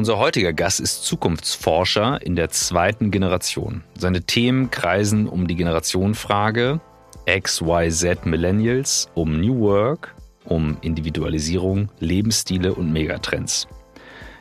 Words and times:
Unser 0.00 0.16
heutiger 0.16 0.54
Gast 0.54 0.80
ist 0.80 1.04
Zukunftsforscher 1.04 2.22
in 2.22 2.34
der 2.34 2.48
zweiten 2.48 3.10
Generation. 3.10 3.84
Seine 3.98 4.22
Themen 4.22 4.70
kreisen 4.70 5.28
um 5.28 5.46
die 5.46 5.56
Generationenfrage, 5.56 6.80
XYZ 7.26 8.24
Millennials, 8.24 9.10
um 9.12 9.38
New 9.38 9.60
Work, 9.60 10.14
um 10.46 10.78
Individualisierung, 10.80 11.90
Lebensstile 11.98 12.72
und 12.72 12.90
Megatrends. 12.90 13.68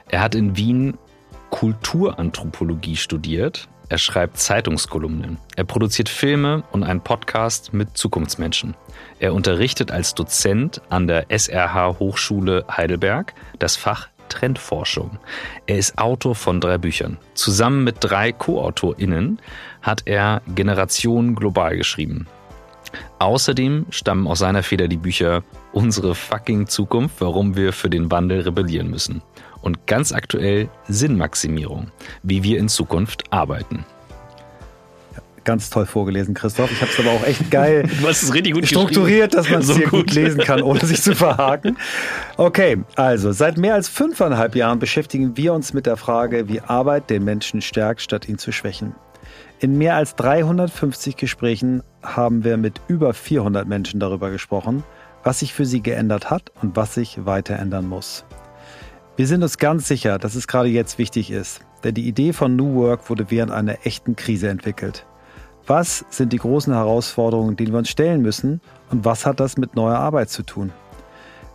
Er 0.08 0.22
hat 0.22 0.34
in 0.34 0.56
Wien 0.56 0.98
Kulturanthropologie 1.50 2.96
studiert. 2.96 3.68
Er 3.90 3.98
schreibt 3.98 4.38
Zeitungskolumnen. 4.38 5.40
Er 5.58 5.66
produziert 5.66 6.08
Filme 6.08 6.64
und 6.72 6.84
einen 6.84 7.02
Podcast 7.02 7.74
mit 7.74 7.98
Zukunftsmenschen. 7.98 8.78
Er 9.20 9.34
unterrichtet 9.34 9.92
als 9.92 10.16
Dozent 10.16 10.82
an 10.88 11.08
der 11.08 11.26
SRH 11.38 12.00
Hochschule 12.00 12.64
Heidelberg 12.70 13.34
das 13.58 13.76
Fach 13.76 14.08
Trendforschung. 14.30 15.20
Er 15.68 15.78
ist 15.78 15.98
Autor 15.98 16.36
von 16.36 16.62
drei 16.62 16.78
Büchern. 16.78 17.18
Zusammen 17.34 17.84
mit 17.84 17.98
drei 18.00 18.32
Co-AutorInnen 18.32 19.40
hat 19.82 20.04
er 20.06 20.42
Generation 20.56 21.36
Global 21.36 21.76
geschrieben. 21.78 22.28
Außerdem 23.20 23.86
stammen 23.90 24.28
aus 24.28 24.40
seiner 24.40 24.64
Feder 24.64 24.88
die 24.88 24.98
Bücher 24.98 25.44
Unsere 25.72 26.16
fucking 26.16 26.68
Zukunft, 26.68 27.22
warum 27.22 27.56
wir 27.56 27.74
für 27.74 27.90
den 27.90 28.10
Wandel 28.10 28.42
rebellieren 28.42 28.90
müssen. 28.90 29.22
Und 29.62 29.86
ganz 29.86 30.12
aktuell 30.14 30.70
Sinnmaximierung, 30.88 31.92
wie 32.24 32.44
wir 32.44 32.58
in 32.58 32.70
Zukunft 32.70 33.32
arbeiten. 33.32 33.86
Ganz 35.50 35.72
toll 35.72 35.88
vorgelesen, 35.88 36.36
Christoph. 36.36 36.72
Ich 36.72 36.80
habe 36.80 36.92
es 36.92 37.00
aber 37.00 37.10
auch 37.10 37.24
echt 37.26 37.50
geil 37.50 37.82
du 38.02 38.08
hast 38.08 38.22
es 38.22 38.32
richtig 38.32 38.54
gut 38.54 38.68
strukturiert, 38.68 39.34
dass 39.34 39.50
man 39.50 39.62
es 39.62 39.66
so 39.66 39.74
hier 39.74 39.88
gut. 39.88 40.02
gut 40.02 40.14
lesen 40.14 40.42
kann, 40.42 40.62
ohne 40.62 40.86
sich 40.86 41.02
zu 41.02 41.16
verhaken. 41.16 41.76
Okay, 42.38 42.78
also 42.96 43.32
seit 43.32 43.58
mehr 43.58 43.74
als 43.74 43.90
fünfeinhalb 43.90 44.56
Jahren 44.56 44.78
beschäftigen 44.78 45.38
wir 45.38 45.56
uns 45.56 45.74
mit 45.74 45.88
der 45.88 45.98
Frage, 45.98 46.48
wie 46.50 46.62
Arbeit 46.62 47.10
den 47.10 47.24
Menschen 47.24 47.64
stärkt, 47.64 48.04
statt 48.04 48.30
ihn 48.30 48.38
zu 48.38 48.52
schwächen. 48.52 48.94
In 49.60 49.76
mehr 49.76 49.96
als 49.96 50.16
350 50.18 51.16
Gesprächen 51.16 51.82
haben 52.04 52.44
wir 52.44 52.58
mit 52.58 52.80
über 52.88 53.16
400 53.16 53.68
Menschen 53.68 54.00
darüber 54.00 54.30
gesprochen, 54.30 54.84
was 55.24 55.40
sich 55.40 55.56
für 55.56 55.66
sie 55.66 55.82
geändert 55.82 56.30
hat 56.30 56.52
und 56.62 56.76
was 56.76 56.94
sich 56.94 57.26
weiter 57.26 57.58
ändern 57.58 57.88
muss. 57.88 58.24
Wir 59.16 59.26
sind 59.26 59.42
uns 59.42 59.58
ganz 59.58 59.88
sicher, 59.88 60.20
dass 60.20 60.36
es 60.36 60.48
gerade 60.48 60.70
jetzt 60.70 61.00
wichtig 61.00 61.32
ist, 61.32 61.62
denn 61.84 61.96
die 61.96 62.08
Idee 62.08 62.34
von 62.34 62.56
New 62.56 62.76
Work 62.76 63.10
wurde 63.10 63.32
während 63.32 63.52
einer 63.52 63.84
echten 63.84 64.16
Krise 64.16 64.48
entwickelt. 64.50 65.08
Was 65.70 66.04
sind 66.10 66.34
die 66.34 66.40
großen 66.40 66.74
Herausforderungen, 66.74 67.56
denen 67.56 67.74
wir 67.74 67.78
uns 67.78 67.90
stellen 67.90 68.24
müssen 68.24 68.60
und 68.90 69.06
was 69.06 69.28
hat 69.28 69.40
das 69.40 69.56
mit 69.56 69.76
neuer 69.76 70.00
Arbeit 70.00 70.32
zu 70.32 70.42
tun? 70.42 70.72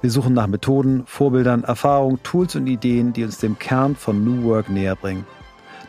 Wir 0.03 0.11
suchen 0.13 0.35
nach 0.35 0.47
Methoden, 0.47 1.03
Vorbildern, 1.05 1.65
Erfahrungen, 1.65 2.23
Tools 2.23 2.55
und 2.55 2.69
Ideen, 2.69 3.13
die 3.13 3.25
uns 3.25 3.39
dem 3.39 3.59
Kern 3.59 3.97
von 3.97 4.23
New 4.23 4.45
Work 4.45 4.69
näher 4.69 4.95
bringen. 4.95 5.27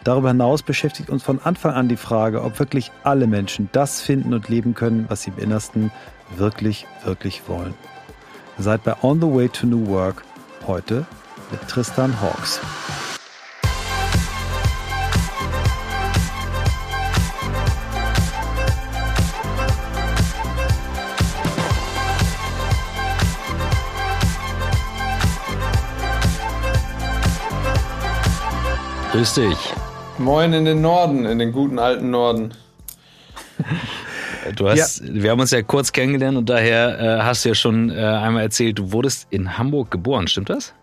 Darüber 0.03 0.29
hinaus 0.29 0.63
beschäftigt 0.63 1.11
uns 1.11 1.21
von 1.21 1.39
Anfang 1.43 1.73
an 1.73 1.87
die 1.87 1.97
Frage, 1.97 2.41
ob 2.41 2.57
wirklich 2.57 2.91
alle 3.03 3.27
Menschen 3.27 3.69
das 3.73 4.01
finden 4.01 4.33
und 4.33 4.49
leben 4.49 4.73
können, 4.73 5.05
was 5.07 5.21
sie 5.21 5.29
im 5.29 5.37
Innersten 5.37 5.91
wirklich, 6.35 6.87
wirklich 7.03 7.47
wollen. 7.47 7.75
Seid 8.57 8.83
bei 8.83 8.95
On 9.03 9.21
the 9.21 9.27
Way 9.27 9.49
to 9.49 9.67
New 9.67 9.85
Work 9.85 10.23
heute 10.65 11.05
mit 11.51 11.61
Tristan 11.67 12.19
Hawks. 12.19 12.59
Grüß 29.15 29.35
dich. 29.35 29.57
Moin 30.17 30.51
in 30.51 30.65
den 30.65 30.81
Norden, 30.81 31.25
in 31.25 31.39
den 31.39 31.53
guten 31.53 31.79
alten 31.79 32.09
Norden. 32.09 32.53
Du 34.57 34.67
hast, 34.67 34.99
ja. 34.99 35.23
wir 35.23 35.31
haben 35.31 35.39
uns 35.39 35.51
ja 35.51 35.61
kurz 35.61 35.93
kennengelernt 35.93 36.37
und 36.37 36.49
daher 36.49 36.99
äh, 36.99 37.23
hast 37.23 37.45
du 37.45 37.49
ja 37.49 37.55
schon 37.55 37.91
äh, 37.91 37.93
einmal 37.93 38.43
erzählt, 38.43 38.77
du 38.77 38.91
wurdest 38.91 39.27
in 39.29 39.57
Hamburg 39.57 39.89
geboren, 39.89 40.27
stimmt 40.27 40.49
das? 40.49 40.73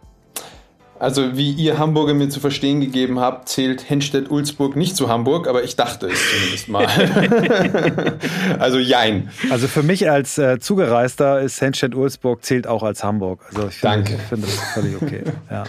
Also 0.98 1.36
wie 1.36 1.50
ihr 1.50 1.78
Hamburger 1.78 2.14
mir 2.14 2.30
zu 2.30 2.40
verstehen 2.40 2.80
gegeben 2.80 3.20
habt, 3.20 3.50
zählt 3.50 3.90
Henstedt-Ulzburg 3.90 4.76
nicht 4.76 4.96
zu 4.96 5.10
Hamburg, 5.10 5.46
aber 5.46 5.62
ich 5.64 5.76
dachte 5.76 6.06
es 6.06 6.18
zumindest 6.30 6.68
mal. 6.68 6.86
also 8.60 8.78
jein. 8.78 9.28
Also 9.50 9.68
für 9.68 9.82
mich 9.82 10.08
als 10.08 10.38
äh, 10.38 10.58
Zugereister 10.58 11.40
ist 11.42 11.60
Henstedt-Ulzburg 11.60 12.42
zählt 12.42 12.66
auch 12.66 12.82
als 12.82 13.04
Hamburg. 13.04 13.40
Also 13.48 13.68
ich 13.68 13.74
finde, 13.74 13.96
Danke. 13.96 14.14
Ich 14.14 14.22
finde 14.22 14.46
das 14.46 14.58
völlig 14.72 15.02
okay. 15.02 15.24
Ja. 15.50 15.64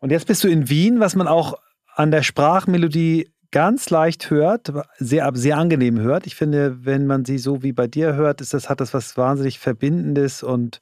Und 0.00 0.10
jetzt 0.10 0.26
bist 0.26 0.44
du 0.44 0.48
in 0.48 0.68
Wien, 0.68 1.00
was 1.00 1.16
man 1.16 1.26
auch 1.26 1.54
an 1.94 2.10
der 2.10 2.22
Sprachmelodie 2.22 3.30
ganz 3.50 3.90
leicht 3.90 4.30
hört, 4.30 4.72
sehr, 4.98 5.30
sehr 5.34 5.56
angenehm 5.56 5.98
hört. 5.98 6.26
Ich 6.26 6.34
finde, 6.34 6.84
wenn 6.84 7.06
man 7.06 7.24
sie 7.24 7.38
so 7.38 7.62
wie 7.62 7.72
bei 7.72 7.86
dir 7.86 8.14
hört, 8.14 8.40
ist 8.40 8.54
das, 8.54 8.68
hat 8.68 8.80
das 8.80 8.92
was 8.92 9.16
wahnsinnig 9.16 9.58
Verbindendes 9.58 10.42
und 10.42 10.80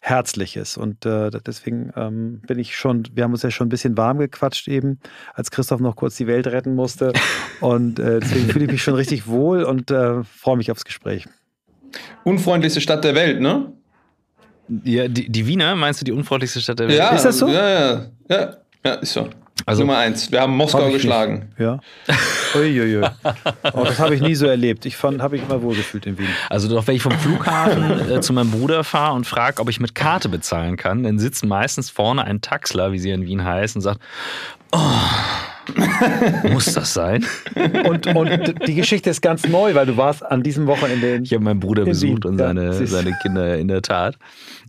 Herzliches. 0.00 0.76
Und 0.76 1.04
äh, 1.04 1.30
deswegen 1.30 1.92
ähm, 1.96 2.40
bin 2.46 2.58
ich 2.58 2.76
schon, 2.76 3.04
wir 3.12 3.24
haben 3.24 3.32
uns 3.32 3.42
ja 3.42 3.50
schon 3.50 3.66
ein 3.66 3.70
bisschen 3.70 3.96
warm 3.96 4.18
gequatscht 4.18 4.68
eben, 4.68 5.00
als 5.34 5.50
Christoph 5.50 5.80
noch 5.80 5.96
kurz 5.96 6.16
die 6.16 6.26
Welt 6.26 6.46
retten 6.46 6.74
musste. 6.74 7.12
Und 7.60 7.98
äh, 7.98 8.20
deswegen 8.20 8.48
fühle 8.48 8.64
ich 8.64 8.70
mich 8.70 8.82
schon 8.82 8.94
richtig 8.94 9.26
wohl 9.26 9.64
und 9.64 9.90
äh, 9.90 10.22
freue 10.24 10.56
mich 10.56 10.70
aufs 10.70 10.84
Gespräch. 10.84 11.26
Unfreundlichste 12.24 12.80
Stadt 12.80 13.04
der 13.04 13.14
Welt, 13.14 13.40
ne? 13.40 13.72
Ja, 14.84 15.08
die, 15.08 15.28
die 15.30 15.46
Wiener, 15.46 15.74
meinst 15.76 16.00
du 16.00 16.04
die 16.04 16.12
unfreundlichste 16.12 16.60
Stadt 16.60 16.78
der 16.78 16.88
Welt? 16.88 16.98
Ja, 16.98 17.10
ist 17.10 17.24
das 17.24 17.38
so? 17.38 17.48
Ja, 17.48 17.68
ja, 17.68 18.06
ja, 18.28 18.56
ja 18.84 18.94
ist 18.94 19.12
so. 19.12 19.28
Also, 19.66 19.82
Nummer 19.82 19.98
eins. 19.98 20.30
Wir 20.30 20.40
haben 20.40 20.56
Moskau 20.56 20.84
hab 20.84 20.92
geschlagen. 20.92 21.50
Nicht. 21.50 21.60
Ja. 21.60 21.80
Uiuiui. 22.54 23.06
Oh, 23.74 23.84
das 23.84 23.98
habe 23.98 24.14
ich 24.14 24.22
nie 24.22 24.34
so 24.34 24.46
erlebt. 24.46 24.86
Ich 24.86 25.02
habe 25.02 25.28
mich 25.30 25.42
immer 25.42 25.60
wohlgefühlt 25.62 26.06
in 26.06 26.16
Wien. 26.16 26.28
Also 26.48 26.68
doch, 26.68 26.86
wenn 26.86 26.94
ich 26.94 27.02
vom 27.02 27.12
Flughafen 27.12 28.10
äh, 28.10 28.20
zu 28.20 28.32
meinem 28.32 28.50
Bruder 28.50 28.84
fahre 28.84 29.14
und 29.14 29.26
frage, 29.26 29.60
ob 29.60 29.68
ich 29.68 29.80
mit 29.80 29.94
Karte 29.94 30.28
bezahlen 30.28 30.76
kann, 30.76 31.02
dann 31.02 31.18
sitzt 31.18 31.44
meistens 31.44 31.90
vorne 31.90 32.24
ein 32.24 32.40
Taxler, 32.40 32.92
wie 32.92 32.98
sie 32.98 33.10
in 33.10 33.26
Wien 33.26 33.44
heißen, 33.44 33.80
und 33.80 33.82
sagt, 33.82 34.00
oh, 34.72 34.78
muss 36.52 36.72
das 36.72 36.94
sein? 36.94 37.24
Und, 37.86 38.06
und 38.06 38.66
die 38.66 38.74
Geschichte 38.74 39.10
ist 39.10 39.20
ganz 39.20 39.46
neu, 39.46 39.74
weil 39.74 39.86
du 39.86 39.96
warst 39.96 40.24
an 40.24 40.42
diesem 40.42 40.66
Wochenende 40.66 41.14
in 41.16 41.24
Ich 41.24 41.32
habe 41.32 41.44
meinen 41.44 41.60
Bruder 41.60 41.84
besucht 41.84 42.24
Wien. 42.24 42.30
und 42.32 42.38
seine, 42.38 42.66
ja, 42.66 42.86
seine 42.86 43.12
Kinder 43.22 43.58
in 43.58 43.68
der 43.68 43.82
Tat. 43.82 44.16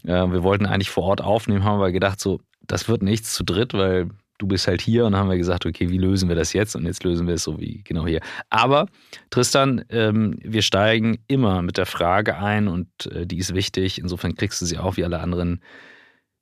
wir 0.03 0.43
wollten 0.43 0.65
eigentlich 0.65 0.89
vor 0.89 1.03
Ort 1.03 1.21
aufnehmen, 1.21 1.63
haben 1.63 1.75
aber 1.75 1.91
gedacht, 1.91 2.19
so, 2.19 2.39
das 2.61 2.87
wird 2.87 3.01
nichts 3.01 3.33
zu 3.33 3.43
dritt, 3.43 3.73
weil 3.73 4.09
du 4.39 4.47
bist 4.47 4.67
halt 4.67 4.81
hier 4.81 5.05
und 5.05 5.11
dann 5.11 5.21
haben 5.21 5.29
wir 5.29 5.37
gesagt, 5.37 5.65
okay, 5.65 5.89
wie 5.89 5.97
lösen 5.97 6.29
wir 6.29 6.35
das 6.35 6.53
jetzt? 6.53 6.75
Und 6.75 6.85
jetzt 6.85 7.03
lösen 7.03 7.27
wir 7.27 7.35
es 7.35 7.43
so 7.43 7.59
wie 7.59 7.83
genau 7.83 8.07
hier. 8.07 8.21
Aber 8.49 8.87
Tristan, 9.29 9.83
ähm, 9.89 10.39
wir 10.41 10.61
steigen 10.63 11.19
immer 11.27 11.61
mit 11.61 11.77
der 11.77 11.85
Frage 11.85 12.37
ein 12.37 12.67
und 12.67 12.87
äh, 13.07 13.27
die 13.27 13.37
ist 13.37 13.53
wichtig. 13.53 13.99
Insofern 13.99 14.35
kriegst 14.35 14.61
du 14.61 14.65
sie 14.65 14.77
auch 14.77 14.97
wie 14.97 15.03
alle 15.03 15.19
anderen. 15.19 15.61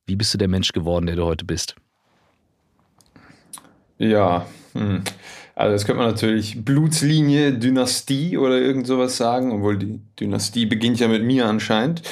Wie 0.06 0.16
bist 0.16 0.34
du 0.34 0.38
der 0.38 0.48
Mensch 0.48 0.72
geworden, 0.72 1.08
der 1.08 1.16
du 1.16 1.26
heute 1.26 1.44
bist? 1.44 1.76
Ja, 3.98 4.46
hm. 4.74 5.02
also 5.56 5.74
das 5.74 5.86
könnte 5.86 6.02
man 6.02 6.12
natürlich 6.12 6.64
Blutslinie, 6.64 7.54
Dynastie 7.54 8.38
oder 8.38 8.60
irgend 8.60 8.86
sowas 8.86 9.18
sagen, 9.18 9.52
obwohl 9.52 9.78
die 9.78 10.00
Dynastie 10.20 10.66
beginnt 10.66 11.00
ja 11.00 11.08
mit 11.08 11.24
mir 11.24 11.48
anscheinend. 11.48 12.04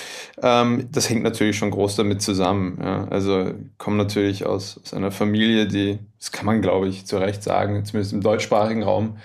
Ähm, 0.41 0.88
das 0.91 1.09
hängt 1.09 1.23
natürlich 1.23 1.57
schon 1.57 1.72
groß 1.72 1.96
damit 1.96 2.22
zusammen. 2.22 2.79
Ja. 2.81 3.07
Also 3.09 3.50
ich 3.50 3.78
komme 3.78 3.97
natürlich 3.97 4.46
aus, 4.46 4.79
aus 4.84 4.94
einer 4.94 5.12
Familie, 5.12 5.68
die, 5.68 6.00
das 6.18 6.31
kann 6.31 6.46
man 6.46 6.62
glaube 6.62 6.88
ich 6.88 7.06
zu 7.06 7.18
Recht 7.18 7.44
sagen, 7.44 7.85
zumindest 7.85 8.13
im 8.13 8.22
deutschsprachigen 8.22 8.84
Raum, 8.84 9.17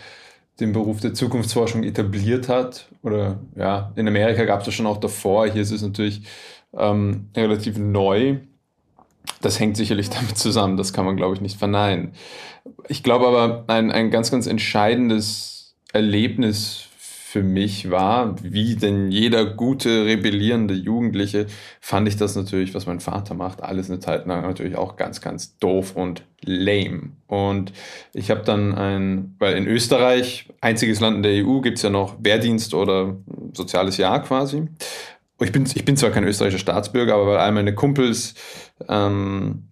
den 0.60 0.72
Beruf 0.72 1.00
der 1.00 1.14
Zukunftsforschung 1.14 1.84
etabliert 1.84 2.48
hat. 2.48 2.88
Oder 3.02 3.40
ja, 3.56 3.92
in 3.96 4.06
Amerika 4.06 4.44
gab 4.44 4.60
es 4.60 4.66
das 4.66 4.74
schon 4.74 4.86
auch 4.86 4.98
davor. 4.98 5.46
Hier 5.46 5.62
ist 5.62 5.72
es 5.72 5.82
natürlich 5.82 6.22
ähm, 6.76 7.30
relativ 7.34 7.78
neu. 7.78 8.36
Das 9.40 9.58
hängt 9.60 9.76
sicherlich 9.76 10.10
damit 10.10 10.36
zusammen, 10.38 10.76
das 10.76 10.92
kann 10.92 11.04
man, 11.04 11.16
glaube 11.16 11.34
ich, 11.34 11.40
nicht 11.40 11.58
verneinen. 11.58 12.12
Ich 12.88 13.02
glaube 13.02 13.26
aber, 13.26 13.64
ein, 13.68 13.90
ein 13.90 14.10
ganz, 14.10 14.30
ganz 14.30 14.46
entscheidendes 14.46 15.74
Erlebnis 15.92 16.90
für 17.30 17.44
mich 17.44 17.92
war, 17.92 18.34
wie 18.42 18.74
denn 18.74 19.12
jeder 19.12 19.44
gute, 19.44 20.04
rebellierende 20.04 20.74
Jugendliche, 20.74 21.46
fand 21.80 22.08
ich 22.08 22.16
das 22.16 22.34
natürlich, 22.34 22.74
was 22.74 22.86
mein 22.86 22.98
Vater 22.98 23.34
macht, 23.34 23.62
alles 23.62 23.88
eine 23.88 24.00
Zeit 24.00 24.26
lang 24.26 24.42
natürlich 24.42 24.76
auch 24.76 24.96
ganz, 24.96 25.20
ganz 25.20 25.56
doof 25.58 25.94
und 25.94 26.24
lame. 26.44 27.12
Und 27.28 27.72
ich 28.14 28.32
habe 28.32 28.42
dann 28.42 28.74
ein, 28.74 29.36
weil 29.38 29.56
in 29.56 29.68
Österreich, 29.68 30.48
einziges 30.60 30.98
Land 30.98 31.18
in 31.18 31.22
der 31.22 31.46
EU, 31.46 31.60
gibt 31.60 31.76
es 31.76 31.84
ja 31.84 31.90
noch 31.90 32.16
Wehrdienst 32.18 32.74
oder 32.74 33.16
soziales 33.52 33.96
Jahr 33.96 34.24
quasi. 34.24 34.66
Ich 35.40 35.52
bin, 35.52 35.64
ich 35.64 35.84
bin 35.84 35.96
zwar 35.96 36.10
kein 36.10 36.24
österreichischer 36.24 36.60
Staatsbürger, 36.60 37.14
aber 37.14 37.26
weil 37.26 37.38
all 37.38 37.52
meine 37.52 37.74
Kumpels 37.74 38.34
ähm, 38.88 39.68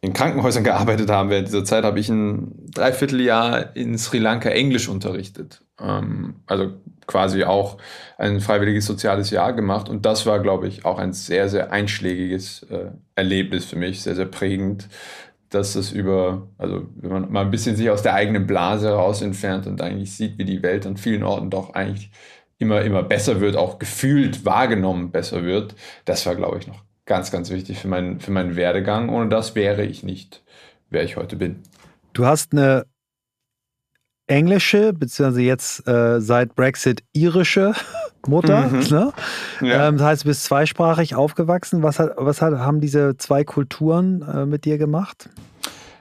in 0.00 0.12
Krankenhäusern 0.12 0.64
gearbeitet 0.64 1.10
haben 1.10 1.30
während 1.30 1.48
dieser 1.48 1.64
Zeit, 1.64 1.84
habe 1.84 1.98
ich 1.98 2.08
ein 2.08 2.52
Dreivierteljahr 2.72 3.74
in 3.76 3.96
Sri 3.98 4.18
Lanka 4.18 4.50
Englisch 4.50 4.88
unterrichtet. 4.88 5.62
Ähm, 5.80 6.36
also 6.46 6.72
quasi 7.06 7.44
auch 7.44 7.78
ein 8.18 8.40
freiwilliges 8.40 8.84
soziales 8.84 9.30
Jahr 9.30 9.54
gemacht. 9.54 9.88
Und 9.88 10.04
das 10.04 10.26
war, 10.26 10.40
glaube 10.40 10.68
ich, 10.68 10.84
auch 10.84 10.98
ein 10.98 11.12
sehr, 11.12 11.48
sehr 11.48 11.72
einschlägiges 11.72 12.64
äh, 12.64 12.90
Erlebnis 13.14 13.64
für 13.64 13.76
mich, 13.76 14.02
sehr, 14.02 14.14
sehr 14.14 14.26
prägend, 14.26 14.88
dass 15.48 15.72
das 15.72 15.90
über, 15.92 16.48
also 16.58 16.86
wenn 16.96 17.10
man 17.10 17.32
mal 17.32 17.44
ein 17.46 17.50
bisschen 17.50 17.74
sich 17.74 17.88
aus 17.88 18.02
der 18.02 18.12
eigenen 18.12 18.46
Blase 18.46 18.88
heraus 18.88 19.22
entfernt 19.22 19.66
und 19.66 19.80
eigentlich 19.80 20.14
sieht, 20.14 20.36
wie 20.36 20.44
die 20.44 20.62
Welt 20.62 20.86
an 20.86 20.98
vielen 20.98 21.22
Orten 21.22 21.48
doch 21.48 21.72
eigentlich 21.72 22.10
immer, 22.58 22.82
immer 22.82 23.02
besser 23.02 23.40
wird, 23.40 23.56
auch 23.56 23.78
gefühlt 23.78 24.44
wahrgenommen 24.44 25.10
besser 25.10 25.44
wird, 25.44 25.74
das 26.04 26.26
war, 26.26 26.34
glaube 26.34 26.58
ich, 26.58 26.66
noch 26.66 26.84
ganz, 27.06 27.30
ganz 27.30 27.50
wichtig 27.50 27.78
für 27.78 27.88
meinen, 27.88 28.20
für 28.20 28.30
meinen 28.30 28.56
Werdegang. 28.56 29.08
Ohne 29.08 29.28
das 29.28 29.54
wäre 29.54 29.84
ich 29.84 30.02
nicht, 30.02 30.42
wer 30.90 31.04
ich 31.04 31.16
heute 31.16 31.36
bin. 31.36 31.62
Du 32.12 32.26
hast 32.26 32.52
eine 32.52 32.84
englische, 34.26 34.92
beziehungsweise 34.92 35.42
jetzt 35.42 35.88
äh, 35.88 36.20
seit 36.20 36.54
Brexit 36.54 37.02
irische 37.12 37.72
Mutter. 38.26 38.68
Mhm. 38.68 38.78
Ne? 38.90 39.12
Ja. 39.60 39.88
Ähm, 39.88 39.96
das 39.96 40.06
heißt, 40.06 40.24
du 40.24 40.28
bist 40.28 40.44
zweisprachig 40.44 41.14
aufgewachsen. 41.14 41.82
Was, 41.82 41.98
hat, 41.98 42.12
was 42.16 42.42
hat, 42.42 42.54
haben 42.54 42.80
diese 42.80 43.16
zwei 43.16 43.44
Kulturen 43.44 44.22
äh, 44.22 44.46
mit 44.46 44.64
dir 44.64 44.78
gemacht? 44.78 45.30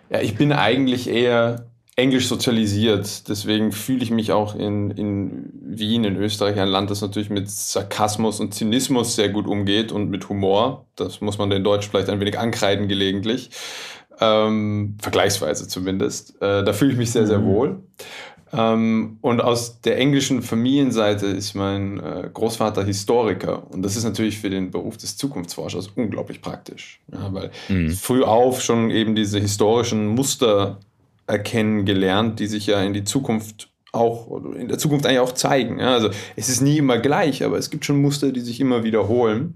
Ja, 0.09 0.21
ich 0.21 0.36
bin 0.36 0.51
eigentlich 0.51 1.09
eher 1.09 1.67
englisch 1.97 2.27
sozialisiert. 2.27 3.27
Deswegen 3.27 3.71
fühle 3.71 4.03
ich 4.03 4.11
mich 4.11 4.31
auch 4.31 4.55
in, 4.55 4.91
in 4.91 5.49
Wien, 5.61 6.03
in 6.03 6.15
Österreich, 6.15 6.57
ein 6.59 6.69
Land, 6.69 6.91
das 6.91 7.01
natürlich 7.01 7.31
mit 7.31 7.49
Sarkasmus 7.49 8.39
und 8.39 8.53
Zynismus 8.53 9.15
sehr 9.15 9.29
gut 9.29 9.47
umgeht 9.47 9.91
und 9.91 10.09
mit 10.09 10.29
Humor. 10.29 10.85
Das 10.95 11.21
muss 11.21 11.39
man 11.39 11.49
den 11.49 11.63
Deutsch 11.63 11.89
vielleicht 11.89 12.09
ein 12.09 12.19
wenig 12.19 12.38
ankreiden 12.38 12.88
gelegentlich. 12.88 13.49
Ähm, 14.19 14.95
vergleichsweise 15.01 15.67
zumindest. 15.67 16.39
Äh, 16.41 16.63
da 16.63 16.71
fühle 16.71 16.91
ich 16.91 16.97
mich 16.97 17.11
sehr, 17.11 17.25
sehr 17.25 17.39
mhm. 17.39 17.45
wohl. 17.45 17.79
Ähm, 18.53 19.17
und 19.21 19.41
aus 19.41 19.81
der 19.81 19.97
englischen 19.97 20.44
Familienseite 20.44 21.25
ist 21.25 21.55
mein 21.55 21.99
äh, 21.99 22.29
Großvater 22.31 22.83
Historiker. 22.83 23.69
Und 23.71 23.81
das 23.81 23.95
ist 23.95 24.03
natürlich 24.03 24.38
für 24.38 24.51
den 24.51 24.69
Beruf 24.69 24.97
des 24.97 25.17
Zukunftsforschers 25.17 25.89
unglaublich 25.95 26.41
praktisch. 26.41 26.99
Ja, 27.11 27.33
weil 27.33 27.51
mhm. 27.69 27.89
früh 27.89 28.23
auf 28.23 28.61
schon 28.61 28.91
eben 28.91 29.15
diese 29.15 29.39
historischen 29.39 30.07
Muster 30.07 30.79
erkennen 31.27 31.85
gelernt, 31.85 32.39
die 32.39 32.47
sich 32.47 32.68
ja 32.68 32.81
in 32.81 32.94
die 32.94 33.03
Zukunft 33.03 33.69
auch, 33.91 34.44
in 34.56 34.68
der 34.68 34.77
Zukunft 34.77 35.06
eigentlich 35.06 35.19
auch 35.19 35.33
zeigen. 35.33 35.79
Ja, 35.79 35.94
also 35.94 36.09
es 36.35 36.50
ist 36.50 36.62
nie 36.62 36.77
immer 36.77 36.97
gleich, 36.97 37.44
aber 37.44 37.57
es 37.57 37.69
gibt 37.69 37.85
schon 37.85 38.01
Muster, 38.01 38.31
die 38.31 38.41
sich 38.41 38.59
immer 38.59 38.83
wiederholen. 38.83 39.56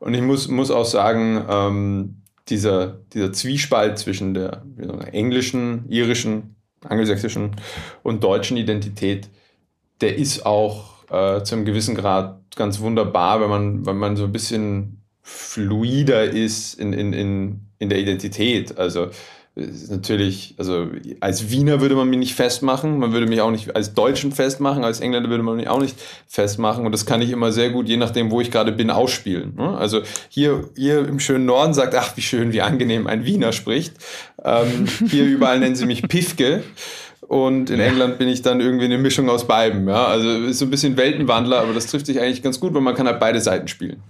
Und 0.00 0.14
ich 0.14 0.22
muss, 0.22 0.48
muss 0.48 0.70
auch 0.70 0.84
sagen, 0.84 1.44
ähm, 1.48 2.22
dieser, 2.48 2.98
dieser 3.12 3.32
Zwiespalt 3.32 3.98
zwischen 3.98 4.34
der 4.34 4.64
englischen, 5.12 5.84
irischen 5.88 6.56
angelsächsischen 6.84 7.56
und 8.02 8.24
deutschen 8.24 8.56
Identität, 8.56 9.28
der 10.00 10.16
ist 10.16 10.44
auch 10.44 11.04
äh, 11.10 11.42
zu 11.44 11.54
einem 11.54 11.64
gewissen 11.64 11.94
Grad 11.94 12.40
ganz 12.56 12.80
wunderbar, 12.80 13.40
wenn 13.40 13.50
man, 13.50 13.86
wenn 13.86 13.96
man 13.96 14.16
so 14.16 14.24
ein 14.24 14.32
bisschen 14.32 15.02
fluider 15.22 16.24
ist 16.24 16.74
in, 16.74 16.92
in, 16.92 17.12
in, 17.12 17.60
in 17.78 17.88
der 17.88 17.98
Identität. 17.98 18.76
Also 18.78 19.10
natürlich, 19.54 20.54
also 20.56 20.88
als 21.20 21.50
Wiener 21.50 21.82
würde 21.82 21.94
man 21.94 22.08
mich 22.08 22.18
nicht 22.18 22.34
festmachen, 22.34 22.98
man 22.98 23.12
würde 23.12 23.26
mich 23.26 23.42
auch 23.42 23.50
nicht 23.50 23.76
als 23.76 23.92
Deutschen 23.92 24.32
festmachen, 24.32 24.82
als 24.82 25.00
Engländer 25.00 25.28
würde 25.28 25.42
man 25.42 25.56
mich 25.56 25.68
auch 25.68 25.80
nicht 25.80 25.96
festmachen 26.26 26.86
und 26.86 26.92
das 26.92 27.04
kann 27.04 27.20
ich 27.20 27.30
immer 27.30 27.52
sehr 27.52 27.68
gut, 27.70 27.86
je 27.86 27.98
nachdem, 27.98 28.30
wo 28.30 28.40
ich 28.40 28.50
gerade 28.50 28.72
bin, 28.72 28.90
ausspielen. 28.90 29.54
Ne? 29.56 29.76
Also 29.76 30.00
hier, 30.30 30.70
hier 30.74 31.06
im 31.06 31.20
schönen 31.20 31.44
Norden 31.44 31.74
sagt, 31.74 31.94
ach, 31.94 32.16
wie 32.16 32.22
schön, 32.22 32.52
wie 32.52 32.62
angenehm 32.62 33.06
ein 33.06 33.26
Wiener 33.26 33.52
spricht. 33.52 33.94
Ähm, 34.42 34.86
hier 35.10 35.24
überall 35.24 35.58
nennen 35.58 35.76
sie 35.76 35.86
mich 35.86 36.02
Pifke. 36.02 36.62
Und 37.20 37.70
in 37.70 37.80
England 37.80 38.18
bin 38.18 38.28
ich 38.28 38.42
dann 38.42 38.60
irgendwie 38.60 38.86
eine 38.86 38.98
Mischung 38.98 39.30
aus 39.30 39.46
beiden. 39.46 39.86
Ja? 39.88 40.06
Also 40.06 40.28
ist 40.28 40.58
so 40.58 40.66
ein 40.66 40.70
bisschen 40.70 40.96
Weltenwandler, 40.96 41.60
aber 41.60 41.72
das 41.72 41.86
trifft 41.86 42.06
sich 42.06 42.20
eigentlich 42.20 42.42
ganz 42.42 42.58
gut, 42.58 42.74
weil 42.74 42.82
man 42.82 42.94
kann 42.94 43.06
halt 43.06 43.20
beide 43.20 43.40
Seiten 43.40 43.68
spielen. 43.68 44.02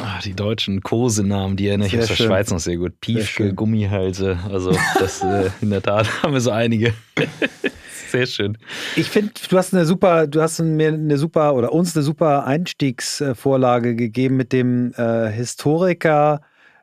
Ach, 0.00 0.22
die 0.22 0.34
deutschen 0.34 0.82
Kosenamen, 0.82 1.56
die 1.56 1.68
erinnere 1.68 1.88
ich 1.88 1.98
aus 1.98 2.08
der 2.08 2.14
schön. 2.16 2.26
Schweiz 2.26 2.50
noch 2.50 2.58
sehr 2.58 2.76
gut. 2.76 3.00
Piefke, 3.00 3.54
Gummihalse. 3.54 4.38
Also 4.50 4.76
das 4.98 5.22
äh, 5.22 5.50
in 5.60 5.70
der 5.70 5.82
Tat 5.82 6.22
haben 6.22 6.32
wir 6.32 6.40
so 6.40 6.50
einige. 6.50 6.94
sehr 8.10 8.26
schön. 8.26 8.58
Ich 8.96 9.08
finde, 9.08 9.32
du 9.48 9.56
hast 9.56 9.74
eine 9.74 9.84
super, 9.84 10.26
du 10.26 10.40
hast 10.40 10.60
mir 10.60 10.88
eine 10.88 11.18
super 11.18 11.54
oder 11.54 11.72
uns 11.72 11.94
eine 11.96 12.02
super 12.02 12.46
Einstiegsvorlage 12.46 13.94
gegeben 13.94 14.36
mit 14.36 14.52
dem 14.52 14.92
äh, 14.94 15.30
Historiker 15.30 16.40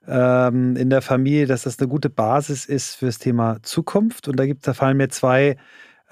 ähm, 0.07 0.75
in 0.75 0.89
der 0.89 1.01
Familie, 1.01 1.45
dass 1.45 1.63
das 1.63 1.79
eine 1.79 1.87
gute 1.87 2.09
Basis 2.09 2.65
ist 2.65 2.95
fürs 2.95 3.19
Thema 3.19 3.57
Zukunft. 3.63 4.27
Und 4.27 4.37
da 4.39 4.45
gibt 4.45 4.67
da 4.67 4.73
fallen 4.73 4.97
mir 4.97 5.09
zwei 5.09 5.57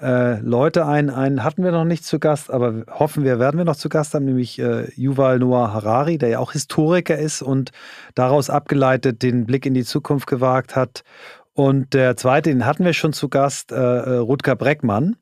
äh, 0.00 0.40
Leute 0.40 0.86
ein. 0.86 1.10
Einen 1.10 1.44
hatten 1.44 1.64
wir 1.64 1.72
noch 1.72 1.84
nicht 1.84 2.04
zu 2.04 2.18
Gast, 2.18 2.50
aber 2.50 2.84
hoffen 2.90 3.24
wir, 3.24 3.38
werden 3.38 3.58
wir 3.58 3.64
noch 3.64 3.76
zu 3.76 3.88
Gast 3.88 4.14
haben, 4.14 4.24
nämlich 4.24 4.58
äh, 4.58 4.90
Yuval 4.94 5.38
Noah 5.38 5.72
Harari, 5.72 6.18
der 6.18 6.28
ja 6.28 6.38
auch 6.38 6.52
Historiker 6.52 7.18
ist 7.18 7.42
und 7.42 7.70
daraus 8.14 8.50
abgeleitet 8.50 9.22
den 9.22 9.46
Blick 9.46 9.66
in 9.66 9.74
die 9.74 9.84
Zukunft 9.84 10.26
gewagt 10.26 10.76
hat. 10.76 11.02
Und 11.52 11.94
der 11.94 12.16
zweite, 12.16 12.50
den 12.50 12.66
hatten 12.66 12.84
wir 12.84 12.92
schon 12.92 13.12
zu 13.12 13.28
Gast, 13.28 13.72
äh, 13.72 13.76
äh 13.76 14.16
Rutger 14.18 14.54
Breckmann. 14.54 15.16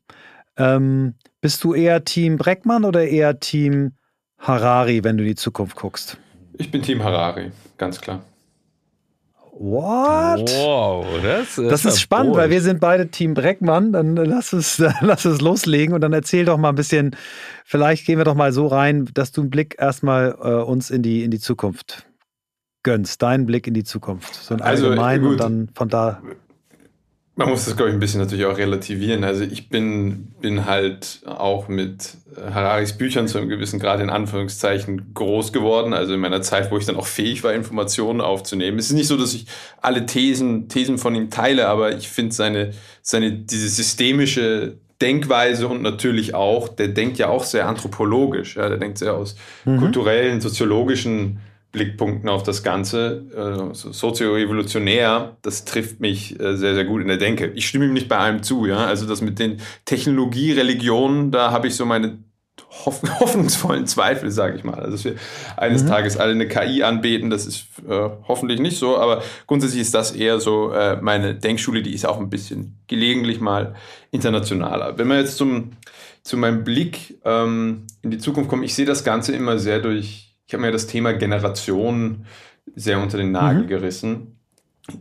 Ähm, 0.57 1.15
bist 1.41 1.63
du 1.63 1.73
eher 1.73 2.03
Team 2.03 2.37
Breckmann 2.37 2.85
oder 2.85 3.07
eher 3.07 3.39
Team 3.39 3.93
Harari, 4.37 5.03
wenn 5.03 5.17
du 5.17 5.23
in 5.23 5.29
die 5.29 5.35
Zukunft 5.35 5.75
guckst? 5.75 6.17
Ich 6.53 6.71
bin 6.71 6.81
Team 6.81 7.03
Harari, 7.03 7.51
ganz 7.77 8.01
klar. 8.01 8.21
What? 9.59 10.51
Wow, 10.51 11.05
das, 11.23 11.55
das, 11.55 11.67
das 11.67 11.85
ist 11.85 12.01
spannend, 12.01 12.35
weil 12.35 12.51
wir 12.51 12.61
sind 12.61 12.79
beide 12.79 13.07
Team 13.09 13.33
Breckmann. 13.33 13.91
Dann 13.91 14.15
lass 14.15 14.53
es, 14.53 14.77
lass 15.01 15.25
es 15.25 15.41
loslegen 15.41 15.95
und 15.95 16.01
dann 16.01 16.13
erzähl 16.13 16.45
doch 16.45 16.57
mal 16.57 16.69
ein 16.69 16.75
bisschen. 16.75 17.15
Vielleicht 17.65 18.05
gehen 18.05 18.19
wir 18.19 18.25
doch 18.25 18.35
mal 18.35 18.53
so 18.53 18.67
rein, 18.67 19.09
dass 19.13 19.31
du 19.31 19.41
einen 19.41 19.49
Blick 19.49 19.75
erstmal 19.79 20.37
äh, 20.39 20.63
uns 20.63 20.91
in 20.91 21.01
die, 21.01 21.23
in 21.23 21.31
die 21.31 21.39
Zukunft 21.39 22.07
gönnst. 22.83 23.21
Deinen 23.21 23.47
Blick 23.47 23.65
in 23.65 23.73
die 23.73 23.83
Zukunft. 23.83 24.35
So 24.35 24.53
ein 24.53 24.61
also, 24.61 24.85
allgemein 24.85 25.25
und 25.25 25.37
dann 25.39 25.69
von 25.73 25.89
da 25.89 26.21
man 27.37 27.49
muss 27.49 27.65
das, 27.65 27.77
glaube 27.77 27.91
ich, 27.91 27.95
ein 27.95 27.99
bisschen 27.99 28.19
natürlich 28.19 28.45
auch 28.45 28.57
relativieren. 28.57 29.23
Also 29.23 29.43
ich 29.43 29.69
bin, 29.69 30.29
bin 30.41 30.65
halt 30.65 31.21
auch 31.27 31.67
mit 31.67 32.17
Hararis 32.35 32.93
Büchern 32.93 33.27
zu 33.27 33.37
einem 33.37 33.47
gewissen 33.47 33.79
Grad 33.79 34.01
in 34.01 34.09
Anführungszeichen 34.09 35.13
groß 35.13 35.53
geworden. 35.53 35.93
Also 35.93 36.15
in 36.15 36.19
meiner 36.19 36.41
Zeit, 36.41 36.71
wo 36.71 36.79
ich 36.79 36.87
dann 36.87 36.95
auch 36.95 37.05
fähig 37.05 37.43
war, 37.43 37.53
Informationen 37.53 38.21
aufzunehmen. 38.21 38.79
Es 38.79 38.87
ist 38.87 38.93
nicht 38.93 39.07
so, 39.07 39.17
dass 39.17 39.35
ich 39.35 39.45
alle 39.83 40.07
Thesen, 40.07 40.67
Thesen 40.67 40.97
von 40.97 41.13
ihm 41.13 41.29
teile, 41.29 41.67
aber 41.67 41.95
ich 41.95 42.09
finde 42.09 42.33
seine, 42.33 42.73
seine, 43.03 43.31
diese 43.31 43.69
systemische 43.69 44.77
Denkweise 44.99 45.67
und 45.67 45.83
natürlich 45.83 46.33
auch, 46.33 46.67
der 46.67 46.87
denkt 46.87 47.19
ja 47.19 47.27
auch 47.27 47.43
sehr 47.43 47.67
anthropologisch. 47.67 48.55
Ja, 48.55 48.67
der 48.67 48.79
denkt 48.79 48.97
sehr 48.97 49.13
aus 49.13 49.35
mhm. 49.63 49.77
kulturellen, 49.77 50.41
soziologischen 50.41 51.39
Blickpunkten 51.77 52.27
auf 52.27 52.41
das 52.41 52.63
Ganze, 52.63 53.25
äh, 53.35 53.73
so 53.75 53.91
sozioevolutionär, 53.91 55.37
das 55.43 55.63
trifft 55.63 55.99
mich 55.99 56.39
äh, 56.39 56.57
sehr, 56.57 56.73
sehr 56.73 56.85
gut 56.85 57.01
in 57.01 57.07
der 57.07 57.17
Denke. 57.17 57.51
Ich 57.53 57.67
stimme 57.67 57.85
ihm 57.85 57.93
nicht 57.93 58.09
bei 58.09 58.17
allem 58.17 58.41
zu, 58.41 58.65
ja. 58.65 58.77
Also 58.77 59.05
das 59.05 59.21
mit 59.21 59.37
den 59.37 59.61
Technologie, 59.85 60.53
Religionen, 60.53 61.31
da 61.31 61.51
habe 61.51 61.67
ich 61.67 61.75
so 61.75 61.85
meine 61.85 62.17
hoff 62.85 63.01
hoffnungsvollen 63.19 63.85
Zweifel, 63.85 64.31
sage 64.31 64.57
ich 64.57 64.63
mal. 64.63 64.79
Also 64.79 64.91
dass 64.91 65.05
wir 65.05 65.15
eines 65.55 65.83
mhm. 65.83 65.87
Tages 65.87 66.17
alle 66.17 66.31
eine 66.31 66.47
KI 66.47 66.81
anbeten, 66.81 67.29
das 67.29 67.45
ist 67.45 67.67
äh, 67.87 68.09
hoffentlich 68.27 68.59
nicht 68.59 68.79
so, 68.79 68.97
aber 68.97 69.21
grundsätzlich 69.45 69.81
ist 69.81 69.93
das 69.93 70.11
eher 70.11 70.39
so 70.39 70.71
äh, 70.71 70.99
meine 70.99 71.35
Denkschule, 71.35 71.83
die 71.83 71.93
ist 71.93 72.07
auch 72.07 72.19
ein 72.19 72.31
bisschen 72.31 72.79
gelegentlich 72.87 73.39
mal 73.39 73.75
internationaler. 74.09 74.97
Wenn 74.97 75.07
wir 75.07 75.19
jetzt 75.19 75.37
zum, 75.37 75.73
zu 76.23 76.37
meinem 76.37 76.63
Blick 76.63 77.19
ähm, 77.23 77.83
in 78.01 78.09
die 78.09 78.17
Zukunft 78.17 78.49
kommen, 78.49 78.63
ich 78.63 78.73
sehe 78.73 78.85
das 78.85 79.03
Ganze 79.03 79.35
immer 79.35 79.59
sehr 79.59 79.79
durch 79.79 80.26
ich 80.47 80.53
habe 80.53 80.61
mir 80.61 80.71
das 80.71 80.87
Thema 80.87 81.13
Generation 81.13 82.25
sehr 82.75 82.99
unter 82.99 83.17
den 83.17 83.31
Nagel 83.31 83.63
mhm. 83.63 83.67
gerissen. 83.67 84.39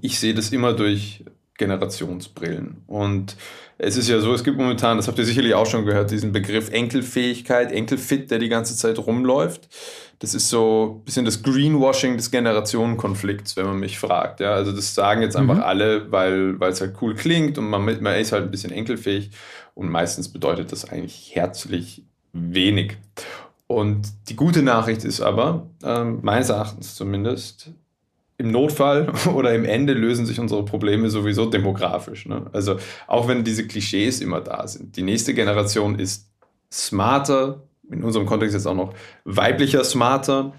Ich 0.00 0.18
sehe 0.18 0.34
das 0.34 0.50
immer 0.50 0.72
durch 0.72 1.24
Generationsbrillen. 1.56 2.82
Und 2.86 3.36
es 3.78 3.96
ist 3.96 4.08
ja 4.08 4.20
so, 4.20 4.34
es 4.34 4.42
gibt 4.42 4.58
momentan, 4.58 4.96
das 4.96 5.06
habt 5.06 5.18
ihr 5.18 5.24
sicherlich 5.24 5.54
auch 5.54 5.66
schon 5.66 5.86
gehört, 5.86 6.10
diesen 6.10 6.32
Begriff 6.32 6.70
Enkelfähigkeit, 6.70 7.70
Enkelfit, 7.72 8.30
der 8.30 8.38
die 8.38 8.48
ganze 8.48 8.76
Zeit 8.76 8.98
rumläuft. 8.98 9.68
Das 10.18 10.34
ist 10.34 10.48
so 10.48 10.98
ein 10.98 11.04
bisschen 11.04 11.24
das 11.24 11.42
Greenwashing 11.42 12.16
des 12.16 12.30
Generationenkonflikts, 12.30 13.56
wenn 13.56 13.66
man 13.66 13.78
mich 13.78 13.98
fragt. 13.98 14.40
Ja, 14.40 14.54
also 14.54 14.72
das 14.72 14.94
sagen 14.94 15.22
jetzt 15.22 15.36
einfach 15.36 15.56
mhm. 15.56 15.62
alle, 15.62 16.10
weil, 16.10 16.56
es 16.62 16.80
halt 16.80 16.94
cool 17.00 17.14
klingt 17.14 17.58
und 17.58 17.68
man, 17.68 17.84
man 17.84 18.14
ist 18.16 18.32
halt 18.32 18.44
ein 18.44 18.50
bisschen 18.50 18.72
enkelfähig. 18.72 19.30
Und 19.74 19.90
meistens 19.90 20.28
bedeutet 20.28 20.72
das 20.72 20.86
eigentlich 20.86 21.32
herzlich 21.34 22.02
wenig. 22.32 22.96
Und 23.66 24.08
die 24.28 24.36
gute 24.36 24.62
Nachricht 24.62 25.04
ist 25.04 25.20
aber, 25.20 25.68
äh, 25.82 26.04
meines 26.04 26.50
Erachtens 26.50 26.94
zumindest, 26.94 27.70
im 28.38 28.50
Notfall 28.50 29.12
oder 29.34 29.54
im 29.54 29.64
Ende 29.64 29.92
lösen 29.92 30.26
sich 30.26 30.38
unsere 30.38 30.64
Probleme 30.64 31.10
sowieso 31.10 31.46
demografisch. 31.46 32.26
Ne? 32.26 32.46
Also 32.52 32.76
auch 33.06 33.28
wenn 33.28 33.44
diese 33.44 33.66
Klischees 33.66 34.20
immer 34.20 34.40
da 34.40 34.66
sind. 34.66 34.96
Die 34.96 35.02
nächste 35.02 35.34
Generation 35.34 35.98
ist 35.98 36.30
smarter, 36.70 37.62
in 37.90 38.02
unserem 38.02 38.26
Kontext 38.26 38.54
jetzt 38.54 38.66
auch 38.66 38.74
noch 38.74 38.94
weiblicher 39.24 39.84
smarter. 39.84 40.52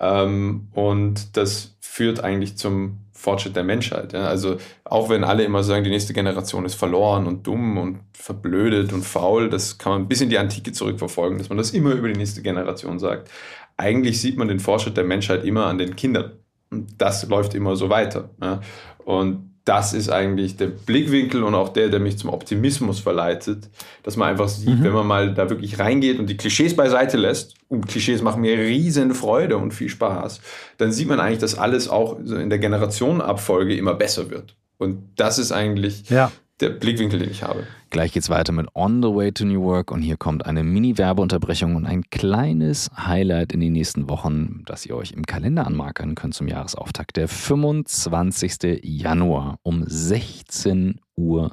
Ähm, 0.00 0.68
und 0.72 1.36
das 1.36 1.76
führt 1.80 2.20
eigentlich 2.20 2.56
zum 2.56 2.98
Fortschritt 3.24 3.56
der 3.56 3.64
Menschheit. 3.64 4.12
Ja? 4.12 4.26
Also 4.26 4.58
auch 4.84 5.08
wenn 5.08 5.24
alle 5.24 5.44
immer 5.44 5.62
sagen, 5.62 5.82
die 5.82 5.90
nächste 5.90 6.12
Generation 6.12 6.66
ist 6.66 6.74
verloren 6.74 7.26
und 7.26 7.46
dumm 7.46 7.78
und 7.78 8.00
verblödet 8.12 8.92
und 8.92 9.02
faul, 9.02 9.48
das 9.48 9.78
kann 9.78 9.92
man 9.92 10.08
bis 10.08 10.20
in 10.20 10.30
die 10.30 10.38
Antike 10.38 10.72
zurückverfolgen, 10.72 11.38
dass 11.38 11.48
man 11.48 11.58
das 11.58 11.70
immer 11.70 11.92
über 11.92 12.08
die 12.08 12.18
nächste 12.18 12.42
Generation 12.42 12.98
sagt. 12.98 13.30
Eigentlich 13.76 14.20
sieht 14.20 14.36
man 14.36 14.48
den 14.48 14.60
Fortschritt 14.60 14.96
der 14.96 15.04
Menschheit 15.04 15.44
immer 15.44 15.66
an 15.66 15.78
den 15.78 15.96
Kindern. 15.96 16.32
Und 16.70 16.94
das 16.98 17.26
läuft 17.26 17.54
immer 17.54 17.76
so 17.76 17.88
weiter. 17.88 18.30
Ja? 18.40 18.60
Und 19.04 19.53
das 19.64 19.94
ist 19.94 20.10
eigentlich 20.10 20.56
der 20.56 20.66
Blickwinkel 20.66 21.42
und 21.42 21.54
auch 21.54 21.70
der, 21.70 21.88
der 21.88 22.00
mich 22.00 22.18
zum 22.18 22.30
Optimismus 22.30 23.00
verleitet, 23.00 23.70
dass 24.02 24.16
man 24.16 24.28
einfach 24.28 24.48
sieht, 24.48 24.80
mhm. 24.80 24.84
wenn 24.84 24.92
man 24.92 25.06
mal 25.06 25.34
da 25.34 25.48
wirklich 25.48 25.78
reingeht 25.78 26.18
und 26.18 26.28
die 26.28 26.36
Klischees 26.36 26.76
beiseite 26.76 27.16
lässt, 27.16 27.54
und 27.68 27.88
Klischees 27.88 28.22
machen 28.22 28.42
mir 28.42 28.58
riesen 28.58 29.14
Freude 29.14 29.56
und 29.56 29.72
viel 29.72 29.88
Spaß, 29.88 30.40
dann 30.76 30.92
sieht 30.92 31.08
man 31.08 31.18
eigentlich, 31.18 31.38
dass 31.38 31.56
alles 31.56 31.88
auch 31.88 32.18
in 32.18 32.50
der 32.50 32.58
Generationenabfolge 32.58 33.74
immer 33.74 33.94
besser 33.94 34.30
wird. 34.30 34.54
Und 34.76 35.08
das 35.16 35.38
ist 35.38 35.50
eigentlich 35.50 36.08
ja 36.10 36.30
der 36.60 36.70
Blickwinkel, 36.70 37.18
den 37.18 37.30
ich 37.30 37.42
habe. 37.42 37.66
Gleich 37.90 38.12
geht's 38.12 38.30
weiter 38.30 38.52
mit 38.52 38.68
On 38.74 39.02
the 39.02 39.08
Way 39.08 39.32
to 39.32 39.44
New 39.44 39.62
Work 39.62 39.90
und 39.90 40.02
hier 40.02 40.16
kommt 40.16 40.46
eine 40.46 40.62
Mini-Werbeunterbrechung 40.62 41.76
und 41.76 41.86
ein 41.86 42.02
kleines 42.10 42.90
Highlight 42.96 43.52
in 43.52 43.60
den 43.60 43.72
nächsten 43.72 44.08
Wochen, 44.08 44.62
das 44.66 44.86
ihr 44.86 44.96
euch 44.96 45.12
im 45.12 45.26
Kalender 45.26 45.66
anmarkern 45.66 46.14
könnt 46.14 46.34
zum 46.34 46.48
Jahresauftakt. 46.48 47.16
Der 47.16 47.28
25. 47.28 48.80
Januar 48.82 49.58
um 49.62 49.82
16.45 49.82 50.96
Uhr 51.16 51.50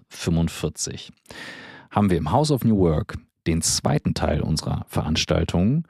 haben 1.89 2.09
wir 2.09 2.17
im 2.17 2.31
House 2.31 2.51
of 2.51 2.63
New 2.63 2.77
Work 2.77 3.17
den 3.47 3.61
zweiten 3.61 4.13
Teil 4.13 4.41
unserer 4.41 4.85
Veranstaltung 4.87 5.87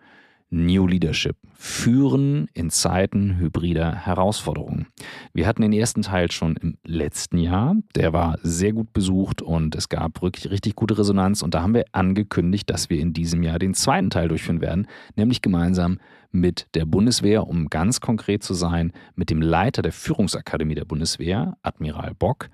New 0.51 0.86
Leadership. 0.86 1.38
Führen 1.53 2.48
in 2.53 2.70
Zeiten 2.70 3.38
hybrider 3.38 3.96
Herausforderungen. 3.96 4.88
Wir 5.34 5.48
hatten 5.48 5.62
den 5.62 5.74
ersten 5.74 6.01
Teil 6.01 6.29
schon 6.29 6.58
im 6.58 6.77
letzten 6.84 7.38
Jahr. 7.38 7.75
Der 7.96 8.13
war 8.13 8.38
sehr 8.43 8.74
gut 8.74 8.91
besucht 8.93 9.41
und 9.41 9.75
es 9.75 9.88
gab 9.88 10.22
wirklich 10.22 10.51
richtig 10.51 10.75
gute 10.75 10.98
Resonanz. 10.98 11.41
Und 11.41 11.53
da 11.53 11.62
haben 11.62 11.74
wir 11.74 11.86
angekündigt, 11.93 12.70
dass 12.70 12.89
wir 12.89 13.00
in 13.00 13.13
diesem 13.13 13.43
Jahr 13.43 13.60
den 13.60 13.74
zweiten 13.74 14.10
Teil 14.10 14.27
durchführen 14.27 14.62
werden, 14.62 14.88
nämlich 15.15 15.41
gemeinsam 15.41 16.00
mit 16.32 16.68
der 16.74 16.86
Bundeswehr, 16.86 17.48
um 17.48 17.68
ganz 17.68 18.00
konkret 18.02 18.44
zu 18.44 18.54
sein, 18.54 18.94
mit 19.16 19.30
dem 19.30 19.42
Leiter 19.42 19.82
der 19.82 19.92
Führungsakademie 19.92 20.76
der 20.76 20.86
Bundeswehr, 20.86 21.58
Admiral 21.62 22.14
Bock, 22.16 22.50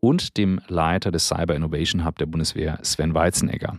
und 0.00 0.36
dem 0.36 0.60
Leiter 0.68 1.10
des 1.10 1.28
Cyber 1.28 1.56
Innovation 1.56 2.04
Hub 2.04 2.18
der 2.18 2.26
Bundeswehr, 2.26 2.78
Sven 2.82 3.14
Weizenegger. 3.14 3.78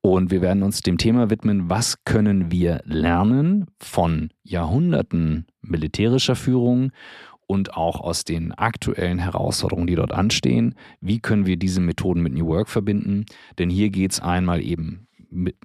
Und 0.00 0.30
wir 0.30 0.40
werden 0.40 0.62
uns 0.62 0.80
dem 0.80 0.96
Thema 0.96 1.30
widmen, 1.30 1.68
was 1.68 2.04
können 2.04 2.50
wir 2.50 2.80
lernen 2.84 3.66
von 3.80 4.30
Jahrhunderten 4.44 5.46
militärischer 5.62 6.36
Führung 6.36 6.92
und 7.46 7.74
auch 7.76 8.00
aus 8.00 8.24
den 8.24 8.52
aktuellen 8.52 9.18
Herausforderungen, 9.18 9.86
die 9.86 9.94
dort 9.94 10.12
anstehen. 10.12 10.74
Wie 11.00 11.20
können 11.20 11.46
wir 11.46 11.56
diese 11.56 11.80
Methoden 11.80 12.22
mit 12.22 12.32
New 12.32 12.46
Work 12.46 12.68
verbinden? 12.68 13.26
Denn 13.58 13.70
hier 13.70 13.90
geht 13.90 14.12
es 14.12 14.20
einmal 14.20 14.62
eben 14.62 15.05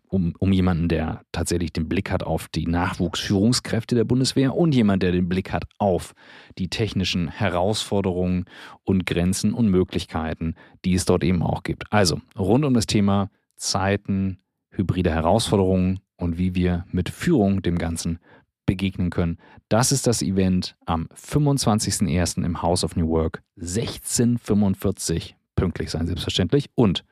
um, 0.07 0.33
um 0.37 0.51
jemanden, 0.51 0.87
der 0.87 1.21
tatsächlich 1.31 1.73
den 1.73 1.87
Blick 1.87 2.11
hat 2.11 2.23
auf 2.23 2.47
die 2.47 2.67
Nachwuchsführungskräfte 2.67 3.95
der 3.95 4.03
Bundeswehr 4.03 4.55
und 4.55 4.75
jemand, 4.75 5.03
der 5.03 5.11
den 5.11 5.29
Blick 5.29 5.51
hat 5.51 5.65
auf 5.77 6.13
die 6.57 6.69
technischen 6.69 7.27
Herausforderungen 7.27 8.45
und 8.83 9.05
Grenzen 9.05 9.53
und 9.53 9.67
Möglichkeiten, 9.67 10.55
die 10.85 10.93
es 10.93 11.05
dort 11.05 11.23
eben 11.23 11.41
auch 11.41 11.63
gibt. 11.63 11.91
Also 11.91 12.21
rund 12.37 12.65
um 12.65 12.73
das 12.73 12.87
Thema 12.87 13.29
Zeiten, 13.55 14.39
hybride 14.71 15.11
Herausforderungen 15.11 15.99
und 16.17 16.37
wie 16.37 16.55
wir 16.55 16.85
mit 16.91 17.09
Führung 17.09 17.61
dem 17.61 17.77
Ganzen 17.77 18.19
begegnen 18.65 19.09
können. 19.09 19.37
Das 19.69 19.91
ist 19.91 20.07
das 20.07 20.21
Event 20.21 20.75
am 20.85 21.07
25.01. 21.15 22.43
im 22.45 22.61
House 22.61 22.83
of 22.83 22.95
New 22.95 23.09
Work, 23.09 23.41
1645. 23.59 25.35
Pünktlich 25.55 25.91
sein, 25.91 26.07
selbstverständlich. 26.07 26.69
Und 26.75 27.03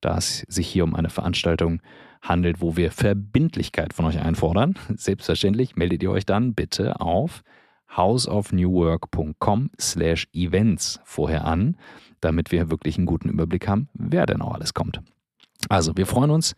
da 0.00 0.16
es 0.16 0.44
sich 0.48 0.68
hier 0.68 0.84
um 0.84 0.94
eine 0.94 1.10
Veranstaltung 1.10 1.80
handelt, 2.22 2.60
wo 2.60 2.76
wir 2.76 2.90
Verbindlichkeit 2.90 3.94
von 3.94 4.04
euch 4.04 4.20
einfordern. 4.20 4.74
Selbstverständlich 4.96 5.76
meldet 5.76 6.02
ihr 6.02 6.10
euch 6.10 6.26
dann 6.26 6.54
bitte 6.54 7.00
auf 7.00 7.42
houseofnewwork.com 7.96 9.70
slash 9.80 10.28
events 10.32 11.00
vorher 11.04 11.44
an, 11.44 11.76
damit 12.20 12.52
wir 12.52 12.70
wirklich 12.70 12.96
einen 12.96 13.06
guten 13.06 13.28
Überblick 13.28 13.66
haben, 13.66 13.88
wer 13.94 14.26
denn 14.26 14.42
auch 14.42 14.54
alles 14.54 14.74
kommt. 14.74 15.00
Also, 15.68 15.96
wir 15.96 16.06
freuen 16.06 16.30
uns. 16.30 16.54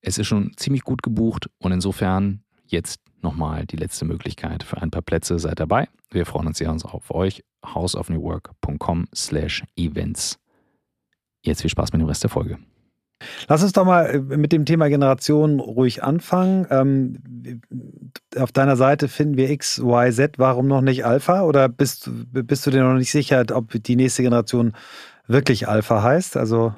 Es 0.00 0.18
ist 0.18 0.26
schon 0.26 0.52
ziemlich 0.56 0.82
gut 0.82 1.02
gebucht 1.02 1.50
und 1.58 1.72
insofern 1.72 2.42
jetzt 2.66 3.00
nochmal 3.22 3.66
die 3.66 3.76
letzte 3.76 4.04
Möglichkeit 4.04 4.62
für 4.62 4.80
ein 4.80 4.90
paar 4.90 5.02
Plätze. 5.02 5.38
Seid 5.38 5.60
dabei. 5.60 5.88
Wir 6.10 6.24
freuen 6.24 6.46
uns 6.46 6.58
sehr 6.58 6.70
auf 6.70 7.10
euch. 7.10 7.44
houseofnewwork.com 7.64 9.06
slash 9.14 9.64
events. 9.76 10.38
Jetzt 11.42 11.60
viel 11.62 11.70
Spaß 11.70 11.92
mit 11.92 12.00
dem 12.00 12.08
Rest 12.08 12.22
der 12.22 12.30
Folge. 12.30 12.58
Lass 13.48 13.62
uns 13.62 13.72
doch 13.72 13.84
mal 13.84 14.06
äh, 14.06 14.18
mit 14.36 14.52
dem 14.52 14.64
Thema 14.64 14.88
Generation 14.88 15.60
ruhig 15.60 16.02
anfangen. 16.02 16.66
Ähm, 16.70 17.60
auf 18.36 18.52
deiner 18.52 18.76
Seite 18.76 19.08
finden 19.08 19.36
wir 19.36 19.50
X, 19.50 19.78
Y, 19.78 20.12
Z. 20.12 20.38
Warum 20.38 20.66
noch 20.66 20.80
nicht 20.80 21.04
Alpha? 21.04 21.42
Oder 21.42 21.68
bist, 21.68 22.10
bist 22.32 22.66
du 22.66 22.70
dir 22.70 22.82
noch 22.82 22.94
nicht 22.94 23.10
sicher, 23.10 23.44
ob 23.52 23.70
die 23.82 23.96
nächste 23.96 24.22
Generation 24.22 24.72
wirklich 25.26 25.68
Alpha 25.68 26.02
heißt? 26.02 26.36
Also 26.36 26.74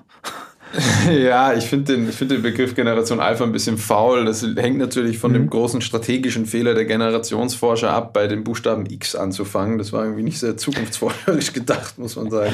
Ja, 1.13 1.53
ich 1.53 1.65
finde 1.65 1.93
den, 1.93 2.13
find 2.13 2.31
den 2.31 2.43
Begriff 2.43 2.75
Generation 2.75 3.21
Alpha 3.21 3.45
ein 3.45 3.53
bisschen 3.53 3.79
faul. 3.79 4.25
Das 4.25 4.43
hängt 4.43 4.79
natürlich 4.79 5.19
von 5.19 5.31
mhm. 5.33 5.35
dem 5.35 5.51
großen 5.51 5.81
strategischen 5.81 6.47
Fehler 6.47 6.75
der 6.75 6.85
Generationsforscher 6.85 7.91
ab, 7.91 8.13
bei 8.13 8.27
dem 8.27 8.45
Buchstaben 8.45 8.87
X 8.87 9.15
anzufangen. 9.15 9.79
Das 9.79 9.93
war 9.93 10.05
irgendwie 10.05 10.23
nicht 10.23 10.39
sehr 10.39 10.57
zukunftsforscherisch 10.57 11.53
gedacht, 11.53 11.99
muss 11.99 12.17
man 12.17 12.31
sagen. 12.31 12.53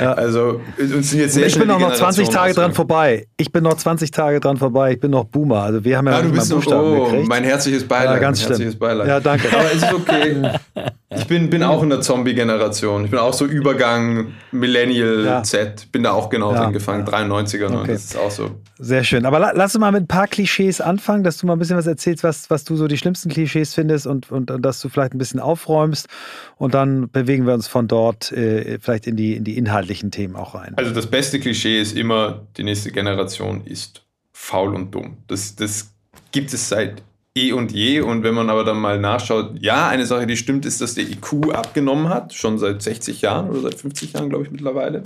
Ja. 0.00 0.12
Also, 0.12 0.60
uns 0.78 1.10
sind 1.10 1.20
jetzt 1.20 1.34
sehr 1.34 1.46
Ich 1.46 1.58
bin 1.58 1.68
noch 1.68 1.92
20 1.92 2.28
Tage 2.28 2.54
dran 2.54 2.72
vorbei. 2.72 3.26
Ich 3.36 3.52
bin 3.52 3.64
noch 3.64 3.74
20 3.74 4.10
Tage 4.10 4.40
dran 4.40 4.56
vorbei. 4.56 4.92
Ich 4.92 5.00
bin 5.00 5.10
noch 5.10 5.24
Boomer. 5.24 5.62
Also, 5.62 5.84
wir 5.84 5.98
haben 5.98 6.06
ja, 6.06 6.12
ja 6.12 6.22
du 6.22 6.32
bist 6.32 6.50
noch, 6.50 6.56
Buchstaben 6.56 6.88
oh, 6.88 7.04
gekriegt. 7.04 7.28
Mein 7.28 7.44
herzliches 7.44 7.86
Beileid. 7.86 8.14
Ja, 8.14 8.18
ganz 8.18 8.46
herzliches 8.46 8.76
Beileid. 8.76 9.08
Ja, 9.08 9.20
danke. 9.20 9.48
Aber 9.52 9.72
es 9.72 9.82
ist 9.82 9.94
okay. 9.94 10.36
Ich 11.16 11.26
bin, 11.26 11.50
bin 11.50 11.64
auch 11.64 11.82
in 11.82 11.90
der 11.90 12.00
Zombie-Generation. 12.00 13.04
Ich 13.04 13.10
bin 13.10 13.18
auch 13.18 13.32
so 13.32 13.44
Übergang 13.44 14.28
Millennial 14.52 15.24
ja. 15.24 15.42
Z. 15.42 15.90
Bin 15.90 16.04
da 16.04 16.12
auch 16.12 16.30
genau 16.30 16.52
ja. 16.52 16.62
drin 16.62 16.72
gefangen. 16.72 17.04
93 17.04 17.49
90ern 17.58 17.58
ne? 17.58 17.66
okay. 17.66 17.76
und 17.80 17.88
das 17.88 18.04
ist 18.04 18.16
auch 18.16 18.30
so. 18.30 18.50
Sehr 18.78 19.04
schön. 19.04 19.26
Aber 19.26 19.38
la 19.38 19.52
lass 19.54 19.74
uns 19.74 19.80
mal 19.80 19.92
mit 19.92 20.02
ein 20.02 20.06
paar 20.06 20.26
Klischees 20.26 20.80
anfangen, 20.80 21.24
dass 21.24 21.38
du 21.38 21.46
mal 21.46 21.54
ein 21.54 21.58
bisschen 21.58 21.76
was 21.76 21.86
erzählst, 21.86 22.24
was, 22.24 22.50
was 22.50 22.64
du 22.64 22.76
so 22.76 22.88
die 22.88 22.98
schlimmsten 22.98 23.28
Klischees 23.30 23.74
findest 23.74 24.06
und, 24.06 24.30
und, 24.30 24.50
und 24.50 24.62
dass 24.62 24.80
du 24.80 24.88
vielleicht 24.88 25.14
ein 25.14 25.18
bisschen 25.18 25.40
aufräumst. 25.40 26.08
Und 26.56 26.74
dann 26.74 27.10
bewegen 27.10 27.46
wir 27.46 27.54
uns 27.54 27.68
von 27.68 27.88
dort 27.88 28.32
äh, 28.32 28.78
vielleicht 28.80 29.06
in 29.06 29.16
die, 29.16 29.34
in 29.34 29.44
die 29.44 29.56
inhaltlichen 29.56 30.10
Themen 30.10 30.36
auch 30.36 30.54
rein. 30.54 30.74
Also 30.76 30.92
das 30.92 31.06
beste 31.06 31.40
Klischee 31.40 31.80
ist 31.80 31.96
immer, 31.96 32.46
die 32.56 32.64
nächste 32.64 32.90
Generation 32.90 33.64
ist 33.64 34.02
faul 34.32 34.74
und 34.74 34.94
dumm. 34.94 35.18
Das, 35.26 35.56
das 35.56 35.92
gibt 36.32 36.52
es 36.54 36.68
seit 36.68 37.02
eh 37.34 37.52
und 37.52 37.72
je. 37.72 38.00
Und 38.00 38.22
wenn 38.22 38.34
man 38.34 38.50
aber 38.50 38.64
dann 38.64 38.78
mal 38.78 38.98
nachschaut, 38.98 39.52
ja, 39.60 39.88
eine 39.88 40.06
Sache, 40.06 40.26
die 40.26 40.36
stimmt, 40.36 40.66
ist, 40.66 40.80
dass 40.80 40.94
der 40.94 41.04
IQ 41.04 41.52
abgenommen 41.52 42.08
hat, 42.08 42.34
schon 42.34 42.58
seit 42.58 42.82
60 42.82 43.22
Jahren 43.22 43.50
oder 43.50 43.60
seit 43.60 43.74
50 43.74 44.14
Jahren, 44.14 44.28
glaube 44.28 44.44
ich, 44.44 44.50
mittlerweile. 44.50 45.02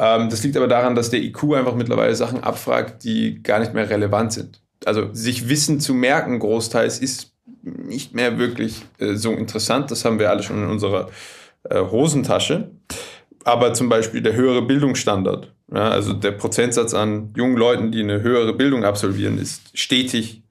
Ähm, 0.00 0.30
das 0.30 0.42
liegt 0.42 0.56
aber 0.56 0.66
daran, 0.66 0.94
dass 0.94 1.10
der 1.10 1.20
IQ 1.20 1.52
einfach 1.54 1.74
mittlerweile 1.74 2.14
Sachen 2.14 2.42
abfragt, 2.42 3.04
die 3.04 3.42
gar 3.42 3.60
nicht 3.60 3.74
mehr 3.74 3.90
relevant 3.90 4.32
sind. 4.32 4.62
Also 4.86 5.12
sich 5.12 5.50
Wissen 5.50 5.78
zu 5.78 5.92
merken, 5.92 6.38
großteils, 6.38 6.98
ist 6.98 7.34
nicht 7.62 8.14
mehr 8.14 8.38
wirklich 8.38 8.82
äh, 8.98 9.14
so 9.14 9.32
interessant. 9.32 9.90
Das 9.90 10.06
haben 10.06 10.18
wir 10.18 10.30
alle 10.30 10.42
schon 10.42 10.62
in 10.62 10.70
unserer 10.70 11.10
äh, 11.64 11.80
Hosentasche. 11.80 12.70
Aber 13.44 13.74
zum 13.74 13.90
Beispiel 13.90 14.22
der 14.22 14.34
höhere 14.34 14.62
Bildungsstandard, 14.62 15.52
ja, 15.72 15.90
also 15.90 16.14
der 16.14 16.32
Prozentsatz 16.32 16.94
an 16.94 17.32
jungen 17.36 17.56
Leuten, 17.56 17.92
die 17.92 18.00
eine 18.00 18.22
höhere 18.22 18.54
Bildung 18.54 18.84
absolvieren, 18.84 19.38
ist 19.38 19.76
stetig 19.78 20.42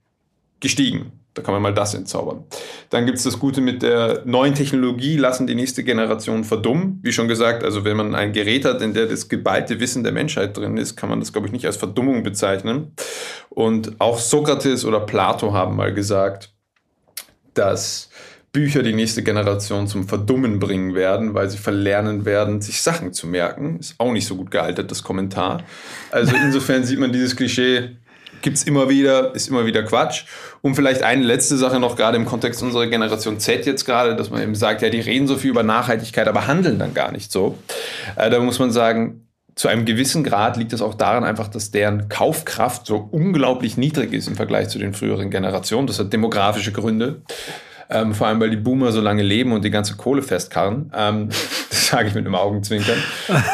gestiegen. 0.60 1.19
Da 1.40 1.46
kann 1.46 1.54
man 1.54 1.62
mal 1.62 1.74
das 1.74 1.94
entzaubern. 1.94 2.44
Dann 2.90 3.06
gibt 3.06 3.18
es 3.18 3.24
das 3.24 3.40
Gute 3.40 3.62
mit 3.62 3.82
der 3.82 4.24
neuen 4.26 4.54
Technologie, 4.56 5.16
lassen 5.16 5.48
die 5.48 5.56
nächste 5.56 5.86
Generation 5.86 6.44
verdummen. 6.44 7.00
Wie 7.02 7.14
schon 7.14 7.30
gesagt, 7.30 7.64
also 7.64 7.86
wenn 7.86 7.96
man 7.96 8.14
ein 8.14 8.34
Gerät 8.34 8.66
hat, 8.66 8.82
in 8.82 8.94
der 8.94 9.06
das 9.06 9.30
geballte 9.30 9.80
Wissen 9.80 10.04
der 10.04 10.12
Menschheit 10.12 10.58
drin 10.58 10.76
ist, 10.76 10.98
kann 10.98 11.08
man 11.08 11.22
das, 11.22 11.32
glaube 11.32 11.48
ich, 11.48 11.54
nicht 11.54 11.66
als 11.66 11.78
Verdummung 11.78 12.24
bezeichnen. 12.24 12.92
Und 13.48 14.02
auch 14.02 14.20
Sokrates 14.20 14.84
oder 14.84 15.00
Plato 15.00 15.54
haben 15.54 15.78
mal 15.78 15.94
gesagt, 15.94 16.52
dass 17.54 18.10
Bücher 18.52 18.84
die 18.84 18.94
nächste 18.94 19.24
Generation 19.24 19.88
zum 19.88 20.10
Verdummen 20.10 20.60
bringen 20.60 20.94
werden, 20.94 21.36
weil 21.36 21.50
sie 21.50 21.58
verlernen 21.58 22.26
werden, 22.26 22.62
sich 22.62 22.82
Sachen 22.82 23.14
zu 23.14 23.28
merken. 23.28 23.80
Ist 23.80 23.96
auch 23.98 24.12
nicht 24.12 24.28
so 24.28 24.36
gut 24.36 24.52
gealtert, 24.52 24.92
das 24.92 25.04
Kommentar. 25.04 25.64
Also 26.12 26.36
insofern 26.36 26.84
sieht 26.84 27.00
man 27.00 27.14
dieses 27.14 27.34
Klischee 27.38 27.96
gibt 28.42 28.58
es 28.58 28.64
immer 28.64 28.90
wieder, 28.90 29.34
ist 29.36 29.48
immer 29.50 29.66
wieder 29.66 29.84
Quatsch. 29.84 30.26
Und 30.62 30.76
vielleicht 30.76 31.04
eine 31.04 31.24
letzte 31.24 31.58
Sache 31.58 31.80
noch, 31.80 31.96
gerade 31.96 32.18
im 32.18 32.26
Kontext 32.26 32.62
unserer 32.62 32.88
Generation 32.88 33.40
Z 33.40 33.66
jetzt 33.66 33.86
gerade, 33.86 34.16
dass 34.16 34.30
man 34.30 34.42
eben 34.42 34.56
sagt, 34.56 34.82
ja, 34.82 34.90
die 34.90 35.00
reden 35.00 35.28
so 35.28 35.38
viel 35.38 35.52
über 35.52 35.64
Nachhaltigkeit, 35.64 36.28
aber 36.28 36.48
handeln 36.48 36.80
dann 36.80 36.94
gar 36.94 37.12
nicht 37.12 37.32
so. 37.32 37.58
Äh, 38.16 38.30
da 38.30 38.40
muss 38.40 38.60
man 38.60 38.72
sagen, 38.72 39.26
zu 39.56 39.68
einem 39.68 39.84
gewissen 39.84 40.24
Grad 40.24 40.56
liegt 40.56 40.72
es 40.72 40.82
auch 40.82 40.94
daran 40.94 41.26
einfach, 41.26 41.50
dass 41.50 41.72
deren 41.72 42.08
Kaufkraft 42.08 42.86
so 42.86 43.10
unglaublich 43.12 43.76
niedrig 43.76 44.14
ist 44.14 44.28
im 44.28 44.36
Vergleich 44.36 44.70
zu 44.70 44.80
den 44.80 44.94
früheren 44.94 45.30
Generationen. 45.30 45.86
Das 45.86 46.00
hat 46.00 46.14
demografische 46.14 46.72
Gründe. 46.72 47.22
Ähm, 47.90 48.14
vor 48.14 48.28
allem, 48.28 48.40
weil 48.40 48.52
die 48.52 48.58
Boomer 48.58 48.92
so 48.92 49.02
lange 49.02 49.24
leben 49.24 49.52
und 49.52 49.66
die 49.66 49.72
ganze 49.72 49.96
Kohle 49.96 50.22
festkarren. 50.22 50.92
Ähm, 50.96 51.30
Das 51.70 51.88
sage 51.88 52.08
ich 52.08 52.16
mit 52.16 52.26
einem 52.26 52.36
Augenzwinkern. 52.36 52.98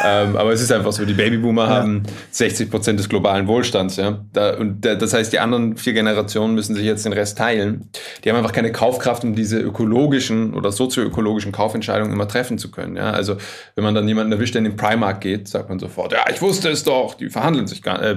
ähm, 0.05 0.37
aber 0.37 0.53
es 0.53 0.61
ist 0.61 0.71
einfach 0.71 0.93
so, 0.93 1.03
die 1.05 1.13
Babyboomer 1.13 1.63
ja. 1.63 1.69
haben 1.69 2.03
60 2.31 2.71
Prozent 2.71 2.99
des 2.99 3.09
globalen 3.09 3.47
Wohlstands. 3.47 3.97
Ja? 3.97 4.19
Da, 4.31 4.55
und 4.55 4.85
da, 4.85 4.95
das 4.95 5.13
heißt, 5.13 5.33
die 5.33 5.39
anderen 5.39 5.75
vier 5.75 5.93
Generationen 5.93 6.55
müssen 6.55 6.75
sich 6.75 6.85
jetzt 6.85 7.03
den 7.05 7.11
Rest 7.11 7.37
teilen. 7.37 7.89
Die 8.23 8.29
haben 8.29 8.37
einfach 8.37 8.53
keine 8.53 8.71
Kaufkraft, 8.71 9.23
um 9.23 9.35
diese 9.35 9.59
ökologischen 9.59 10.53
oder 10.53 10.71
sozioökologischen 10.71 11.51
Kaufentscheidungen 11.51 12.13
immer 12.13 12.27
treffen 12.27 12.57
zu 12.57 12.71
können. 12.71 12.95
Ja? 12.95 13.11
Also 13.11 13.35
wenn 13.75 13.83
man 13.83 13.93
dann 13.93 14.07
jemanden 14.07 14.31
erwischt, 14.31 14.55
der 14.55 14.59
in 14.59 14.65
den 14.65 14.77
Primark 14.77 15.19
geht, 15.19 15.49
sagt 15.49 15.67
man 15.67 15.79
sofort, 15.79 16.13
ja, 16.13 16.23
ich 16.31 16.41
wusste 16.41 16.69
es 16.69 16.83
doch. 16.83 17.15
Die 17.15 17.29
verhandeln 17.29 17.67
sich 17.67 17.83
gar, 17.83 18.01
äh, 18.01 18.15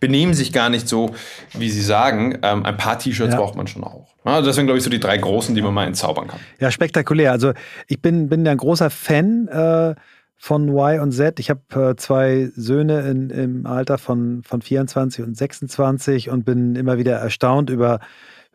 benehmen 0.00 0.34
sich 0.34 0.52
gar 0.52 0.70
nicht 0.70 0.88
so, 0.88 1.14
wie 1.54 1.70
sie 1.70 1.82
sagen. 1.82 2.38
Ähm, 2.42 2.64
ein 2.64 2.76
paar 2.76 2.98
T-Shirts 2.98 3.34
ja. 3.34 3.40
braucht 3.40 3.54
man 3.54 3.68
schon 3.68 3.84
auch. 3.84 4.09
Also 4.24 4.46
das 4.46 4.56
sind, 4.56 4.66
glaube 4.66 4.78
ich, 4.78 4.84
so 4.84 4.90
die 4.90 5.00
drei 5.00 5.16
großen, 5.16 5.54
die 5.54 5.62
man 5.62 5.72
mal 5.72 5.86
entzaubern 5.86 6.28
kann. 6.28 6.40
Ja, 6.58 6.70
spektakulär. 6.70 7.32
Also 7.32 7.52
ich 7.86 8.02
bin, 8.02 8.28
bin 8.28 8.46
ein 8.46 8.58
großer 8.58 8.90
Fan 8.90 9.48
äh, 9.48 9.94
von 10.36 10.68
Y 10.68 11.00
und 11.00 11.12
Z. 11.12 11.40
Ich 11.40 11.50
habe 11.50 11.62
äh, 11.90 11.96
zwei 11.96 12.50
Söhne 12.54 13.00
in, 13.08 13.30
im 13.30 13.66
Alter 13.66 13.98
von, 13.98 14.42
von 14.42 14.62
24 14.62 15.24
und 15.24 15.36
26 15.36 16.30
und 16.30 16.44
bin 16.44 16.76
immer 16.76 16.98
wieder 16.98 17.16
erstaunt 17.16 17.70
über, 17.70 18.00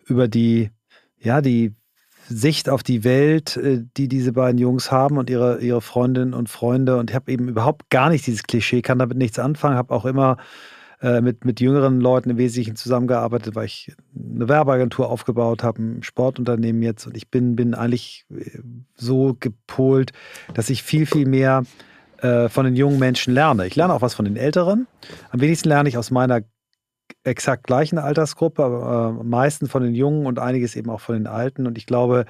über 0.05 0.27
die, 0.27 0.71
ja, 1.19 1.41
die 1.41 1.75
Sicht 2.27 2.69
auf 2.69 2.81
die 2.81 3.03
Welt, 3.03 3.57
äh, 3.57 3.83
die 3.97 4.07
diese 4.07 4.33
beiden 4.33 4.59
Jungs 4.59 4.91
haben 4.91 5.17
und 5.17 5.29
ihre, 5.29 5.59
ihre 5.59 5.81
Freundinnen 5.81 6.33
und 6.33 6.49
Freunde. 6.49 6.97
Und 6.97 7.09
ich 7.09 7.15
habe 7.15 7.31
eben 7.31 7.49
überhaupt 7.49 7.89
gar 7.89 8.09
nicht 8.09 8.25
dieses 8.25 8.43
Klischee, 8.43 8.81
kann 8.81 8.99
damit 8.99 9.17
nichts 9.17 9.39
anfangen, 9.39 9.77
habe 9.77 9.93
auch 9.93 10.05
immer 10.05 10.37
äh, 11.05 11.21
mit, 11.21 11.45
mit 11.45 11.61
jüngeren 11.61 12.01
Leuten 12.01 12.31
im 12.31 12.37
Wesentlichen 12.39 12.75
zusammengearbeitet, 12.75 13.53
weil 13.53 13.65
ich 13.65 13.93
eine 14.15 14.49
Werbeagentur 14.49 15.07
aufgebaut 15.07 15.61
habe, 15.61 15.79
ein 15.79 16.01
Sportunternehmen 16.01 16.81
jetzt. 16.81 17.05
Und 17.05 17.15
ich 17.15 17.29
bin, 17.29 17.55
bin 17.55 17.75
eigentlich 17.75 18.25
äh, 18.31 18.59
so 18.95 19.37
gepolt, 19.39 20.13
dass 20.55 20.71
ich 20.71 20.81
viel, 20.81 21.05
viel 21.05 21.27
mehr 21.27 21.61
äh, 22.21 22.49
von 22.49 22.65
den 22.65 22.75
jungen 22.75 22.97
Menschen 22.97 23.35
lerne. 23.35 23.67
Ich 23.67 23.75
lerne 23.75 23.93
auch 23.93 24.01
was 24.01 24.15
von 24.15 24.25
den 24.25 24.35
Älteren. 24.35 24.87
Am 25.29 25.41
wenigsten 25.41 25.69
lerne 25.69 25.89
ich 25.89 25.99
aus 25.99 26.09
meiner 26.09 26.41
exakt 27.23 27.65
gleichen 27.65 27.97
Altersgruppe, 27.97 28.63
aber 28.63 29.17
äh, 29.19 29.23
meisten 29.23 29.67
von 29.67 29.83
den 29.83 29.95
Jungen 29.95 30.25
und 30.25 30.39
einiges 30.39 30.75
eben 30.75 30.89
auch 30.89 31.01
von 31.01 31.15
den 31.15 31.27
Alten. 31.27 31.67
Und 31.67 31.77
ich 31.77 31.85
glaube, 31.85 32.25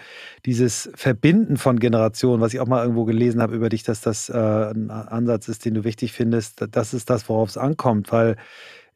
dieses 0.46 0.90
Verbinden 0.96 1.58
von 1.58 1.80
Generationen, 1.80 2.42
was 2.42 2.54
ich 2.54 2.60
auch 2.60 2.68
mal 2.68 2.82
irgendwo 2.82 3.06
gelesen 3.06 3.42
habe 3.42 3.56
über 3.56 3.70
dich, 3.70 3.84
dass 3.84 4.02
das 4.02 4.30
äh, 4.30 4.34
ein 4.34 4.90
Ansatz 4.90 5.48
ist, 5.48 5.66
den 5.66 5.74
du 5.74 5.84
wichtig 5.84 6.14
findest, 6.14 6.66
das 6.72 6.94
ist 6.94 7.10
das, 7.10 7.28
worauf 7.30 7.50
es 7.50 7.58
ankommt, 7.58 8.12
weil 8.12 8.38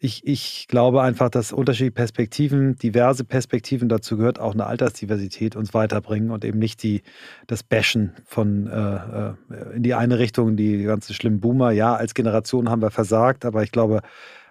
ich, 0.02 0.26
ich 0.26 0.68
glaube 0.70 1.02
einfach, 1.02 1.30
dass 1.30 1.52
unterschiedliche 1.52 1.92
Perspektiven, 1.92 2.78
diverse 2.78 3.26
Perspektiven, 3.26 3.90
dazu 3.90 4.16
gehört 4.16 4.40
auch 4.40 4.54
eine 4.54 4.66
Altersdiversität, 4.66 5.58
uns 5.58 5.74
weiterbringen 5.74 6.32
und 6.32 6.46
eben 6.46 6.58
nicht 6.58 6.82
die, 6.84 7.02
das 7.48 7.64
Bashen 7.64 8.14
von 8.26 8.68
äh, 8.68 8.96
äh 8.96 9.34
in 9.76 9.84
die 9.84 9.94
eine 9.96 10.18
Richtung, 10.18 10.56
die 10.56 10.84
ganzen 10.84 11.14
schlimmen 11.14 11.42
Boomer. 11.42 11.72
Ja, 11.72 11.96
als 11.96 12.14
Generation 12.14 12.70
haben 12.70 12.82
wir 12.82 12.92
versagt, 12.92 13.44
aber 13.44 13.62
ich 13.64 13.74
glaube, 13.74 14.02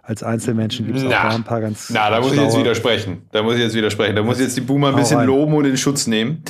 als 0.08 0.22
Einzelmenschen 0.22 0.86
gibt 0.86 0.98
es 0.98 1.04
auch 1.04 1.10
da 1.10 1.28
ein 1.28 1.44
paar 1.44 1.60
ganz. 1.60 1.90
Na, 1.90 2.08
da 2.08 2.22
muss 2.22 2.32
ich 2.32 2.40
jetzt 2.40 2.56
widersprechen. 2.56 3.28
Da 3.30 3.42
muss 3.42 3.56
ich 3.56 3.60
jetzt 3.60 3.74
widersprechen. 3.74 4.16
Da 4.16 4.22
muss 4.22 4.38
ich 4.38 4.44
jetzt 4.44 4.56
die 4.56 4.62
Boomer 4.62 4.88
ein 4.88 4.96
bisschen 4.96 5.22
loben 5.22 5.52
und 5.52 5.66
in 5.66 5.76
Schutz 5.76 6.06
nehmen. 6.06 6.42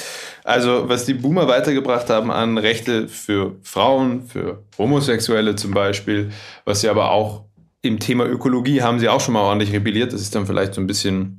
Also, 0.44 0.88
was 0.88 1.06
die 1.06 1.14
Boomer 1.14 1.48
weitergebracht 1.48 2.08
haben 2.08 2.30
an 2.30 2.56
Rechte 2.56 3.08
für 3.08 3.56
Frauen, 3.64 4.26
für 4.26 4.62
Homosexuelle 4.78 5.56
zum 5.56 5.72
Beispiel, 5.72 6.30
was 6.64 6.82
sie 6.82 6.88
aber 6.88 7.10
auch 7.10 7.46
im 7.82 7.98
Thema 7.98 8.26
Ökologie 8.26 8.82
haben 8.82 9.00
sie 9.00 9.08
auch 9.08 9.20
schon 9.20 9.34
mal 9.34 9.42
ordentlich 9.42 9.72
rebelliert. 9.72 10.12
Das 10.12 10.20
ist 10.20 10.36
dann 10.36 10.46
vielleicht 10.46 10.74
so 10.74 10.80
ein 10.80 10.86
bisschen 10.86 11.37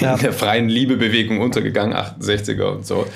ja. 0.00 0.14
in 0.14 0.20
der 0.20 0.32
freien 0.32 0.68
Liebebewegung 0.68 1.40
untergegangen, 1.40 1.94
68er 1.94 2.64
und 2.64 2.86
so. 2.86 3.06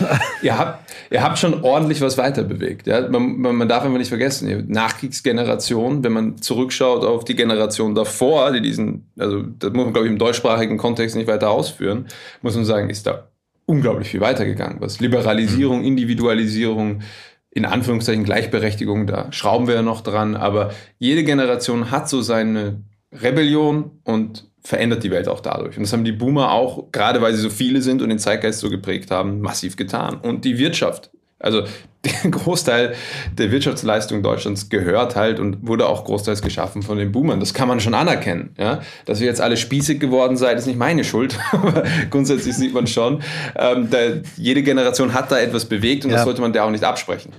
ihr, 0.42 0.58
habt, 0.58 0.90
ihr 1.10 1.22
habt 1.22 1.38
schon 1.38 1.62
ordentlich 1.62 2.00
was 2.00 2.18
weiterbewegt. 2.18 2.86
Ja? 2.86 3.08
Man, 3.08 3.40
man 3.40 3.68
darf 3.68 3.84
einfach 3.84 3.98
nicht 3.98 4.08
vergessen, 4.08 4.66
Nachkriegsgeneration, 4.68 6.02
wenn 6.04 6.12
man 6.12 6.38
zurückschaut 6.38 7.04
auf 7.04 7.24
die 7.24 7.36
Generation 7.36 7.94
davor, 7.94 8.52
die 8.52 8.60
diesen, 8.60 9.10
also 9.18 9.42
das 9.42 9.72
muss 9.72 9.84
man, 9.84 9.92
glaube 9.92 10.06
ich, 10.06 10.12
im 10.12 10.18
deutschsprachigen 10.18 10.76
Kontext 10.76 11.16
nicht 11.16 11.28
weiter 11.28 11.50
ausführen, 11.50 12.06
muss 12.42 12.54
man 12.56 12.64
sagen, 12.64 12.90
ist 12.90 13.06
da 13.06 13.28
unglaublich 13.66 14.08
viel 14.08 14.20
weitergegangen. 14.20 14.80
Was 14.80 15.00
Liberalisierung, 15.00 15.80
mhm. 15.80 15.86
Individualisierung, 15.86 17.02
in 17.50 17.64
Anführungszeichen 17.64 18.24
Gleichberechtigung, 18.24 19.06
da 19.06 19.32
schrauben 19.32 19.68
wir 19.68 19.74
ja 19.76 19.82
noch 19.82 20.00
dran, 20.00 20.34
aber 20.34 20.72
jede 20.98 21.24
Generation 21.24 21.90
hat 21.90 22.08
so 22.08 22.20
seine 22.20 22.82
Rebellion 23.12 24.00
und 24.02 24.50
verändert 24.64 25.05
die 25.05 25.11
Welt 25.11 25.29
auch 25.29 25.40
dadurch. 25.40 25.77
Und 25.77 25.83
das 25.83 25.92
haben 25.92 26.05
die 26.05 26.12
Boomer 26.12 26.50
auch, 26.53 26.90
gerade 26.90 27.20
weil 27.20 27.35
sie 27.35 27.42
so 27.42 27.50
viele 27.50 27.83
sind 27.83 28.00
und 28.00 28.09
den 28.09 28.18
Zeitgeist 28.18 28.61
so 28.61 28.70
geprägt 28.70 29.11
haben, 29.11 29.40
massiv 29.40 29.77
getan. 29.77 30.16
Und 30.16 30.44
die 30.44 30.59
Wirtschaft. 30.59 31.11
Also 31.38 31.64
der 32.05 32.31
Großteil 32.31 32.94
der 33.37 33.50
Wirtschaftsleistung 33.50 34.22
Deutschlands 34.22 34.70
gehört 34.70 35.16
halt 35.16 35.38
und 35.38 35.66
wurde 35.66 35.87
auch 35.87 36.05
großteils 36.05 36.40
geschaffen 36.40 36.83
von 36.83 36.96
den 36.96 37.12
Boomern. 37.12 37.40
Das 37.40 37.53
kann 37.53 37.68
man 37.68 37.81
schon 37.81 37.92
anerkennen. 37.92 38.55
Ja? 38.59 38.81
Dass 39.05 39.20
wir 39.20 39.27
jetzt 39.27 39.42
alle 39.42 39.59
spießig 39.59 40.00
geworden 40.00 40.37
seid, 40.38 40.59
ist 40.59 40.66
nicht 40.66 40.79
meine 40.79 41.05
Schuld. 41.05 41.38
Aber 41.53 41.85
grundsätzlich 42.11 42.55
sieht 42.55 42.72
man 42.72 42.87
schon, 42.87 43.22
ähm, 43.57 43.90
da, 43.90 43.98
jede 44.37 44.62
Generation 44.62 45.12
hat 45.12 45.31
da 45.31 45.38
etwas 45.38 45.66
bewegt 45.66 46.07
und 46.07 46.11
ja. 46.11 46.16
das 46.16 46.24
sollte 46.24 46.40
man 46.40 46.55
der 46.55 46.64
auch 46.64 46.70
nicht 46.70 46.85
absprechen. 46.85 47.33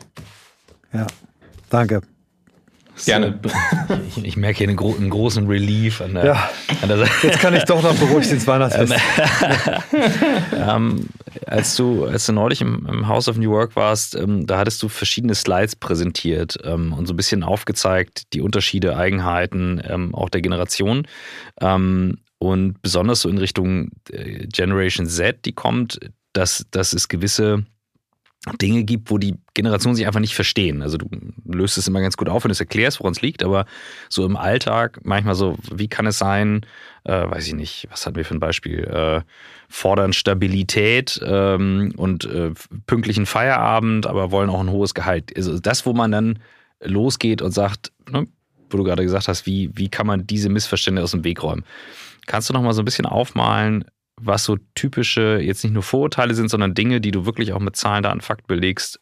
Ja, 0.93 1.07
danke. 1.69 2.01
Gerne. 3.03 3.39
Ich, 4.07 4.23
ich, 4.23 4.37
merke 4.37 4.59
hier 4.59 4.67
einen, 4.67 4.77
gro 4.77 4.95
einen, 4.95 5.09
großen 5.09 5.47
Relief 5.47 6.01
an 6.01 6.13
der, 6.13 6.25
ja, 6.25 6.49
an 6.81 6.89
der 6.89 6.97
Jetzt 7.23 7.39
kann 7.39 7.53
ich 7.53 7.63
doch 7.63 7.81
noch 7.83 7.95
beruhigt 7.95 8.31
ins 8.31 8.47
Weihnachtsfest. 8.47 8.93
ähm, 10.53 11.07
als, 11.45 11.75
du, 11.75 12.05
als 12.05 12.25
du 12.25 12.33
neulich 12.33 12.61
im, 12.61 12.85
im, 12.87 13.07
House 13.07 13.27
of 13.27 13.37
New 13.37 13.51
York 13.51 13.75
warst, 13.75 14.15
ähm, 14.15 14.47
da 14.47 14.57
hattest 14.57 14.81
du 14.81 14.89
verschiedene 14.89 15.35
Slides 15.35 15.75
präsentiert 15.75 16.57
ähm, 16.63 16.93
und 16.93 17.07
so 17.07 17.13
ein 17.13 17.17
bisschen 17.17 17.43
aufgezeigt, 17.43 18.33
die 18.33 18.41
Unterschiede, 18.41 18.95
Eigenheiten 18.95 19.81
ähm, 19.87 20.15
auch 20.15 20.29
der 20.29 20.41
Generation. 20.41 21.07
Ähm, 21.61 22.17
und 22.37 22.81
besonders 22.81 23.21
so 23.21 23.29
in 23.29 23.37
Richtung 23.37 23.91
äh, 24.11 24.47
Generation 24.47 25.07
Z, 25.07 25.45
die 25.45 25.53
kommt, 25.53 25.99
dass, 26.33 26.65
dass 26.71 26.93
es 26.93 27.07
gewisse 27.07 27.65
Dinge 28.61 28.83
gibt, 28.83 29.09
wo 29.09 29.17
die 29.17 29.35
Generationen 29.53 29.95
sich 29.95 30.05
einfach 30.05 30.19
nicht 30.19 30.35
verstehen. 30.35 30.81
Also 30.81 30.97
du 30.97 31.07
löst 31.45 31.77
es 31.77 31.87
immer 31.87 32.01
ganz 32.01 32.15
gut 32.15 32.29
auf, 32.29 32.43
wenn 32.43 32.49
du 32.49 32.53
es 32.53 32.59
erklärst, 32.59 32.99
woran 32.99 33.13
es 33.13 33.21
liegt, 33.21 33.43
aber 33.43 33.65
so 34.09 34.25
im 34.25 34.37
Alltag 34.37 34.99
manchmal 35.03 35.35
so, 35.35 35.57
wie 35.73 35.87
kann 35.87 36.05
es 36.05 36.19
sein, 36.19 36.65
äh, 37.05 37.29
weiß 37.29 37.47
ich 37.47 37.55
nicht, 37.55 37.87
was 37.89 38.05
hatten 38.05 38.15
wir 38.15 38.25
für 38.25 38.35
ein 38.35 38.39
Beispiel, 38.39 38.83
äh, 38.83 39.21
fordern 39.67 40.13
Stabilität 40.13 41.19
ähm, 41.25 41.93
und 41.97 42.25
äh, 42.25 42.51
pünktlichen 42.85 43.25
Feierabend, 43.25 44.05
aber 44.05 44.31
wollen 44.31 44.49
auch 44.49 44.61
ein 44.61 44.71
hohes 44.71 44.93
Gehalt. 44.93 45.35
Also 45.35 45.59
das, 45.59 45.85
wo 45.85 45.93
man 45.93 46.11
dann 46.11 46.39
losgeht 46.83 47.41
und 47.41 47.51
sagt, 47.51 47.91
ne, 48.11 48.27
wo 48.69 48.77
du 48.77 48.83
gerade 48.83 49.03
gesagt 49.03 49.27
hast, 49.27 49.45
wie, 49.45 49.71
wie 49.73 49.89
kann 49.89 50.05
man 50.05 50.27
diese 50.27 50.49
Missverständnisse 50.49 51.03
aus 51.03 51.11
dem 51.11 51.23
Weg 51.23 51.41
räumen? 51.41 51.65
Kannst 52.27 52.49
du 52.49 52.53
noch 52.53 52.61
mal 52.61 52.73
so 52.73 52.81
ein 52.81 52.85
bisschen 52.85 53.05
aufmalen, 53.05 53.85
was 54.19 54.43
so 54.45 54.57
typische, 54.75 55.39
jetzt 55.41 55.63
nicht 55.63 55.73
nur 55.73 55.83
Vorurteile 55.83 56.33
sind, 56.33 56.49
sondern 56.49 56.73
Dinge, 56.73 57.01
die 57.01 57.11
du 57.11 57.25
wirklich 57.25 57.53
auch 57.53 57.59
mit 57.59 57.75
Zahlen, 57.75 58.03
Daten, 58.03 58.21
Fakt 58.21 58.47
belegst. 58.47 58.99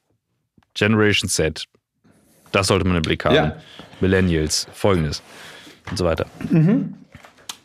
Generation 0.73 1.29
Z, 1.29 1.65
das 2.51 2.67
sollte 2.67 2.85
man 2.85 2.97
im 2.97 3.03
Blick 3.03 3.25
haben. 3.25 3.35
Ja. 3.35 3.57
Millennials, 4.01 4.67
folgendes 4.73 5.21
und 5.89 5.97
so 5.97 6.05
weiter. 6.05 6.25
Mhm. 6.49 6.95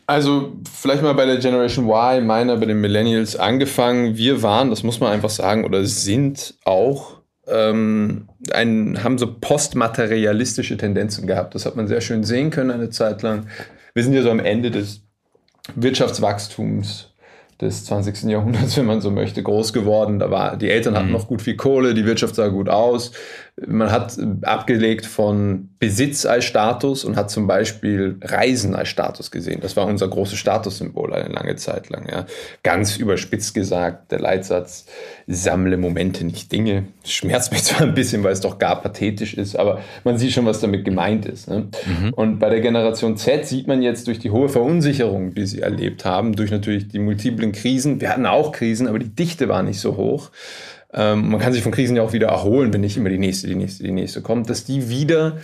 Also 0.05 0.57
vielleicht 0.71 1.03
mal 1.03 1.13
bei 1.13 1.25
der 1.25 1.37
Generation 1.37 1.87
Y, 1.87 2.25
meiner 2.25 2.57
bei 2.57 2.65
den 2.65 2.81
Millennials 2.81 3.35
angefangen. 3.35 4.17
Wir 4.17 4.41
waren, 4.41 4.69
das 4.71 4.83
muss 4.83 4.99
man 4.99 5.11
einfach 5.11 5.29
sagen, 5.29 5.65
oder 5.65 5.85
sind 5.85 6.55
auch, 6.65 7.19
ähm, 7.47 8.27
ein, 8.51 9.03
haben 9.03 9.17
so 9.17 9.35
postmaterialistische 9.39 10.77
Tendenzen 10.77 11.27
gehabt. 11.27 11.53
Das 11.53 11.65
hat 11.65 11.75
man 11.75 11.87
sehr 11.87 12.01
schön 12.01 12.23
sehen 12.23 12.49
können 12.49 12.71
eine 12.71 12.89
Zeit 12.89 13.21
lang. 13.21 13.47
Wir 13.93 14.03
sind 14.03 14.13
ja 14.13 14.23
so 14.23 14.31
am 14.31 14.39
Ende 14.39 14.71
des 14.71 15.03
Wirtschaftswachstums 15.75 17.08
des 17.61 17.85
20. 17.85 18.23
Jahrhunderts, 18.23 18.77
wenn 18.77 18.85
man 18.85 19.01
so 19.01 19.11
möchte, 19.11 19.43
groß 19.43 19.73
geworden. 19.73 20.19
Da 20.19 20.31
war, 20.31 20.57
die 20.57 20.69
Eltern 20.69 20.95
hatten 20.95 21.07
mhm. 21.07 21.13
noch 21.13 21.27
gut 21.27 21.41
viel 21.41 21.55
Kohle, 21.55 21.93
die 21.93 22.05
Wirtschaft 22.05 22.35
sah 22.35 22.47
gut 22.47 22.69
aus. 22.69 23.11
Man 23.67 23.91
hat 23.91 24.17
abgelegt 24.41 25.05
von 25.05 25.69
Besitz 25.79 26.25
als 26.25 26.45
Status 26.45 27.05
und 27.05 27.15
hat 27.15 27.31
zum 27.31 27.47
Beispiel 27.47 28.17
Reisen 28.21 28.75
als 28.75 28.89
Status 28.89 29.31
gesehen. 29.31 29.59
Das 29.61 29.77
war 29.77 29.85
unser 29.85 30.07
großes 30.07 30.37
Statussymbol 30.37 31.13
eine 31.13 31.33
lange 31.33 31.55
Zeit 31.55 31.89
lang. 31.89 32.07
Ja. 32.09 32.25
Ganz 32.63 32.97
überspitzt 32.97 33.53
gesagt, 33.53 34.11
der 34.11 34.19
Leitsatz, 34.19 34.85
sammle 35.27 35.77
Momente, 35.77 36.25
nicht 36.25 36.51
Dinge. 36.51 36.87
Das 37.01 37.11
schmerzt 37.11 37.51
mich 37.51 37.63
zwar 37.65 37.81
ein 37.81 37.93
bisschen, 37.93 38.23
weil 38.23 38.33
es 38.33 38.41
doch 38.41 38.57
gar 38.59 38.81
pathetisch 38.81 39.33
ist, 39.33 39.55
aber 39.55 39.81
man 40.03 40.17
sieht 40.17 40.33
schon, 40.33 40.45
was 40.45 40.59
damit 40.59 40.85
gemeint 40.85 41.25
ist. 41.25 41.47
Ne? 41.47 41.69
Mhm. 41.85 42.13
Und 42.13 42.39
bei 42.39 42.49
der 42.49 42.61
Generation 42.61 43.17
Z 43.17 43.45
sieht 43.45 43.67
man 43.67 43.81
jetzt 43.81 44.07
durch 44.07 44.19
die 44.19 44.31
hohe 44.31 44.49
Verunsicherung, 44.49 45.33
die 45.33 45.45
sie 45.45 45.61
erlebt 45.61 46.05
haben, 46.05 46.35
durch 46.35 46.51
natürlich 46.51 46.87
die 46.87 46.99
multiplen 46.99 47.51
Krisen, 47.51 48.01
wir 48.01 48.09
hatten 48.09 48.25
auch 48.25 48.51
Krisen, 48.51 48.87
aber 48.87 48.99
die 48.99 49.15
Dichte 49.15 49.47
war 49.47 49.63
nicht 49.63 49.79
so 49.79 49.97
hoch, 49.97 50.31
ähm, 50.93 51.29
man 51.29 51.39
kann 51.39 51.53
sich 51.53 51.63
von 51.63 51.71
Krisen 51.71 51.95
ja 51.95 52.03
auch 52.03 52.13
wieder 52.13 52.27
erholen, 52.27 52.73
wenn 52.73 52.81
nicht 52.81 52.97
immer 52.97 53.09
die 53.09 53.19
nächste, 53.19 53.47
die 53.47 53.55
nächste, 53.55 53.83
die 53.83 53.91
nächste 53.91 54.21
kommt, 54.21 54.49
dass 54.49 54.65
die 54.65 54.89
wieder 54.89 55.37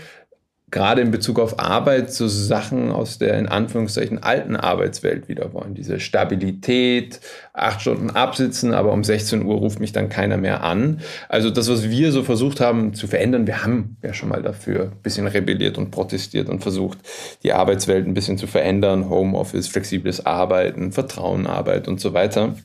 gerade 0.72 1.02
in 1.02 1.12
Bezug 1.12 1.40
auf 1.40 1.60
Arbeit 1.60 2.12
so 2.12 2.28
Sachen 2.28 2.92
aus 2.92 3.18
der 3.18 3.38
in 3.38 3.48
Anführungszeichen 3.48 4.24
alten 4.24 4.56
Arbeitswelt 4.56 5.30
wieder 5.30 5.54
wollen. 5.54 5.76
Diese 5.76 6.00
Stabilität, 6.00 7.22
acht 7.54 7.82
Stunden 7.82 8.10
absitzen, 8.10 8.74
aber 8.74 8.92
um 8.92 9.04
16 9.04 9.46
Uhr 9.46 9.56
ruft 9.56 9.80
mich 9.80 9.94
dann 9.94 10.10
keiner 10.10 10.38
mehr 10.38 10.64
an. 10.64 11.00
Also 11.30 11.50
das, 11.50 11.70
was 11.70 11.90
wir 11.90 12.12
so 12.12 12.24
versucht 12.24 12.60
haben 12.60 12.94
zu 12.94 13.08
verändern, 13.08 13.48
wir 13.48 13.64
haben 13.64 13.98
ja 14.04 14.14
schon 14.14 14.28
mal 14.28 14.42
dafür 14.42 14.92
ein 14.92 15.02
bisschen 15.02 15.28
rebelliert 15.28 15.78
und 15.78 15.92
protestiert 15.92 16.50
und 16.50 16.62
versucht, 16.62 16.98
die 17.44 17.54
Arbeitswelt 17.54 18.08
ein 18.08 18.14
bisschen 18.14 18.38
zu 18.38 18.48
verändern. 18.48 19.10
Homeoffice, 19.10 19.68
flexibles 19.68 20.26
Arbeiten, 20.26 20.92
Vertrauenarbeit 20.92 21.88
und 21.88 22.02
so 22.02 22.14
weiter 22.14 22.56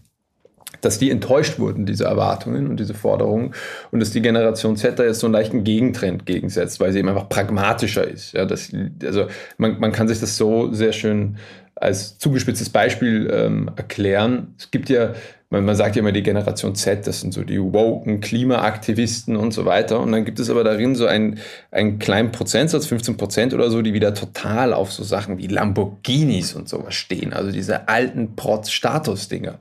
dass 0.81 0.99
die 0.99 1.11
enttäuscht 1.11 1.59
wurden, 1.59 1.87
diese 1.87 2.05
Erwartungen 2.05 2.69
und 2.69 2.79
diese 2.79 2.95
Forderungen 2.95 3.55
und 3.90 4.01
dass 4.01 4.11
die 4.11 4.23
Generation 4.23 4.77
Z 4.77 4.99
da 4.99 5.05
jetzt 5.05 5.21
so 5.21 5.27
einen 5.27 5.35
leichten 5.35 5.64
Gegentrend 5.64 6.27
gegensetzt, 6.27 6.81
weil 6.81 6.93
sie 6.93 6.99
eben 6.99 7.09
einfach 7.09 7.29
pragmatischer 7.29 8.07
ist. 8.07 8.33
Ja, 8.33 8.45
das, 8.45 8.73
also 9.05 9.27
man, 9.59 9.79
man 9.81 9.93
kann 9.93 10.09
sich 10.09 10.21
das 10.21 10.37
so 10.37 10.73
sehr 10.73 10.93
schön 10.93 11.37
als 11.75 12.19
zugespitztes 12.19 12.69
Beispiel 12.71 13.31
ähm, 13.33 13.71
erklären. 13.77 14.55
Es 14.59 14.71
gibt 14.71 14.90
ja 14.90 15.14
man, 15.51 15.65
man 15.65 15.75
sagt 15.75 15.97
ja 15.97 16.01
immer 16.01 16.13
die 16.13 16.23
Generation 16.23 16.77
Z, 16.77 17.07
das 17.09 17.21
sind 17.21 17.35
so 17.35 17.43
die 17.43 17.61
woken 17.61 18.21
Klimaaktivisten 18.21 19.37
und 19.37 19.53
so 19.53 19.65
weiter. 19.65 20.01
Und 20.01 20.13
dann 20.13 20.25
gibt 20.25 20.39
es 20.39 20.49
aber 20.49 20.63
darin 20.63 20.95
so 20.95 21.07
einen, 21.07 21.41
einen 21.73 21.99
kleinen 21.99 22.31
Prozentsatz, 22.31 22.87
15 22.87 23.17
Prozent 23.17 23.53
oder 23.53 23.69
so, 23.69 23.83
die 23.83 23.93
wieder 23.93 24.15
total 24.15 24.73
auf 24.73 24.93
so 24.93 25.03
Sachen 25.03 25.39
wie 25.39 25.49
Lamborghinis 25.49 26.55
und 26.55 26.69
sowas 26.69 26.95
stehen. 26.95 27.33
Also 27.33 27.51
diese 27.51 27.89
alten 27.89 28.37
Protz-Status-Dinger. 28.37 29.59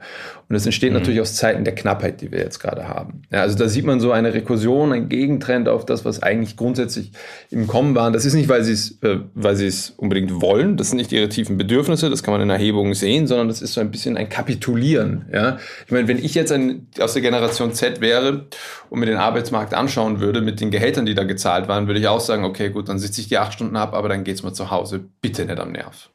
Und 0.49 0.53
das 0.53 0.65
entsteht 0.65 0.91
mhm. 0.91 0.99
natürlich 0.99 1.21
aus 1.21 1.35
Zeiten 1.35 1.63
der 1.63 1.75
Knappheit, 1.75 2.21
die 2.21 2.31
wir 2.31 2.39
jetzt 2.39 2.59
gerade 2.59 2.87
haben. 2.87 3.23
Ja, 3.31 3.41
also 3.41 3.57
da 3.57 3.67
sieht 3.67 3.85
man 3.85 3.99
so 3.99 4.11
eine 4.11 4.33
Rekursion, 4.33 4.91
ein 4.93 5.09
Gegentrend 5.09 5.69
auf 5.69 5.85
das, 5.85 6.05
was 6.05 6.23
eigentlich 6.23 6.55
grundsätzlich 6.55 7.11
im 7.49 7.67
Kommen 7.67 7.95
war. 7.95 8.11
Das 8.11 8.25
ist 8.25 8.33
nicht, 8.33 8.49
weil 8.49 8.63
sie 8.63 8.73
es, 8.73 8.99
äh, 9.03 9.19
weil 9.35 9.55
sie 9.55 9.67
es 9.67 9.91
unbedingt 9.91 10.41
wollen. 10.41 10.77
Das 10.77 10.89
sind 10.89 10.97
nicht 10.97 11.11
ihre 11.11 11.29
tiefen 11.29 11.57
Bedürfnisse. 11.57 12.09
Das 12.09 12.23
kann 12.23 12.31
man 12.31 12.41
in 12.41 12.49
Erhebungen 12.49 12.93
sehen, 12.93 13.27
sondern 13.27 13.47
das 13.47 13.61
ist 13.61 13.73
so 13.73 13.81
ein 13.81 13.91
bisschen 13.91 14.17
ein 14.17 14.29
Kapitulieren. 14.29 15.25
Ja, 15.31 15.57
ich 15.85 15.91
meine, 15.91 16.07
wenn 16.07 16.17
ich 16.17 16.35
jetzt 16.35 16.51
ein, 16.51 16.87
aus 16.99 17.13
der 17.13 17.21
Generation 17.21 17.73
Z 17.73 18.01
wäre 18.01 18.47
und 18.89 18.99
mir 18.99 19.05
den 19.05 19.17
Arbeitsmarkt 19.17 19.73
anschauen 19.73 20.19
würde 20.19 20.41
mit 20.41 20.61
den 20.61 20.71
Gehältern, 20.71 21.05
die 21.05 21.15
da 21.15 21.23
gezahlt 21.23 21.67
waren, 21.67 21.87
würde 21.87 21.99
ich 21.99 22.07
auch 22.07 22.19
sagen, 22.19 22.43
okay, 22.43 22.69
gut, 22.69 22.89
dann 22.89 22.99
sitze 22.99 23.21
ich 23.21 23.27
die 23.27 23.37
acht 23.37 23.53
Stunden 23.53 23.75
ab, 23.75 23.93
aber 23.93 24.09
dann 24.09 24.23
geht's 24.23 24.43
mal 24.43 24.53
zu 24.53 24.71
Hause. 24.71 25.05
Bitte 25.21 25.45
nicht 25.45 25.59
am 25.59 25.71
Nerv. 25.71 26.09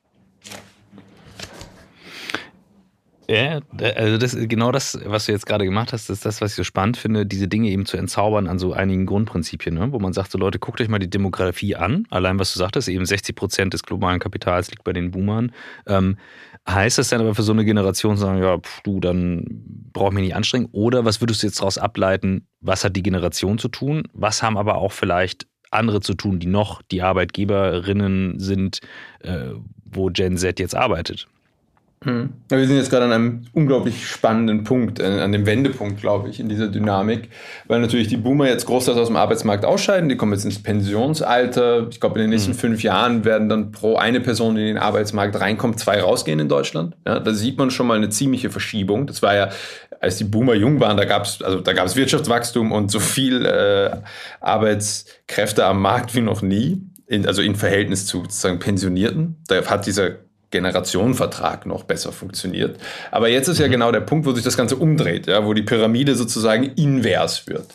Ja, 3.26 3.60
also 3.96 4.18
das 4.18 4.36
genau 4.38 4.70
das, 4.70 4.98
was 5.06 5.26
du 5.26 5.32
jetzt 5.32 5.46
gerade 5.46 5.64
gemacht 5.64 5.94
hast, 5.94 6.10
ist 6.10 6.26
das, 6.26 6.42
was 6.42 6.52
ich 6.52 6.56
so 6.56 6.64
spannend 6.64 6.98
finde, 6.98 7.24
diese 7.24 7.48
Dinge 7.48 7.70
eben 7.70 7.86
zu 7.86 7.96
entzaubern 7.96 8.46
an 8.46 8.58
so 8.58 8.74
einigen 8.74 9.06
Grundprinzipien, 9.06 9.74
ne? 9.74 9.92
wo 9.92 9.98
man 9.98 10.12
sagt, 10.12 10.30
so 10.30 10.38
Leute, 10.38 10.58
guckt 10.58 10.80
euch 10.80 10.88
mal 10.88 10.98
die 10.98 11.08
Demografie 11.08 11.74
an. 11.74 12.06
Allein 12.10 12.38
was 12.38 12.52
du 12.52 12.58
sagtest, 12.58 12.88
eben 12.88 13.06
60 13.06 13.34
Prozent 13.34 13.72
des 13.72 13.82
globalen 13.82 14.20
Kapitals 14.20 14.70
liegt 14.70 14.84
bei 14.84 14.92
den 14.92 15.10
Boomern. 15.10 15.52
Ähm, 15.86 16.18
Heißt 16.68 16.96
das 16.96 17.10
dann 17.10 17.20
aber 17.20 17.34
für 17.34 17.42
so 17.42 17.52
eine 17.52 17.64
Generation 17.64 18.16
sagen, 18.16 18.42
ja, 18.42 18.58
pf, 18.58 18.80
du, 18.82 18.98
dann 18.98 19.44
brauch 19.92 20.12
mich 20.12 20.24
nicht 20.24 20.34
anstrengen? 20.34 20.68
Oder 20.72 21.04
was 21.04 21.20
würdest 21.20 21.42
du 21.42 21.46
jetzt 21.46 21.60
daraus 21.60 21.76
ableiten, 21.76 22.48
was 22.60 22.84
hat 22.84 22.96
die 22.96 23.02
Generation 23.02 23.58
zu 23.58 23.68
tun? 23.68 24.04
Was 24.12 24.42
haben 24.42 24.56
aber 24.56 24.76
auch 24.76 24.92
vielleicht 24.92 25.46
andere 25.70 26.00
zu 26.00 26.14
tun, 26.14 26.38
die 26.38 26.46
noch 26.46 26.80
die 26.82 27.02
Arbeitgeberinnen 27.02 28.38
sind, 28.38 28.80
äh, 29.20 29.50
wo 29.84 30.06
Gen 30.06 30.38
Z 30.38 30.58
jetzt 30.58 30.74
arbeitet? 30.74 31.28
Hm. 32.04 32.34
Wir 32.50 32.66
sind 32.66 32.76
jetzt 32.76 32.90
gerade 32.90 33.06
an 33.06 33.12
einem 33.12 33.42
unglaublich 33.54 34.06
spannenden 34.06 34.62
Punkt, 34.62 35.00
äh, 35.00 35.04
an 35.04 35.32
dem 35.32 35.46
Wendepunkt, 35.46 36.00
glaube 36.00 36.28
ich, 36.28 36.38
in 36.38 36.50
dieser 36.50 36.68
Dynamik, 36.68 37.30
weil 37.66 37.80
natürlich 37.80 38.08
die 38.08 38.18
Boomer 38.18 38.46
jetzt 38.46 38.66
großteils 38.66 38.98
aus 38.98 39.08
dem 39.08 39.16
Arbeitsmarkt 39.16 39.64
ausscheiden, 39.64 40.10
die 40.10 40.16
kommen 40.16 40.32
jetzt 40.32 40.44
ins 40.44 40.62
Pensionsalter. 40.62 41.88
Ich 41.90 42.00
glaube, 42.00 42.16
in 42.16 42.24
den 42.24 42.30
nächsten 42.30 42.52
mhm. 42.52 42.56
fünf 42.56 42.82
Jahren 42.82 43.24
werden 43.24 43.48
dann 43.48 43.72
pro 43.72 43.96
eine 43.96 44.20
Person, 44.20 44.54
die 44.54 44.60
in 44.60 44.66
den 44.66 44.78
Arbeitsmarkt 44.78 45.40
reinkommt, 45.40 45.80
zwei 45.80 46.02
rausgehen 46.02 46.38
in 46.40 46.48
Deutschland. 46.48 46.94
Ja, 47.06 47.20
da 47.20 47.32
sieht 47.32 47.56
man 47.56 47.70
schon 47.70 47.86
mal 47.86 47.96
eine 47.96 48.10
ziemliche 48.10 48.50
Verschiebung. 48.50 49.06
Das 49.06 49.22
war 49.22 49.34
ja, 49.34 49.48
als 50.00 50.18
die 50.18 50.24
Boomer 50.24 50.54
jung 50.54 50.80
waren, 50.80 50.98
da 50.98 51.06
gab 51.06 51.24
es 51.24 51.40
also 51.42 51.60
da 51.60 51.72
gab 51.72 51.86
es 51.86 51.96
Wirtschaftswachstum 51.96 52.70
und 52.70 52.90
so 52.90 53.00
viel 53.00 53.46
äh, 53.46 53.96
Arbeitskräfte 54.40 55.64
am 55.64 55.80
Markt 55.80 56.14
wie 56.14 56.20
noch 56.20 56.42
nie. 56.42 56.82
In, 57.06 57.26
also 57.26 57.42
in 57.42 57.54
Verhältnis 57.54 58.06
zu 58.06 58.22
sozusagen 58.22 58.58
Pensionierten. 58.58 59.36
Da 59.46 59.62
hat 59.66 59.86
dieser 59.86 60.23
Generationenvertrag 60.54 61.66
noch 61.66 61.82
besser 61.82 62.12
funktioniert. 62.12 62.78
Aber 63.10 63.28
jetzt 63.28 63.48
ist 63.48 63.58
ja 63.58 63.66
genau 63.66 63.90
der 63.90 64.00
Punkt, 64.00 64.24
wo 64.24 64.32
sich 64.32 64.44
das 64.44 64.56
Ganze 64.56 64.76
umdreht, 64.76 65.26
ja, 65.26 65.44
wo 65.44 65.52
die 65.52 65.62
Pyramide 65.62 66.14
sozusagen 66.14 66.64
invers 66.76 67.48
wird. 67.48 67.66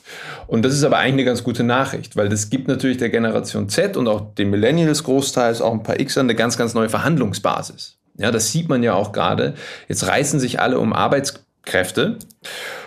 Und 0.48 0.63
das 0.63 0.74
ist 0.74 0.84
aber 0.84 0.98
eigentlich 0.98 1.13
eine 1.13 1.26
ganz 1.26 1.44
gute 1.44 1.63
Nachricht, 1.63 2.15
weil 2.15 2.30
das 2.30 2.50
gibt 2.50 2.70
natürlich 2.70 2.98
der 2.98 3.10
Generation 3.10 3.68
Z 3.68 3.98
und 3.98 4.08
auch 4.08 4.34
den 4.36 4.50
Millennials 4.50 5.04
großteils, 5.04 5.62
auch 5.62 5.74
ein 5.74 5.84
paar 5.84 5.98
Xern, 5.98 6.28
eine 6.28 6.36
ganz, 6.36 6.58
ganz 6.58 6.74
neue 6.74 6.89
Verhandlungsbasis. 6.89 7.98
Ja, 8.18 8.32
das 8.32 8.52
sieht 8.52 8.70
man 8.70 8.82
ja 8.82 8.94
auch 8.94 9.12
gerade. 9.12 9.54
Jetzt 9.88 10.08
reißen 10.08 10.39
sich 10.39 10.60
alle 10.60 10.80
um 10.80 10.94
Arbeitskräfte 10.94 12.18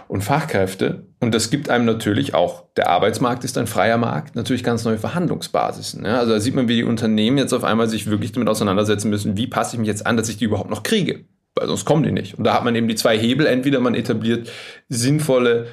und 0.08 0.22
Fachkräfte. 0.22 1.04
Und 1.22 1.32
das 1.32 1.50
gibt 1.50 1.70
einem 1.70 1.84
natürlich 1.84 2.34
auch, 2.34 2.64
der 2.76 2.90
Arbeitsmarkt 2.90 3.44
ist 3.44 3.56
ein 3.56 3.68
freier 3.68 3.96
Markt, 3.96 4.34
natürlich 4.34 4.64
ganz 4.64 4.84
neue 4.84 4.98
Verhandlungsbasisen. 4.98 6.04
Ja? 6.04 6.18
Also 6.18 6.32
da 6.32 6.40
sieht 6.40 6.56
man, 6.56 6.66
wie 6.66 6.74
die 6.74 6.82
Unternehmen 6.82 7.38
jetzt 7.38 7.52
auf 7.52 7.62
einmal 7.62 7.88
sich 7.88 8.10
wirklich 8.10 8.32
damit 8.32 8.48
auseinandersetzen 8.48 9.08
müssen, 9.08 9.36
wie 9.36 9.46
passe 9.46 9.76
ich 9.76 9.78
mich 9.78 9.86
jetzt 9.86 10.04
an, 10.04 10.16
dass 10.16 10.28
ich 10.28 10.38
die 10.38 10.46
überhaupt 10.46 10.68
noch 10.68 10.82
kriege. 10.82 11.24
Weil 11.54 11.68
sonst 11.68 11.84
kommen 11.84 12.02
die 12.02 12.10
nicht. 12.10 12.34
Und 12.34 12.42
da 12.42 12.54
hat 12.54 12.64
man 12.64 12.74
eben 12.74 12.88
die 12.88 12.96
zwei 12.96 13.16
Hebel. 13.16 13.46
Entweder 13.46 13.78
man 13.78 13.94
etabliert 13.94 14.50
sinnvolle 14.88 15.68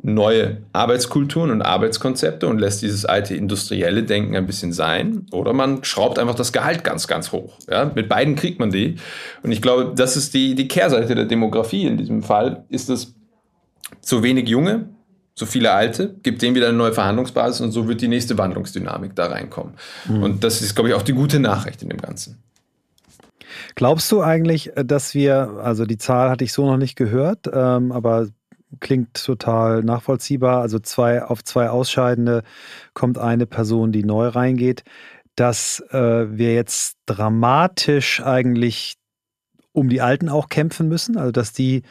neue 0.00 0.62
Arbeitskulturen 0.72 1.50
und 1.50 1.60
Arbeitskonzepte 1.60 2.46
und 2.46 2.58
lässt 2.58 2.80
dieses 2.80 3.04
alte 3.04 3.34
industrielle 3.34 4.04
Denken 4.04 4.36
ein 4.36 4.46
bisschen 4.46 4.72
sein. 4.72 5.26
Oder 5.32 5.52
man 5.52 5.84
schraubt 5.84 6.18
einfach 6.18 6.34
das 6.34 6.54
Gehalt 6.54 6.82
ganz, 6.82 7.08
ganz 7.08 7.30
hoch. 7.30 7.58
Ja, 7.70 7.92
mit 7.94 8.08
beiden 8.08 8.36
kriegt 8.36 8.58
man 8.58 8.70
die. 8.70 8.96
Und 9.42 9.52
ich 9.52 9.60
glaube, 9.60 9.92
das 9.94 10.16
ist 10.16 10.32
die, 10.32 10.54
die 10.54 10.66
Kehrseite 10.66 11.14
der 11.14 11.26
Demografie 11.26 11.84
in 11.84 11.98
diesem 11.98 12.22
Fall, 12.22 12.64
ist 12.70 12.88
es 12.88 13.14
zu 14.00 14.22
wenig 14.22 14.48
Junge, 14.48 14.88
so 15.34 15.46
viele 15.46 15.72
Alte, 15.72 16.14
gibt 16.22 16.42
denen 16.42 16.54
wieder 16.54 16.68
eine 16.68 16.76
neue 16.76 16.92
Verhandlungsbasis 16.92 17.60
und 17.60 17.72
so 17.72 17.88
wird 17.88 18.00
die 18.00 18.08
nächste 18.08 18.38
Wandlungsdynamik 18.38 19.16
da 19.16 19.26
reinkommen. 19.26 19.74
Mhm. 20.08 20.22
Und 20.22 20.44
das 20.44 20.62
ist, 20.62 20.74
glaube 20.74 20.90
ich, 20.90 20.94
auch 20.94 21.02
die 21.02 21.12
gute 21.12 21.40
Nachricht 21.40 21.82
in 21.82 21.88
dem 21.88 22.00
Ganzen. 22.00 22.42
Glaubst 23.74 24.10
du 24.12 24.20
eigentlich, 24.20 24.70
dass 24.76 25.14
wir, 25.14 25.60
also 25.62 25.86
die 25.86 25.98
Zahl 25.98 26.30
hatte 26.30 26.44
ich 26.44 26.52
so 26.52 26.66
noch 26.66 26.76
nicht 26.76 26.96
gehört, 26.96 27.50
ähm, 27.52 27.90
aber 27.90 28.28
klingt 28.80 29.14
total 29.14 29.82
nachvollziehbar. 29.82 30.60
Also 30.60 30.78
zwei 30.78 31.22
auf 31.22 31.42
zwei 31.44 31.70
Ausscheidende 31.70 32.42
kommt 32.92 33.18
eine 33.18 33.46
Person, 33.46 33.92
die 33.92 34.04
neu 34.04 34.28
reingeht, 34.28 34.84
dass 35.36 35.80
äh, 35.90 36.26
wir 36.30 36.54
jetzt 36.54 36.96
dramatisch 37.06 38.20
eigentlich 38.20 38.94
um 39.72 39.88
die 39.88 40.00
Alten 40.00 40.28
auch 40.28 40.48
kämpfen 40.48 40.88
müssen. 40.88 41.16
Also 41.16 41.32
dass 41.32 41.52
die 41.52 41.82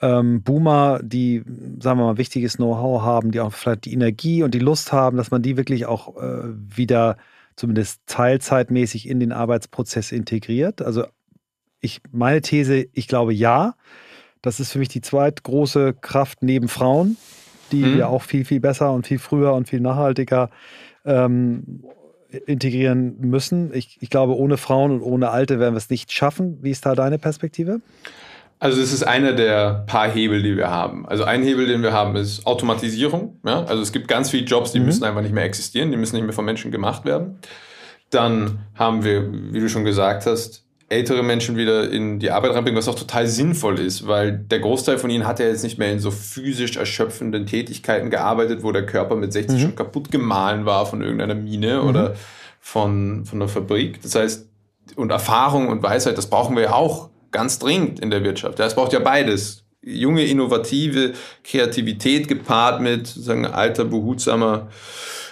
ähm, 0.00 0.42
Boomer, 0.42 1.00
die, 1.02 1.42
sagen 1.80 1.98
wir 1.98 2.06
mal, 2.06 2.18
wichtiges 2.18 2.56
Know-how 2.56 3.02
haben, 3.02 3.30
die 3.30 3.40
auch 3.40 3.52
vielleicht 3.52 3.86
die 3.86 3.94
Energie 3.94 4.42
und 4.42 4.52
die 4.52 4.58
Lust 4.58 4.92
haben, 4.92 5.16
dass 5.16 5.30
man 5.30 5.42
die 5.42 5.56
wirklich 5.56 5.86
auch 5.86 6.16
äh, 6.16 6.42
wieder 6.44 7.16
zumindest 7.56 8.02
teilzeitmäßig 8.06 9.08
in 9.08 9.20
den 9.20 9.32
Arbeitsprozess 9.32 10.12
integriert. 10.12 10.82
Also 10.82 11.04
ich, 11.80 12.00
meine 12.12 12.42
These, 12.42 12.86
ich 12.92 13.08
glaube 13.08 13.32
ja. 13.32 13.74
Das 14.42 14.60
ist 14.60 14.72
für 14.72 14.78
mich 14.78 14.88
die 14.88 15.00
zweitgroße 15.00 15.94
Kraft 15.94 16.42
neben 16.42 16.68
Frauen, 16.68 17.16
die 17.72 17.82
mhm. 17.82 17.96
wir 17.96 18.08
auch 18.10 18.22
viel, 18.22 18.44
viel 18.44 18.60
besser 18.60 18.92
und 18.92 19.06
viel 19.06 19.18
früher 19.18 19.54
und 19.54 19.68
viel 19.68 19.80
nachhaltiger 19.80 20.50
ähm, 21.04 21.82
integrieren 22.46 23.16
müssen. 23.18 23.72
Ich, 23.72 23.98
ich 24.00 24.10
glaube, 24.10 24.36
ohne 24.36 24.56
Frauen 24.56 24.92
und 24.92 25.00
ohne 25.00 25.30
Alte 25.30 25.58
werden 25.58 25.74
wir 25.74 25.78
es 25.78 25.90
nicht 25.90 26.12
schaffen. 26.12 26.58
Wie 26.62 26.70
ist 26.70 26.84
da 26.84 26.94
deine 26.94 27.18
Perspektive? 27.18 27.80
Also 28.58 28.80
es 28.80 28.92
ist 28.92 29.02
einer 29.02 29.32
der 29.32 29.84
paar 29.86 30.08
Hebel, 30.08 30.42
die 30.42 30.56
wir 30.56 30.70
haben. 30.70 31.06
Also 31.06 31.24
ein 31.24 31.42
Hebel, 31.42 31.66
den 31.66 31.82
wir 31.82 31.92
haben, 31.92 32.16
ist 32.16 32.46
Automatisierung. 32.46 33.38
Ja? 33.44 33.64
Also 33.64 33.82
es 33.82 33.92
gibt 33.92 34.08
ganz 34.08 34.30
viele 34.30 34.46
Jobs, 34.46 34.72
die 34.72 34.80
mhm. 34.80 34.86
müssen 34.86 35.04
einfach 35.04 35.20
nicht 35.20 35.34
mehr 35.34 35.44
existieren, 35.44 35.90
die 35.90 35.96
müssen 35.96 36.16
nicht 36.16 36.24
mehr 36.24 36.32
von 36.32 36.44
Menschen 36.44 36.70
gemacht 36.70 37.04
werden. 37.04 37.38
Dann 38.10 38.60
haben 38.74 39.04
wir, 39.04 39.30
wie 39.52 39.60
du 39.60 39.68
schon 39.68 39.84
gesagt 39.84 40.26
hast, 40.26 40.64
ältere 40.88 41.22
Menschen 41.22 41.56
wieder 41.56 41.90
in 41.90 42.20
die 42.20 42.30
Arbeit 42.30 42.54
reinbringen, 42.54 42.78
was 42.78 42.88
auch 42.88 42.94
total 42.94 43.26
sinnvoll 43.26 43.80
ist, 43.80 44.06
weil 44.06 44.38
der 44.38 44.60
Großteil 44.60 44.98
von 44.98 45.10
ihnen 45.10 45.26
hat 45.26 45.40
ja 45.40 45.46
jetzt 45.46 45.64
nicht 45.64 45.78
mehr 45.78 45.92
in 45.92 45.98
so 45.98 46.12
physisch 46.12 46.76
erschöpfenden 46.76 47.46
Tätigkeiten 47.46 48.08
gearbeitet, 48.08 48.62
wo 48.62 48.70
der 48.70 48.86
Körper 48.86 49.16
mit 49.16 49.32
60 49.32 49.56
mhm. 49.56 49.60
schon 49.60 49.74
kaputt 49.74 50.10
gemahlen 50.12 50.64
war 50.64 50.86
von 50.86 51.02
irgendeiner 51.02 51.34
Mine 51.34 51.82
mhm. 51.82 51.88
oder 51.88 52.14
von, 52.60 53.24
von 53.24 53.42
einer 53.42 53.48
Fabrik. 53.48 54.00
Das 54.02 54.14
heißt, 54.14 54.48
und 54.94 55.10
Erfahrung 55.10 55.68
und 55.68 55.82
Weisheit, 55.82 56.16
das 56.16 56.30
brauchen 56.30 56.54
wir 56.54 56.62
ja 56.62 56.72
auch 56.72 57.10
ganz 57.36 57.58
dringend 57.58 58.00
in 58.00 58.10
der 58.10 58.24
Wirtschaft. 58.24 58.58
Ja, 58.58 58.64
es 58.64 58.74
braucht 58.74 58.94
ja 58.94 58.98
beides. 58.98 59.62
Junge, 59.82 60.24
innovative 60.24 61.12
Kreativität 61.44 62.28
gepaart 62.28 62.80
mit 62.80 63.06
sozusagen 63.06 63.44
alter, 63.44 63.84
behutsamer 63.84 64.68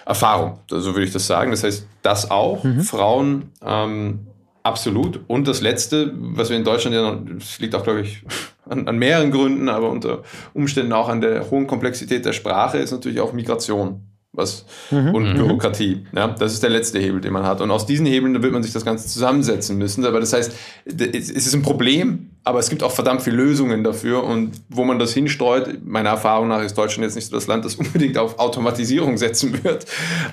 Erfahrung. 0.05 0.61
So 0.69 0.95
würde 0.95 1.05
ich 1.05 1.13
das 1.13 1.27
sagen. 1.27 1.51
Das 1.51 1.65
heißt, 1.65 1.87
das 2.03 2.31
auch. 2.31 2.63
Mhm. 2.63 2.83
Frauen 2.83 3.53
ähm, 3.65 4.27
absolut. 4.63 5.21
Und 5.29 5.49
das 5.49 5.63
Letzte, 5.63 6.13
was 6.15 6.51
wir 6.51 6.59
in 6.59 6.65
Deutschland 6.65 6.95
ja 6.95 7.03
noch, 7.03 7.21
das 7.39 7.59
liegt 7.59 7.75
auch, 7.75 7.83
glaube 7.83 8.03
ich, 8.03 8.23
an, 8.69 8.87
an 8.87 8.99
mehreren 8.99 9.31
Gründen, 9.31 9.71
aber 9.71 9.91
unter 9.91 10.23
Umständen 10.53 10.93
auch 10.93 11.09
an 11.09 11.23
der 11.23 11.51
hohen 11.51 11.67
Komplexität 11.67 12.27
der 12.27 12.35
Sprache, 12.35 12.79
ist 12.79 12.93
natürlich 12.93 13.21
auch 13.21 13.33
Migration. 13.33 14.03
Was 14.35 14.67
mhm. 14.91 15.15
und. 15.15 15.35
Bürokratie. 15.35 16.07
Ja, 16.15 16.29
das 16.29 16.53
ist 16.53 16.63
der 16.63 16.71
letzte 16.71 16.99
Hebel, 16.99 17.21
den 17.21 17.33
man 17.33 17.45
hat. 17.45 17.61
Und 17.61 17.71
aus 17.71 17.87
diesen 17.87 18.07
Hebeln 18.07 18.43
wird 18.43 18.53
man 18.53 18.63
sich 18.63 18.73
das 18.73 18.85
Ganze 18.85 19.09
zusammensetzen 19.09 19.79
müssen. 19.79 20.05
Aber 20.05 20.21
das 20.21 20.33
heißt, 20.33 20.53
es 20.85 21.31
ist 21.31 21.55
ein 21.55 21.63
Problem, 21.63 22.31
aber 22.45 22.59
es 22.59 22.69
gibt 22.69 22.83
auch 22.83 22.93
verdammt 22.93 23.23
viele 23.23 23.37
Lösungen 23.37 23.85
dafür. 23.85 24.25
Und 24.25 24.53
wo 24.69 24.85
man 24.85 24.99
das 24.99 25.13
hinstreut, 25.15 25.85
meiner 25.85 26.11
Erfahrung 26.11 26.49
nach 26.49 26.63
ist 26.63 26.77
Deutschland 26.77 27.05
jetzt 27.05 27.15
nicht 27.15 27.29
so 27.29 27.35
das 27.35 27.47
Land, 27.47 27.65
das 27.65 27.75
unbedingt 27.77 28.19
auf 28.19 28.39
Automatisierung 28.39 29.17
setzen 29.17 29.65
wird 29.65 29.87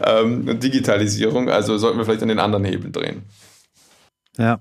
ähm, 0.05 0.47
und 0.47 0.61
Digitalisierung. 0.61 1.49
Also 1.49 1.77
sollten 1.77 1.97
wir 1.97 2.05
vielleicht 2.05 2.23
an 2.23 2.29
den 2.29 2.39
anderen 2.39 2.65
Hebeln 2.65 2.91
drehen. 2.91 3.23
Ja. 4.37 4.59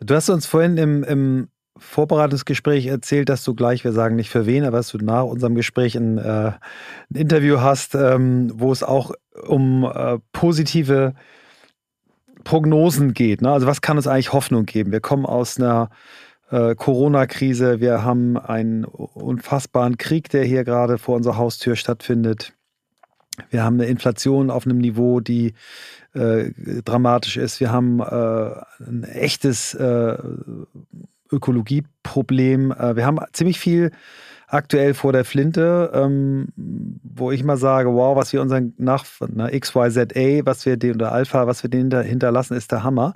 Du 0.00 0.14
hast 0.14 0.28
uns 0.28 0.46
vorhin 0.46 0.76
im, 0.76 1.04
im 1.04 1.48
Vorbereitungsgespräch 1.84 2.86
erzählt, 2.86 3.28
dass 3.28 3.44
du 3.44 3.54
gleich, 3.54 3.84
wir 3.84 3.92
sagen 3.92 4.16
nicht 4.16 4.30
für 4.30 4.46
wen, 4.46 4.64
aber 4.64 4.78
dass 4.78 4.90
du 4.90 4.98
nach 4.98 5.24
unserem 5.24 5.54
Gespräch 5.54 5.94
ein, 5.96 6.18
äh, 6.18 6.52
ein 6.52 6.56
Interview 7.14 7.60
hast, 7.60 7.94
ähm, 7.94 8.50
wo 8.54 8.72
es 8.72 8.82
auch 8.82 9.12
um 9.46 9.84
äh, 9.84 10.18
positive 10.32 11.14
Prognosen 12.42 13.14
geht. 13.14 13.42
Ne? 13.42 13.50
Also 13.50 13.66
was 13.66 13.80
kann 13.80 13.96
uns 13.96 14.06
eigentlich 14.06 14.32
Hoffnung 14.32 14.66
geben? 14.66 14.92
Wir 14.92 15.00
kommen 15.00 15.26
aus 15.26 15.58
einer 15.58 15.90
äh, 16.50 16.74
Corona-Krise, 16.74 17.80
wir 17.80 18.04
haben 18.04 18.36
einen 18.36 18.84
unfassbaren 18.84 19.98
Krieg, 19.98 20.28
der 20.30 20.44
hier 20.44 20.64
gerade 20.64 20.98
vor 20.98 21.16
unserer 21.16 21.36
Haustür 21.36 21.76
stattfindet. 21.76 22.52
Wir 23.50 23.64
haben 23.64 23.80
eine 23.80 23.86
Inflation 23.86 24.50
auf 24.50 24.64
einem 24.64 24.78
Niveau, 24.78 25.20
die 25.20 25.54
äh, 26.12 26.50
dramatisch 26.84 27.36
ist. 27.36 27.58
Wir 27.60 27.72
haben 27.72 28.00
äh, 28.00 28.84
ein 28.84 29.04
echtes 29.04 29.74
äh, 29.74 30.16
Ökologieproblem. 31.34 32.72
Äh, 32.72 32.96
wir 32.96 33.06
haben 33.06 33.18
ziemlich 33.32 33.58
viel 33.58 33.90
aktuell 34.46 34.94
vor 34.94 35.12
der 35.12 35.24
Flinte, 35.24 35.90
ähm, 35.94 36.48
wo 36.56 37.30
ich 37.30 37.44
mal 37.44 37.56
sage, 37.56 37.92
wow, 37.92 38.16
was 38.16 38.32
wir 38.32 38.40
unseren 38.40 38.74
nach 38.78 39.04
XYZA, 39.04 40.44
was 40.44 40.64
wir 40.66 40.76
den 40.76 40.94
oder 40.94 41.12
Alpha, 41.12 41.46
was 41.46 41.62
wir 41.62 41.70
den 41.70 41.90
hinterlassen, 41.90 42.54
ist 42.54 42.72
der 42.72 42.84
Hammer. 42.84 43.14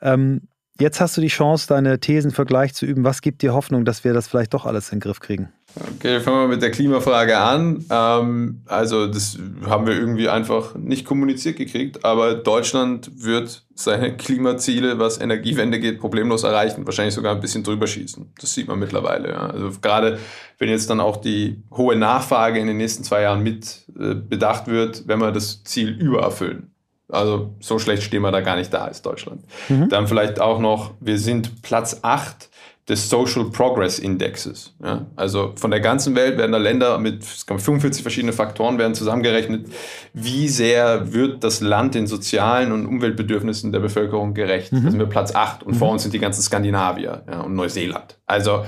Ähm, 0.00 0.42
jetzt 0.78 1.00
hast 1.00 1.16
du 1.16 1.20
die 1.20 1.28
Chance, 1.28 1.68
deine 1.68 2.00
Thesenvergleich 2.00 2.74
zu 2.74 2.86
üben. 2.86 3.04
Was 3.04 3.22
gibt 3.22 3.42
dir 3.42 3.54
Hoffnung, 3.54 3.84
dass 3.84 4.04
wir 4.04 4.14
das 4.14 4.28
vielleicht 4.28 4.54
doch 4.54 4.66
alles 4.66 4.90
in 4.90 4.96
den 4.96 5.02
Griff 5.02 5.20
kriegen? 5.20 5.50
Okay, 5.74 6.20
fangen 6.20 6.40
wir 6.40 6.48
mit 6.48 6.62
der 6.62 6.70
Klimafrage 6.70 7.38
an. 7.38 7.84
Ähm, 7.90 8.62
also 8.66 9.06
das 9.06 9.38
haben 9.66 9.86
wir 9.86 9.94
irgendwie 9.94 10.28
einfach 10.28 10.74
nicht 10.74 11.04
kommuniziert 11.04 11.56
gekriegt, 11.56 12.04
aber 12.04 12.34
Deutschland 12.34 13.10
wird 13.22 13.62
seine 13.74 14.16
Klimaziele, 14.16 14.98
was 14.98 15.20
Energiewende 15.20 15.78
geht, 15.78 16.00
problemlos 16.00 16.42
erreichen, 16.42 16.86
wahrscheinlich 16.86 17.14
sogar 17.14 17.34
ein 17.34 17.40
bisschen 17.40 17.62
drüber 17.62 17.86
schießen. 17.86 18.32
Das 18.40 18.52
sieht 18.54 18.68
man 18.68 18.78
mittlerweile. 18.78 19.30
Ja. 19.30 19.46
Also 19.46 19.70
gerade 19.80 20.18
wenn 20.58 20.68
jetzt 20.68 20.90
dann 20.90 21.00
auch 21.00 21.16
die 21.16 21.62
hohe 21.70 21.96
Nachfrage 21.96 22.58
in 22.58 22.66
den 22.66 22.76
nächsten 22.76 23.04
zwei 23.04 23.22
Jahren 23.22 23.42
mit 23.42 23.84
äh, 23.98 24.14
bedacht 24.14 24.66
wird, 24.66 25.06
wenn 25.06 25.20
wir 25.20 25.30
das 25.30 25.62
Ziel 25.64 25.90
übererfüllen. 25.90 26.70
Also 27.08 27.54
so 27.60 27.78
schlecht 27.78 28.02
stehen 28.02 28.22
wir 28.22 28.30
da 28.30 28.40
gar 28.40 28.56
nicht 28.56 28.72
da 28.72 28.84
als 28.84 29.02
Deutschland. 29.02 29.42
Mhm. 29.68 29.88
Dann 29.88 30.06
vielleicht 30.06 30.40
auch 30.40 30.60
noch, 30.60 30.92
wir 31.00 31.18
sind 31.18 31.62
Platz 31.62 32.00
8 32.02 32.49
des 32.90 33.08
Social 33.08 33.44
Progress 33.46 34.00
Indexes. 34.00 34.74
Ja? 34.82 35.06
Also 35.14 35.52
von 35.54 35.70
der 35.70 35.78
ganzen 35.78 36.16
Welt 36.16 36.36
werden 36.36 36.50
da 36.50 36.58
Länder 36.58 36.98
mit 36.98 37.24
45 37.24 38.02
verschiedene 38.02 38.32
Faktoren 38.32 38.78
werden 38.78 38.96
zusammengerechnet, 38.96 39.68
wie 40.12 40.48
sehr 40.48 41.12
wird 41.12 41.44
das 41.44 41.60
Land 41.60 41.94
den 41.94 42.08
sozialen 42.08 42.72
und 42.72 42.86
Umweltbedürfnissen 42.86 43.70
der 43.70 43.78
Bevölkerung 43.78 44.34
gerecht. 44.34 44.72
Mhm. 44.72 44.84
Da 44.84 44.90
sind 44.90 44.98
wir 44.98 45.06
Platz 45.06 45.34
8 45.34 45.62
und 45.62 45.74
mhm. 45.74 45.78
vor 45.78 45.90
uns 45.92 46.02
sind 46.02 46.12
die 46.12 46.18
ganzen 46.18 46.42
Skandinavier 46.42 47.22
ja, 47.30 47.42
und 47.42 47.54
Neuseeland. 47.54 48.18
Also 48.26 48.64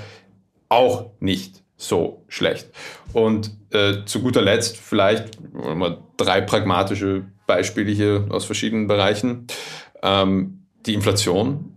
auch 0.69 1.11
nicht 1.19 1.65
so 1.77 2.25
schlecht. 2.29 2.71
Und 3.13 3.51
äh, 3.71 4.05
zu 4.05 4.23
guter 4.23 4.41
Letzt 4.41 4.77
vielleicht 4.77 5.39
mal 5.53 5.99
drei 6.17 6.41
pragmatische 6.41 7.25
Beispiele 7.49 7.91
hier 7.91 8.27
aus 8.31 8.45
verschiedenen 8.45 8.87
Bereichen. 8.87 9.49
Ähm, 10.01 10.69
die 10.87 10.95
Inflation 10.95 11.75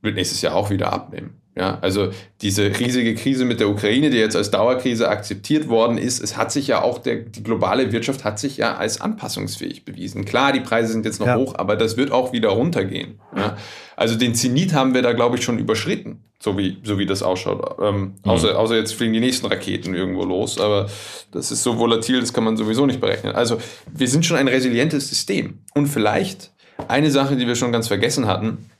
wird 0.00 0.14
nächstes 0.14 0.40
Jahr 0.40 0.54
auch 0.54 0.70
wieder 0.70 0.90
abnehmen. 0.90 1.41
Ja, 1.54 1.78
also 1.82 2.08
diese 2.40 2.78
riesige 2.80 3.14
Krise 3.14 3.44
mit 3.44 3.60
der 3.60 3.68
Ukraine, 3.68 4.08
die 4.08 4.16
jetzt 4.16 4.36
als 4.36 4.50
Dauerkrise 4.50 5.10
akzeptiert 5.10 5.68
worden 5.68 5.98
ist, 5.98 6.22
es 6.22 6.38
hat 6.38 6.50
sich 6.50 6.66
ja 6.66 6.80
auch 6.80 6.98
der, 6.98 7.16
die 7.16 7.42
globale 7.42 7.92
Wirtschaft 7.92 8.24
hat 8.24 8.38
sich 8.38 8.56
ja 8.56 8.76
als 8.76 9.02
anpassungsfähig 9.02 9.84
bewiesen. 9.84 10.24
Klar, 10.24 10.52
die 10.52 10.60
Preise 10.60 10.92
sind 10.92 11.04
jetzt 11.04 11.20
noch 11.20 11.26
ja. 11.26 11.36
hoch, 11.36 11.54
aber 11.56 11.76
das 11.76 11.98
wird 11.98 12.10
auch 12.10 12.32
wieder 12.32 12.48
runtergehen. 12.48 13.20
Ja, 13.36 13.58
also 13.96 14.16
den 14.16 14.34
Zenit 14.34 14.72
haben 14.72 14.94
wir 14.94 15.02
da, 15.02 15.12
glaube 15.12 15.36
ich, 15.36 15.44
schon 15.44 15.58
überschritten, 15.58 16.24
so 16.38 16.56
wie, 16.56 16.78
so 16.84 16.98
wie 16.98 17.04
das 17.04 17.22
ausschaut. 17.22 17.76
Ähm, 17.82 18.14
mhm. 18.24 18.30
außer, 18.30 18.58
außer 18.58 18.76
jetzt 18.76 18.94
fliegen 18.94 19.12
die 19.12 19.20
nächsten 19.20 19.44
Raketen 19.44 19.94
irgendwo 19.94 20.24
los, 20.24 20.58
aber 20.58 20.88
das 21.32 21.52
ist 21.52 21.62
so 21.62 21.78
volatil, 21.78 22.20
das 22.20 22.32
kann 22.32 22.44
man 22.44 22.56
sowieso 22.56 22.86
nicht 22.86 23.00
berechnen. 23.00 23.34
Also 23.34 23.58
wir 23.92 24.08
sind 24.08 24.24
schon 24.24 24.38
ein 24.38 24.48
resilientes 24.48 25.10
System. 25.10 25.58
Und 25.74 25.88
vielleicht 25.88 26.50
eine 26.88 27.10
Sache, 27.10 27.36
die 27.36 27.46
wir 27.46 27.56
schon 27.56 27.72
ganz 27.72 27.88
vergessen 27.88 28.26
hatten, 28.26 28.70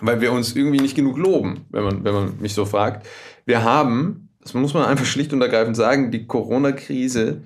weil 0.00 0.20
wir 0.20 0.32
uns 0.32 0.54
irgendwie 0.54 0.80
nicht 0.80 0.96
genug 0.96 1.18
loben, 1.18 1.66
wenn 1.70 1.84
man, 1.84 2.04
wenn 2.04 2.14
man 2.14 2.32
mich 2.40 2.54
so 2.54 2.64
fragt. 2.64 3.06
Wir 3.46 3.62
haben, 3.62 4.28
das 4.42 4.54
muss 4.54 4.74
man 4.74 4.84
einfach 4.84 5.06
schlicht 5.06 5.32
und 5.32 5.42
ergreifend 5.42 5.76
sagen, 5.76 6.10
die 6.10 6.26
Corona-Krise 6.26 7.42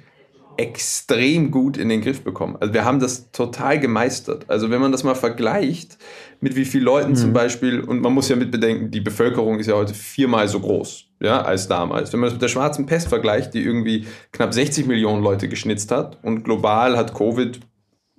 extrem 0.57 1.51
gut 1.51 1.77
in 1.77 1.89
den 1.89 2.01
Griff 2.01 2.23
bekommen. 2.23 2.57
Also 2.61 2.73
wir 2.75 2.85
haben 2.85 3.01
das 3.01 3.31
total 3.33 3.81
gemeistert. 3.81 4.45
Also 4.49 4.71
wenn 4.71 4.81
man 4.81 4.93
das 4.93 5.03
mal 5.03 5.15
vergleicht 5.15 5.99
mit 6.41 6.55
wie 6.57 6.65
vielen 6.65 6.85
Leuten 6.85 7.11
mhm. 7.11 7.17
zum 7.17 7.33
Beispiel, 7.33 7.81
und 7.81 8.01
man 8.01 8.13
muss 8.13 8.29
ja 8.29 8.37
mitbedenken, 8.37 8.91
die 8.91 9.01
Bevölkerung 9.01 9.59
ist 9.59 9.67
ja 9.67 9.75
heute 9.75 9.95
viermal 9.95 10.47
so 10.49 10.61
groß 10.61 11.07
ja, 11.21 11.43
als 11.43 11.69
damals. 11.69 12.13
Wenn 12.13 12.21
man 12.21 12.29
das 12.29 12.35
mit 12.35 12.43
der 12.43 12.49
schwarzen 12.49 12.87
Pest 12.87 13.09
vergleicht, 13.09 13.55
die 13.55 13.63
irgendwie 13.63 14.07
knapp 14.33 14.55
60 14.55 14.87
Millionen 14.87 15.23
Leute 15.23 15.49
geschnitzt 15.49 15.91
hat 15.91 16.19
und 16.23 16.45
global 16.45 16.97
hat 16.97 17.15
Covid 17.15 17.61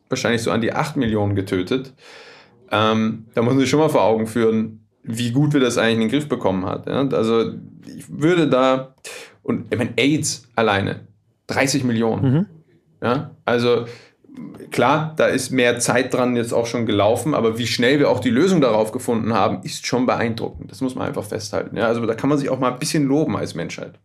wahrscheinlich 0.09 0.43
so 0.43 0.51
an 0.51 0.61
die 0.61 0.73
8 0.73 0.97
Millionen 0.97 1.35
getötet, 1.35 1.93
ähm, 2.71 3.25
da 3.33 3.41
muss 3.41 3.53
man 3.53 3.59
sich 3.59 3.69
schon 3.69 3.79
mal 3.79 3.89
vor 3.89 4.03
Augen 4.03 4.27
führen, 4.27 4.85
wie 5.03 5.31
gut 5.31 5.53
wir 5.53 5.59
das 5.59 5.77
eigentlich 5.77 5.93
in 5.95 5.99
den 6.01 6.09
Griff 6.09 6.27
bekommen 6.27 6.65
hat. 6.65 6.87
Ja? 6.87 7.07
Also 7.09 7.53
ich 7.85 8.05
würde 8.09 8.47
da, 8.47 8.95
und 9.43 9.65
ich 9.71 9.77
meine, 9.77 9.93
AIDS 9.97 10.47
alleine, 10.55 11.01
30 11.47 11.83
Millionen. 11.83 12.31
Mhm. 12.31 12.45
Ja? 13.01 13.31
Also 13.45 13.85
klar, 14.71 15.13
da 15.15 15.27
ist 15.27 15.51
mehr 15.51 15.79
Zeit 15.79 16.13
dran 16.13 16.35
jetzt 16.35 16.53
auch 16.53 16.65
schon 16.65 16.85
gelaufen, 16.85 17.33
aber 17.33 17.57
wie 17.57 17.67
schnell 17.67 17.99
wir 17.99 18.09
auch 18.09 18.19
die 18.19 18.31
Lösung 18.31 18.61
darauf 18.61 18.91
gefunden 18.91 19.33
haben, 19.33 19.61
ist 19.63 19.85
schon 19.85 20.05
beeindruckend. 20.05 20.71
Das 20.71 20.81
muss 20.81 20.95
man 20.95 21.07
einfach 21.07 21.23
festhalten. 21.23 21.77
Ja? 21.77 21.87
Also 21.87 22.05
da 22.05 22.15
kann 22.15 22.29
man 22.29 22.39
sich 22.39 22.49
auch 22.49 22.59
mal 22.59 22.73
ein 22.73 22.79
bisschen 22.79 23.05
loben 23.05 23.37
als 23.37 23.55
Menschheit. 23.55 23.99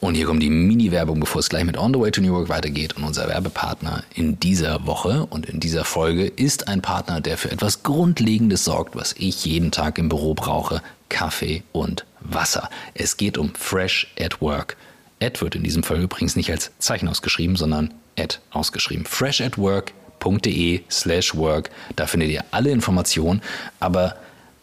Und 0.00 0.14
hier 0.14 0.24
kommt 0.24 0.42
die 0.42 0.48
Mini-Werbung, 0.48 1.20
bevor 1.20 1.40
es 1.40 1.50
gleich 1.50 1.64
mit 1.64 1.76
On 1.76 1.92
the 1.92 2.00
Way 2.00 2.10
to 2.10 2.22
New 2.22 2.32
York 2.32 2.48
weitergeht. 2.48 2.96
Und 2.96 3.04
unser 3.04 3.28
Werbepartner 3.28 4.02
in 4.14 4.40
dieser 4.40 4.86
Woche 4.86 5.26
und 5.26 5.46
in 5.46 5.60
dieser 5.60 5.84
Folge 5.84 6.26
ist 6.26 6.68
ein 6.68 6.80
Partner, 6.80 7.20
der 7.20 7.36
für 7.36 7.50
etwas 7.50 7.82
Grundlegendes 7.82 8.64
sorgt, 8.64 8.96
was 8.96 9.14
ich 9.18 9.44
jeden 9.44 9.70
Tag 9.70 9.98
im 9.98 10.08
Büro 10.08 10.32
brauche. 10.32 10.80
Kaffee 11.10 11.62
und 11.72 12.06
Wasser. 12.20 12.70
Es 12.94 13.18
geht 13.18 13.36
um 13.36 13.54
Fresh 13.54 14.06
at 14.18 14.40
Work. 14.40 14.78
Ad 15.22 15.42
wird 15.42 15.54
in 15.54 15.62
diesem 15.62 15.82
Fall 15.82 16.00
übrigens 16.00 16.34
nicht 16.34 16.50
als 16.50 16.70
Zeichen 16.78 17.08
ausgeschrieben, 17.08 17.56
sondern 17.56 17.92
Ad 18.18 18.38
ausgeschrieben. 18.52 19.04
Fresh 19.04 19.42
at 19.42 19.58
Work.de 19.58 20.80
slash 20.90 21.34
work. 21.34 21.70
Da 21.96 22.06
findet 22.06 22.30
ihr 22.30 22.44
alle 22.52 22.70
Informationen. 22.70 23.42
Aber 23.80 24.16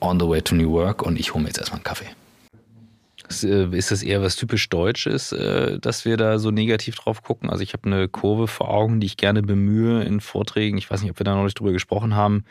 On 0.00 0.18
the 0.18 0.26
Way 0.26 0.42
to 0.42 0.54
New 0.54 0.72
Work 0.72 1.02
und 1.02 1.18
ich 1.18 1.34
hole 1.34 1.42
mir 1.42 1.48
jetzt 1.48 1.58
erstmal 1.58 1.78
einen 1.78 1.84
Kaffee. 1.84 2.06
Äh, 3.42 3.76
ist 3.76 3.90
das 3.90 4.02
eher 4.02 4.22
was 4.22 4.36
typisch 4.36 4.68
Deutsches, 4.68 5.32
äh, 5.32 5.78
dass 5.78 6.04
wir 6.04 6.16
da 6.16 6.38
so 6.38 6.50
negativ 6.50 6.96
drauf 6.96 7.22
gucken? 7.22 7.50
Also 7.50 7.62
ich 7.62 7.72
habe 7.72 7.86
eine 7.86 8.08
Kurve 8.08 8.48
vor 8.48 8.70
Augen, 8.70 9.00
die 9.00 9.06
ich 9.06 9.16
gerne 9.16 9.42
bemühe 9.42 10.02
in 10.02 10.20
Vorträgen. 10.20 10.78
Ich 10.78 10.90
weiß 10.90 11.02
nicht, 11.02 11.10
ob 11.10 11.20
wir 11.20 11.24
da 11.24 11.34
noch 11.34 11.44
nicht 11.44 11.58
drüber 11.58 11.72
gesprochen 11.72 12.14
haben, 12.14 12.44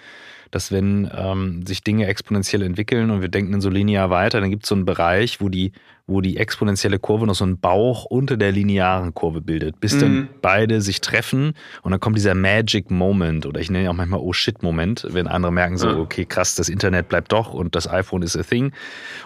dass 0.52 0.72
wenn 0.72 1.10
ähm, 1.14 1.66
sich 1.66 1.84
Dinge 1.84 2.08
exponentiell 2.08 2.62
entwickeln 2.62 3.12
und 3.12 3.22
wir 3.22 3.30
denken 3.30 3.52
dann 3.52 3.62
so 3.62 3.70
linear 3.70 4.10
weiter, 4.10 4.40
dann 4.40 4.50
gibt 4.50 4.64
es 4.64 4.70
so 4.70 4.76
einen 4.76 4.86
Bereich, 4.86 5.42
wo 5.42 5.50
die 5.50 5.74
wo 6.10 6.22
die 6.22 6.38
exponentielle 6.38 7.00
Kurve 7.00 7.28
noch 7.28 7.36
so 7.36 7.44
einen 7.44 7.60
Bauch 7.60 8.06
unter 8.06 8.36
der 8.36 8.52
linearen 8.52 9.14
Kurve 9.14 9.42
bildet, 9.42 9.80
bis 9.80 9.94
mhm. 9.96 10.00
dann 10.00 10.30
beide 10.42 10.82
sich 10.82 11.02
treffen 11.02 11.54
und 11.84 11.92
dann 11.92 12.00
kommt 12.00 12.18
dieser 12.18 12.36
Magic 12.36 12.90
Moment 12.90 13.46
oder 13.46 13.62
ich 13.62 13.70
nenne 13.70 13.86
ihn 13.86 13.90
auch 13.90 13.94
manchmal 13.94 14.20
Oh 14.20 14.34
shit 14.34 14.64
Moment, 14.64 15.06
wenn 15.10 15.28
andere 15.28 15.52
merken 15.52 15.78
so, 15.78 15.90
okay, 15.90 16.26
krass, 16.26 16.56
das 16.56 16.68
Internet 16.68 17.10
bleibt 17.10 17.32
doch 17.32 17.54
und 17.54 17.76
das 17.76 17.88
iPhone 17.88 18.24
ist 18.24 18.36
a 18.36 18.44
thing. 18.44 18.72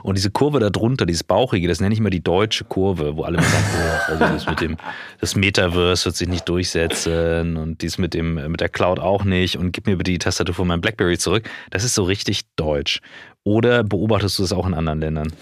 Und 0.04 0.17
diese 0.17 0.30
Kurve 0.30 0.60
da 0.60 0.69
drunter, 0.69 1.06
dieses 1.06 1.24
Bauchige, 1.24 1.67
das 1.67 1.80
nenne 1.80 1.93
ich 1.93 2.02
mal 2.02 2.10
die 2.10 2.24
deutsche 2.24 2.65
Kurve, 2.65 3.15
wo 3.15 3.24
alle 3.24 3.41
sagen, 3.41 3.65
oh, 3.78 4.12
also 4.12 4.19
das 4.19 4.48
mit 4.48 4.62
dem, 4.62 4.78
das 5.19 5.36
Metaverse 5.36 6.06
wird 6.06 6.15
sich 6.15 6.28
nicht 6.28 6.48
durchsetzen 6.50 7.58
und 7.58 7.82
dies 7.82 7.98
mit 7.98 8.13
dem, 8.13 8.36
mit 8.52 8.62
der 8.62 8.69
Cloud 8.69 9.00
auch 9.00 9.24
nicht 9.24 9.58
und 9.58 9.72
gib 9.72 9.88
mir 9.88 9.98
bitte 9.98 10.12
die 10.12 10.19
Tastatur 10.19 10.54
von 10.54 10.67
meinem 10.67 10.82
Blackberry 10.82 11.17
zurück. 11.17 11.50
Das 11.72 11.84
ist 11.84 11.96
so 11.96 12.04
richtig 12.04 12.41
deutsch. 12.56 13.00
Oder 13.43 13.84
beobachtest 13.84 14.39
du 14.39 14.43
das 14.43 14.54
auch 14.54 14.65
in 14.65 14.74
anderen 14.74 15.00
Ländern? 15.02 15.34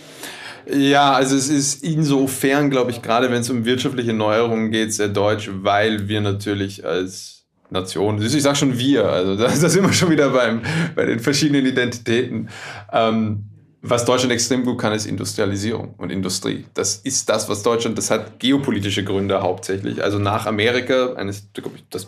Ja, 0.69 1.13
also 1.13 1.35
es 1.35 1.49
ist 1.49 1.83
insofern, 1.83 2.69
glaube 2.69 2.91
ich, 2.91 3.01
gerade 3.01 3.31
wenn 3.31 3.41
es 3.41 3.49
um 3.49 3.65
wirtschaftliche 3.65 4.13
Neuerungen 4.13 4.71
geht, 4.71 4.93
sehr 4.93 5.07
deutsch, 5.07 5.49
weil 5.51 6.07
wir 6.07 6.21
natürlich 6.21 6.85
als 6.85 7.45
Nation, 7.69 8.21
ich 8.21 8.43
sage 8.43 8.55
schon 8.55 8.77
wir, 8.77 9.05
also 9.05 9.35
da, 9.37 9.45
da 9.47 9.69
sind 9.69 9.83
wir 9.83 9.93
schon 9.93 10.09
wieder 10.09 10.29
beim, 10.29 10.61
bei 10.95 11.05
den 11.05 11.19
verschiedenen 11.19 11.65
Identitäten. 11.65 12.49
Ähm, 12.91 13.45
was 13.83 14.05
Deutschland 14.05 14.31
extrem 14.31 14.63
gut 14.63 14.77
kann, 14.77 14.93
ist 14.93 15.07
Industrialisierung 15.07 15.95
und 15.97 16.11
Industrie. 16.11 16.65
Das 16.75 16.97
ist 16.97 17.27
das, 17.29 17.49
was 17.49 17.63
Deutschland, 17.63 17.97
das 17.97 18.11
hat 18.11 18.39
geopolitische 18.39 19.03
Gründe 19.03 19.41
hauptsächlich. 19.41 20.03
Also 20.03 20.19
nach 20.19 20.45
Amerika, 20.45 21.13
eines, 21.13 21.49
das 21.89 22.07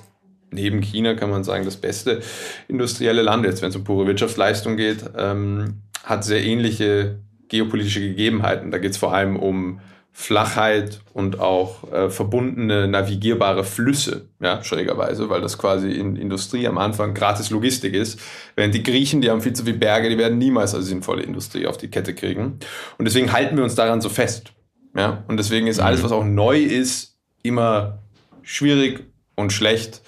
neben 0.51 0.81
China 0.81 1.15
kann 1.15 1.31
man 1.31 1.43
sagen, 1.43 1.65
das 1.65 1.77
beste 1.77 2.21
industrielle 2.67 3.23
Land, 3.23 3.45
jetzt 3.45 3.63
wenn 3.63 3.69
es 3.69 3.75
um 3.75 3.83
pure 3.83 4.05
Wirtschaftsleistung 4.05 4.77
geht, 4.77 5.03
ähm, 5.17 5.81
hat 6.03 6.23
sehr 6.23 6.43
ähnliche 6.43 7.17
geopolitische 7.49 7.99
Gegebenheiten. 7.99 8.71
Da 8.71 8.77
geht 8.77 8.91
es 8.91 8.97
vor 8.97 9.13
allem 9.13 9.35
um 9.35 9.79
Flachheit 10.15 11.01
und 11.13 11.39
auch 11.39 11.91
äh, 11.91 12.09
verbundene 12.11 12.87
navigierbare 12.87 13.63
Flüsse, 13.63 14.29
ja, 14.39 14.63
schrägerweise, 14.63 15.27
weil 15.29 15.41
das 15.41 15.57
quasi 15.57 15.91
in 15.91 16.15
Industrie 16.15 16.67
am 16.67 16.77
Anfang 16.77 17.15
gratis 17.15 17.49
Logistik 17.49 17.95
ist. 17.95 18.19
Während 18.55 18.75
die 18.75 18.83
Griechen, 18.83 19.21
die 19.21 19.31
haben 19.31 19.41
viel 19.41 19.53
zu 19.53 19.63
viele 19.63 19.77
Berge, 19.77 20.09
die 20.09 20.19
werden 20.19 20.37
niemals 20.37 20.75
eine 20.75 20.83
sinnvolle 20.83 21.23
Industrie 21.23 21.65
auf 21.65 21.77
die 21.77 21.89
Kette 21.89 22.13
kriegen. 22.13 22.59
Und 22.99 23.05
deswegen 23.05 23.33
halten 23.33 23.57
wir 23.57 23.63
uns 23.63 23.73
daran 23.73 24.01
so 24.01 24.09
fest. 24.09 24.53
Ja, 24.95 25.23
und 25.27 25.37
deswegen 25.37 25.65
ist 25.65 25.79
alles, 25.79 26.01
mhm. 26.01 26.03
was 26.05 26.11
auch 26.11 26.23
neu 26.23 26.59
ist, 26.59 27.17
immer 27.41 28.03
schwierig 28.43 29.07
und 29.35 29.51
schlecht. 29.51 30.03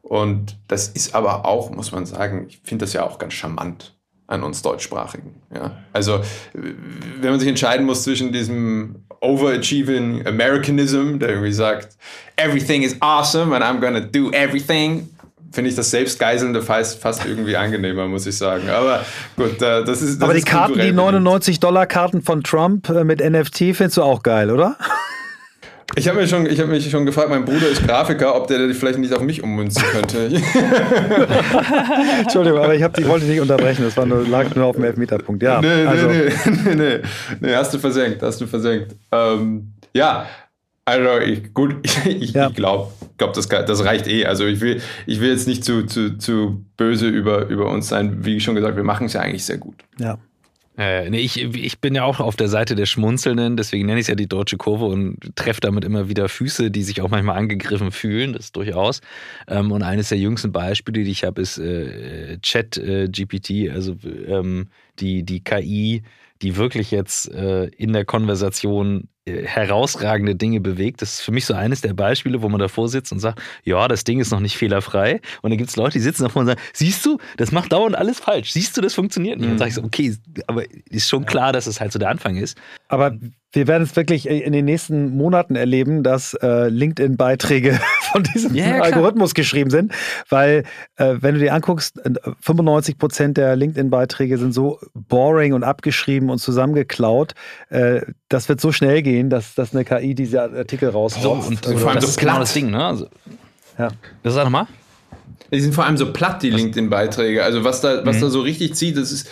Und 0.00 0.56
das 0.68 0.88
ist 0.88 1.14
aber 1.14 1.44
auch, 1.44 1.70
muss 1.70 1.92
man 1.92 2.06
sagen, 2.06 2.46
ich 2.48 2.62
finde 2.64 2.86
das 2.86 2.94
ja 2.94 3.04
auch 3.04 3.18
ganz 3.18 3.34
charmant 3.34 3.99
an 4.30 4.42
uns 4.42 4.62
Deutschsprachigen. 4.62 5.34
Ja? 5.54 5.72
Also 5.92 6.20
wenn 6.54 7.30
man 7.30 7.40
sich 7.40 7.48
entscheiden 7.48 7.84
muss 7.84 8.04
zwischen 8.04 8.32
diesem 8.32 9.04
overachieving 9.20 10.26
Americanism, 10.26 11.18
der 11.18 11.30
irgendwie 11.30 11.52
sagt, 11.52 11.96
everything 12.36 12.82
is 12.82 12.96
awesome 13.00 13.54
and 13.54 13.62
I'm 13.62 13.80
gonna 13.80 14.00
do 14.00 14.30
everything, 14.30 15.08
finde 15.52 15.70
ich 15.70 15.76
das 15.76 15.90
Selbstgeiselnde 15.90 16.62
fast, 16.62 17.00
fast 17.00 17.26
irgendwie 17.26 17.56
angenehmer, 17.56 18.06
muss 18.06 18.26
ich 18.26 18.38
sagen. 18.38 18.70
Aber 18.70 19.04
gut, 19.36 19.60
das 19.60 20.00
ist. 20.00 20.18
Das 20.18 20.22
Aber 20.22 20.32
die 20.32 20.40
ist 20.40 20.46
Karten, 20.46 20.78
die 20.78 20.92
99 20.92 21.60
Dollar 21.60 21.86
Karten 21.86 22.22
von 22.22 22.42
Trump 22.42 22.88
äh, 22.88 23.04
mit 23.04 23.20
NFT, 23.20 23.74
findest 23.74 23.96
du 23.96 24.02
auch 24.02 24.22
geil, 24.22 24.50
oder? 24.50 24.76
Ich 25.96 26.08
habe 26.08 26.20
mich, 26.20 26.30
schon, 26.30 26.46
hab 26.46 26.68
mich 26.68 26.90
schon 26.90 27.04
gefragt, 27.04 27.30
mein 27.30 27.44
Bruder 27.44 27.68
ist 27.68 27.86
Grafiker, 27.86 28.34
ob 28.36 28.46
der 28.46 28.72
vielleicht 28.74 28.98
nicht 28.98 29.12
auf 29.12 29.22
mich 29.22 29.42
ummünzen 29.42 29.82
könnte. 29.90 30.26
Entschuldigung, 32.20 32.60
aber 32.60 32.74
ich, 32.74 32.82
ich 32.82 33.08
wollte 33.08 33.26
dich 33.26 33.34
nicht 33.34 33.40
unterbrechen, 33.40 33.84
das 33.84 33.96
war 33.96 34.06
nur, 34.06 34.26
lag 34.26 34.54
nur 34.54 34.66
auf 34.66 34.76
dem 34.76 34.84
Elfmeterpunkt. 34.84 35.42
Ja, 35.42 35.60
nee, 35.60 35.86
also. 35.86 36.06
nee, 36.06 36.30
nee, 36.64 36.74
nee, 36.74 37.00
nee, 37.40 37.54
hast 37.54 37.74
du 37.74 37.78
versenkt, 37.78 38.22
hast 38.22 38.40
du 38.40 38.46
versenkt. 38.46 38.94
Ähm, 39.10 39.72
ja, 39.92 40.26
also 40.84 41.18
ich, 41.24 41.54
gut, 41.54 41.76
ich, 41.82 42.06
ich, 42.22 42.32
ja. 42.32 42.48
glaube, 42.48 42.92
glaub, 43.16 43.32
das, 43.32 43.48
das 43.48 43.84
reicht 43.84 44.06
eh. 44.06 44.26
Also 44.26 44.46
ich 44.46 44.60
will, 44.60 44.80
ich 45.06 45.20
will 45.20 45.30
jetzt 45.30 45.46
nicht 45.46 45.64
zu, 45.64 45.86
zu, 45.86 46.18
zu 46.18 46.64
böse 46.76 47.08
über, 47.08 47.46
über 47.46 47.70
uns 47.70 47.88
sein. 47.88 48.24
Wie 48.24 48.40
schon 48.40 48.54
gesagt, 48.54 48.76
wir 48.76 48.84
machen 48.84 49.06
es 49.06 49.12
ja 49.12 49.20
eigentlich 49.20 49.44
sehr 49.44 49.58
gut. 49.58 49.76
Ja. 49.98 50.18
Äh, 50.80 51.10
nee, 51.10 51.20
ich, 51.20 51.38
ich 51.38 51.78
bin 51.80 51.94
ja 51.94 52.04
auch 52.04 52.20
auf 52.20 52.36
der 52.36 52.48
Seite 52.48 52.74
der 52.74 52.86
Schmunzelnden, 52.86 53.58
deswegen 53.58 53.84
nenne 53.84 54.00
ich 54.00 54.04
es 54.04 54.08
ja 54.08 54.14
die 54.14 54.26
deutsche 54.26 54.56
Kurve 54.56 54.86
und 54.86 55.36
treffe 55.36 55.60
damit 55.60 55.84
immer 55.84 56.08
wieder 56.08 56.26
Füße, 56.30 56.70
die 56.70 56.82
sich 56.82 57.02
auch 57.02 57.10
manchmal 57.10 57.36
angegriffen 57.36 57.90
fühlen, 57.92 58.32
das 58.32 58.50
durchaus. 58.50 59.02
Ähm, 59.46 59.72
und 59.72 59.82
eines 59.82 60.08
der 60.08 60.16
jüngsten 60.16 60.52
Beispiele, 60.52 61.04
die 61.04 61.10
ich 61.10 61.24
habe, 61.24 61.42
ist 61.42 61.58
äh, 61.58 62.38
Chat 62.40 62.78
äh, 62.78 63.10
also 63.70 63.94
ähm, 64.26 64.68
die, 65.00 65.22
die 65.22 65.44
KI, 65.44 66.02
die 66.40 66.56
wirklich 66.56 66.90
jetzt 66.90 67.30
äh, 67.30 67.66
in 67.66 67.92
der 67.92 68.06
Konversation 68.06 69.08
herausragende 69.26 70.34
Dinge 70.34 70.60
bewegt. 70.60 71.02
Das 71.02 71.14
ist 71.14 71.20
für 71.20 71.32
mich 71.32 71.44
so 71.44 71.54
eines 71.54 71.80
der 71.80 71.94
Beispiele, 71.94 72.42
wo 72.42 72.48
man 72.48 72.58
davor 72.58 72.88
sitzt 72.88 73.12
und 73.12 73.20
sagt, 73.20 73.40
ja, 73.64 73.86
das 73.86 74.04
Ding 74.04 74.20
ist 74.20 74.30
noch 74.30 74.40
nicht 74.40 74.56
fehlerfrei. 74.56 75.20
Und 75.42 75.50
dann 75.50 75.58
gibt 75.58 75.70
es 75.70 75.76
Leute, 75.76 75.92
die 75.92 76.00
sitzen 76.00 76.22
davor 76.24 76.40
und 76.40 76.46
sagen, 76.46 76.60
siehst 76.72 77.04
du, 77.04 77.18
das 77.36 77.52
macht 77.52 77.72
dauernd 77.72 77.96
alles 77.96 78.18
falsch. 78.18 78.52
Siehst 78.52 78.76
du, 78.76 78.80
das 78.80 78.94
funktioniert 78.94 79.38
nicht. 79.38 79.46
Mhm. 79.46 79.52
Und 79.52 79.60
dann 79.60 79.70
sage 79.70 79.70
ich 79.70 79.74
so, 79.74 79.84
okay, 79.84 80.42
aber 80.46 80.64
ist 80.90 81.08
schon 81.08 81.26
klar, 81.26 81.52
dass 81.52 81.66
es 81.66 81.80
halt 81.80 81.92
so 81.92 81.98
der 81.98 82.08
Anfang 82.08 82.36
ist. 82.36 82.56
Aber 82.88 83.12
wir 83.52 83.66
werden 83.66 83.82
es 83.82 83.96
wirklich 83.96 84.28
in 84.28 84.52
den 84.52 84.64
nächsten 84.64 85.16
Monaten 85.16 85.56
erleben, 85.56 86.04
dass 86.04 86.34
äh, 86.34 86.68
LinkedIn-Beiträge 86.68 87.80
von 88.12 88.22
diesem 88.22 88.54
ja, 88.54 88.80
Algorithmus 88.80 89.34
geschrieben 89.34 89.70
sind, 89.70 89.92
weil 90.28 90.64
äh, 90.96 91.16
wenn 91.20 91.34
du 91.34 91.40
dir 91.40 91.52
anguckst, 91.52 92.00
95 92.40 92.96
Prozent 92.96 93.36
der 93.36 93.56
LinkedIn-Beiträge 93.56 94.38
sind 94.38 94.52
so 94.52 94.78
boring 94.94 95.52
und 95.52 95.64
abgeschrieben 95.64 96.30
und 96.30 96.38
zusammengeklaut. 96.38 97.34
Äh, 97.70 98.02
das 98.28 98.48
wird 98.48 98.60
so 98.60 98.70
schnell 98.70 99.02
gehen, 99.02 99.09
dass, 99.30 99.54
dass 99.54 99.74
eine 99.74 99.84
KI 99.84 100.14
diese 100.14 100.42
Artikel 100.42 100.88
rauskommt. 100.88 101.46
und, 101.46 101.66
und 101.66 101.78
vor 101.78 101.90
allem 101.90 102.00
so 102.00 102.06
platt. 102.06 102.18
Genau 102.18 102.38
das 102.38 102.52
Ding, 102.52 102.70
ne? 102.70 102.84
Also, 102.84 103.06
ja. 103.78 103.88
Das 104.22 104.34
sag 104.34 104.44
nochmal. 104.44 104.66
Die 105.52 105.60
sind 105.60 105.74
vor 105.74 105.84
allem 105.84 105.96
so 105.96 106.12
platt, 106.12 106.42
die 106.42 106.50
LinkedIn-Beiträge. 106.50 107.42
Also 107.42 107.64
was 107.64 107.80
da, 107.80 108.04
was 108.06 108.16
mhm. 108.16 108.20
da 108.20 108.30
so 108.30 108.40
richtig 108.40 108.74
zieht, 108.74 108.96
das 108.96 109.10
ist, 109.10 109.28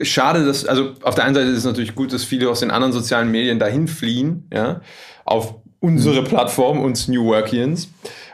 schade, 0.00 0.44
dass, 0.44 0.66
also 0.66 0.92
auf 1.02 1.14
der 1.14 1.24
einen 1.24 1.34
Seite 1.34 1.48
ist 1.48 1.58
es 1.58 1.64
natürlich 1.64 1.94
gut, 1.94 2.12
dass 2.12 2.24
viele 2.24 2.50
aus 2.50 2.60
den 2.60 2.70
anderen 2.70 2.92
sozialen 2.92 3.30
Medien 3.30 3.58
dahin 3.58 3.88
fliehen, 3.88 4.48
ja, 4.52 4.80
auf 5.24 5.54
unsere 5.80 6.22
mhm. 6.22 6.26
Plattform, 6.26 6.80
uns 6.80 7.08
New 7.08 7.24
Workians. 7.24 7.88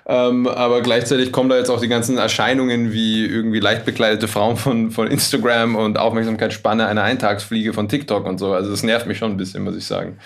Ähm, 0.05 0.48
aber 0.48 0.81
gleichzeitig 0.81 1.31
kommen 1.31 1.48
da 1.48 1.57
jetzt 1.57 1.70
auch 1.70 1.81
die 1.81 1.88
ganzen 1.88 2.18
Erscheinungen 2.18 2.92
wie 2.92 3.24
irgendwie 3.24 3.61
leicht 3.61 3.85
bekleidete 3.85 4.26
Frauen 4.26 4.57
von, 4.57 4.90
von 4.90 5.07
Instagram 5.07 5.76
und 5.76 5.96
Aufmerksamkeitsspanne 5.96 6.87
einer 6.87 7.05
Eintagsfliege 7.05 7.72
von 7.72 7.88
TikTok 7.88 8.26
und 8.26 8.38
so. 8.38 8.52
Also 8.52 8.70
das 8.70 8.83
nervt 8.83 9.07
mich 9.07 9.18
schon 9.18 9.31
ein 9.31 9.37
bisschen, 9.37 9.62
muss 9.62 9.76
ich 9.76 9.87
sagen. 9.87 10.18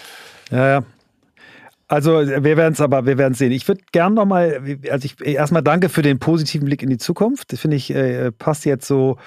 Ja, 0.51 0.69
ja. 0.69 0.85
Also 1.89 2.11
wir 2.27 2.57
werden 2.57 2.73
es 2.73 2.81
aber, 2.81 3.07
wir 3.07 3.17
werden 3.17 3.35
sehen. 3.35 3.53
Ich 3.53 3.69
würde 3.69 3.81
gern 3.93 4.15
nochmal, 4.15 4.61
also 4.91 5.07
ich 5.07 5.25
erstmal 5.25 5.63
danke 5.63 5.89
für 5.89 6.03
den 6.03 6.19
positiven 6.19 6.67
Blick 6.67 6.83
in 6.83 6.91
die 6.91 6.99
Zukunft. 6.99 7.53
Das 7.53 7.61
finde 7.61 7.77
ich, 7.77 7.95
äh, 7.95 8.33
passt 8.33 8.65
jetzt 8.65 8.89
so, 8.89 9.19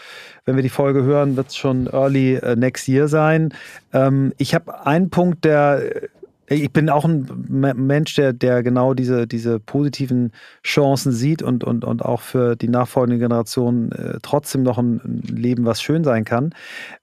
wenn 0.44 0.58
wir 0.58 0.64
die 0.64 0.68
Folge 0.68 1.04
hören, 1.04 1.38
wird 1.38 1.48
es 1.48 1.56
schon 1.56 1.88
early 1.88 2.36
äh, 2.36 2.58
next 2.58 2.90
year 2.90 3.08
sein. 3.08 3.54
Ähm, 3.94 4.34
ich 4.38 4.54
habe 4.54 4.86
einen 4.86 5.10
Punkt, 5.10 5.46
der 5.46 6.02
äh, 6.50 6.56
ich 6.56 6.74
bin 6.74 6.90
auch 6.90 7.06
ein 7.06 7.28
Mensch, 7.48 8.16
der, 8.16 8.34
der 8.34 8.64
genau 8.64 8.94
diese, 8.94 9.28
diese 9.28 9.60
positiven 9.60 10.34
Chancen 10.64 11.12
sieht 11.12 11.42
und, 11.42 11.64
und, 11.64 11.86
und 11.86 12.04
auch 12.04 12.22
für 12.22 12.56
die 12.56 12.68
nachfolgende 12.68 13.20
Generation 13.20 13.92
äh, 13.92 14.18
trotzdem 14.22 14.64
noch 14.64 14.78
ein, 14.78 15.00
ein 15.04 15.22
Leben, 15.34 15.66
was 15.66 15.82
schön 15.82 16.04
sein 16.04 16.26
kann. 16.26 16.54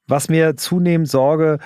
Was 0.09 0.29
mir 0.29 0.57
zunehmend 0.57 1.09
Sorge 1.09 1.55
äh, 1.55 1.65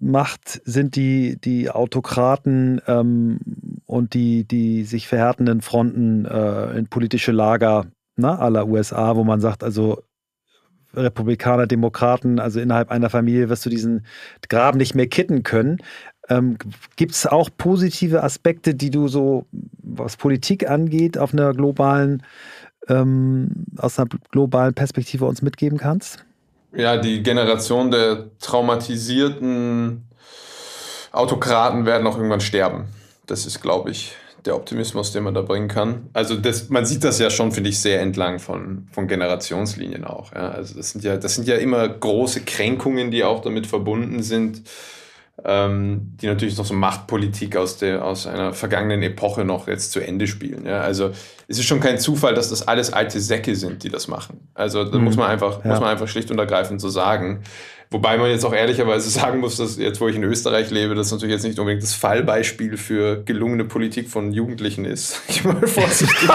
macht, 0.00 0.60
sind 0.64 0.96
die, 0.96 1.36
die 1.40 1.70
Autokraten 1.70 2.80
ähm, 2.86 3.38
und 3.86 4.14
die, 4.14 4.44
die 4.44 4.84
sich 4.84 5.08
verhärtenden 5.08 5.60
Fronten 5.60 6.24
äh, 6.24 6.76
in 6.76 6.86
politische 6.86 7.32
Lager 7.32 7.86
ne, 8.16 8.38
aller 8.38 8.66
USA, 8.66 9.16
wo 9.16 9.24
man 9.24 9.40
sagt, 9.40 9.64
also 9.64 10.02
Republikaner, 10.94 11.66
Demokraten, 11.66 12.38
also 12.38 12.60
innerhalb 12.60 12.90
einer 12.90 13.10
Familie 13.10 13.48
wirst 13.48 13.66
du 13.66 13.70
diesen 13.70 14.06
Graben 14.48 14.78
nicht 14.78 14.94
mehr 14.94 15.08
kitten 15.08 15.42
können. 15.42 15.78
Ähm, 16.28 16.56
Gibt 16.96 17.12
es 17.12 17.26
auch 17.26 17.50
positive 17.56 18.22
Aspekte, 18.22 18.74
die 18.74 18.90
du 18.90 19.08
so, 19.08 19.46
was 19.82 20.16
Politik 20.16 20.70
angeht, 20.70 21.18
auf 21.18 21.32
einer 21.32 21.52
globalen, 21.52 22.22
ähm, 22.88 23.66
aus 23.76 23.98
einer 23.98 24.08
globalen 24.30 24.74
Perspektive 24.74 25.26
uns 25.26 25.42
mitgeben 25.42 25.78
kannst? 25.78 26.24
Ja, 26.76 26.96
die 26.96 27.22
Generation 27.22 27.90
der 27.90 28.30
traumatisierten 28.40 30.08
Autokraten 31.12 31.86
werden 31.86 32.06
auch 32.06 32.16
irgendwann 32.16 32.40
sterben. 32.40 32.86
Das 33.26 33.46
ist, 33.46 33.62
glaube 33.62 33.90
ich, 33.90 34.16
der 34.44 34.56
Optimismus, 34.56 35.12
den 35.12 35.22
man 35.22 35.34
da 35.34 35.42
bringen 35.42 35.68
kann. 35.68 36.10
Also 36.12 36.36
das, 36.36 36.68
man 36.68 36.84
sieht 36.84 37.04
das 37.04 37.18
ja 37.18 37.30
schon, 37.30 37.52
finde 37.52 37.70
ich, 37.70 37.80
sehr 37.80 38.00
entlang 38.00 38.38
von, 38.38 38.88
von 38.92 39.08
Generationslinien 39.08 40.04
auch. 40.04 40.32
Ja. 40.32 40.50
Also 40.50 40.76
das 40.76 40.90
sind 40.90 41.04
ja, 41.04 41.16
das 41.16 41.36
sind 41.36 41.48
ja 41.48 41.56
immer 41.56 41.88
große 41.88 42.42
Kränkungen, 42.42 43.10
die 43.10 43.24
auch 43.24 43.40
damit 43.40 43.66
verbunden 43.66 44.22
sind 44.22 44.62
ähm, 45.42 46.12
die 46.20 46.26
natürlich 46.26 46.56
noch 46.56 46.64
so 46.64 46.74
Machtpolitik 46.74 47.56
aus, 47.56 47.76
der, 47.78 48.04
aus 48.04 48.26
einer 48.26 48.52
vergangenen 48.52 49.02
Epoche 49.02 49.44
noch 49.44 49.66
jetzt 49.66 49.90
zu 49.92 50.00
Ende 50.00 50.26
spielen. 50.26 50.64
Ja? 50.66 50.80
Also 50.80 51.10
es 51.48 51.58
ist 51.58 51.64
schon 51.64 51.80
kein 51.80 51.98
Zufall, 51.98 52.34
dass 52.34 52.50
das 52.50 52.66
alles 52.68 52.92
alte 52.92 53.20
Säcke 53.20 53.56
sind, 53.56 53.82
die 53.82 53.88
das 53.88 54.06
machen. 54.06 54.48
Also 54.54 54.84
da 54.84 54.98
mhm. 54.98 55.04
muss 55.04 55.16
man 55.16 55.30
einfach, 55.30 55.64
ja. 55.64 55.70
muss 55.70 55.80
man 55.80 55.88
einfach 55.90 56.08
schlicht 56.08 56.30
und 56.30 56.38
ergreifend 56.38 56.80
so 56.80 56.88
sagen. 56.88 57.42
Wobei 57.90 58.16
man 58.16 58.30
jetzt 58.30 58.44
auch 58.44 58.54
ehrlicherweise 58.54 59.08
sagen 59.10 59.40
muss, 59.40 59.56
dass 59.56 59.76
jetzt, 59.76 60.00
wo 60.00 60.08
ich 60.08 60.16
in 60.16 60.24
Österreich 60.24 60.70
lebe, 60.70 60.94
das 60.94 61.12
natürlich 61.12 61.34
jetzt 61.34 61.44
nicht 61.44 61.58
unbedingt 61.58 61.82
das 61.82 61.94
Fallbeispiel 61.94 62.76
für 62.76 63.22
gelungene 63.22 63.64
Politik 63.64 64.08
von 64.08 64.32
Jugendlichen 64.32 64.84
ist. 64.84 65.20
Ich 65.28 65.44
mal 65.44 65.66
vorsichtig. 65.66 66.28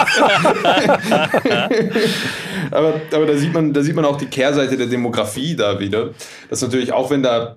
aber 2.70 3.00
aber 3.12 3.26
da, 3.26 3.36
sieht 3.36 3.52
man, 3.52 3.72
da 3.72 3.82
sieht 3.82 3.96
man 3.96 4.04
auch 4.04 4.16
die 4.16 4.26
Kehrseite 4.26 4.76
der 4.76 4.86
Demografie 4.86 5.56
da 5.56 5.80
wieder. 5.80 6.10
Dass 6.48 6.62
natürlich 6.62 6.92
auch, 6.92 7.10
wenn 7.10 7.22
da 7.22 7.56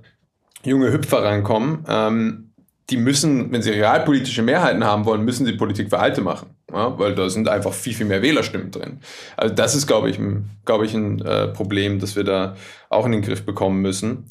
junge 0.66 0.91
Hüpfer 0.91 1.24
reinkommen, 1.24 1.86
ähm, 1.88 2.53
die 2.89 2.97
müssen, 2.97 3.51
wenn 3.51 3.61
sie 3.61 3.72
realpolitische 3.72 4.41
Mehrheiten 4.41 4.84
haben 4.84 5.05
wollen, 5.05 5.24
müssen 5.24 5.45
sie 5.45 5.53
Politik 5.53 5.89
für 5.89 5.99
Alte 5.99 6.22
machen. 6.22 6.49
Ja, 6.72 6.97
weil 6.97 7.16
da 7.16 7.30
sind 7.30 7.47
einfach 7.47 7.74
viel, 7.74 7.93
viel 7.93 8.05
mehr 8.05 8.22
Wählerstimmen 8.22 8.72
drin. 8.72 8.99
Also 9.38 9.53
das 9.53 9.76
ist, 9.76 9.88
glaube 9.88 10.09
ich, 10.09 10.18
ein, 10.18 10.49
glaube 10.66 10.86
ich, 10.86 10.93
ein 10.93 11.22
äh, 11.22 11.47
Problem, 11.47 11.99
das 11.99 12.16
wir 12.16 12.24
da 12.24 12.55
auch 12.89 13.05
in 13.05 13.11
den 13.11 13.22
Griff 13.22 13.45
bekommen 13.45 13.82
müssen. 13.82 14.26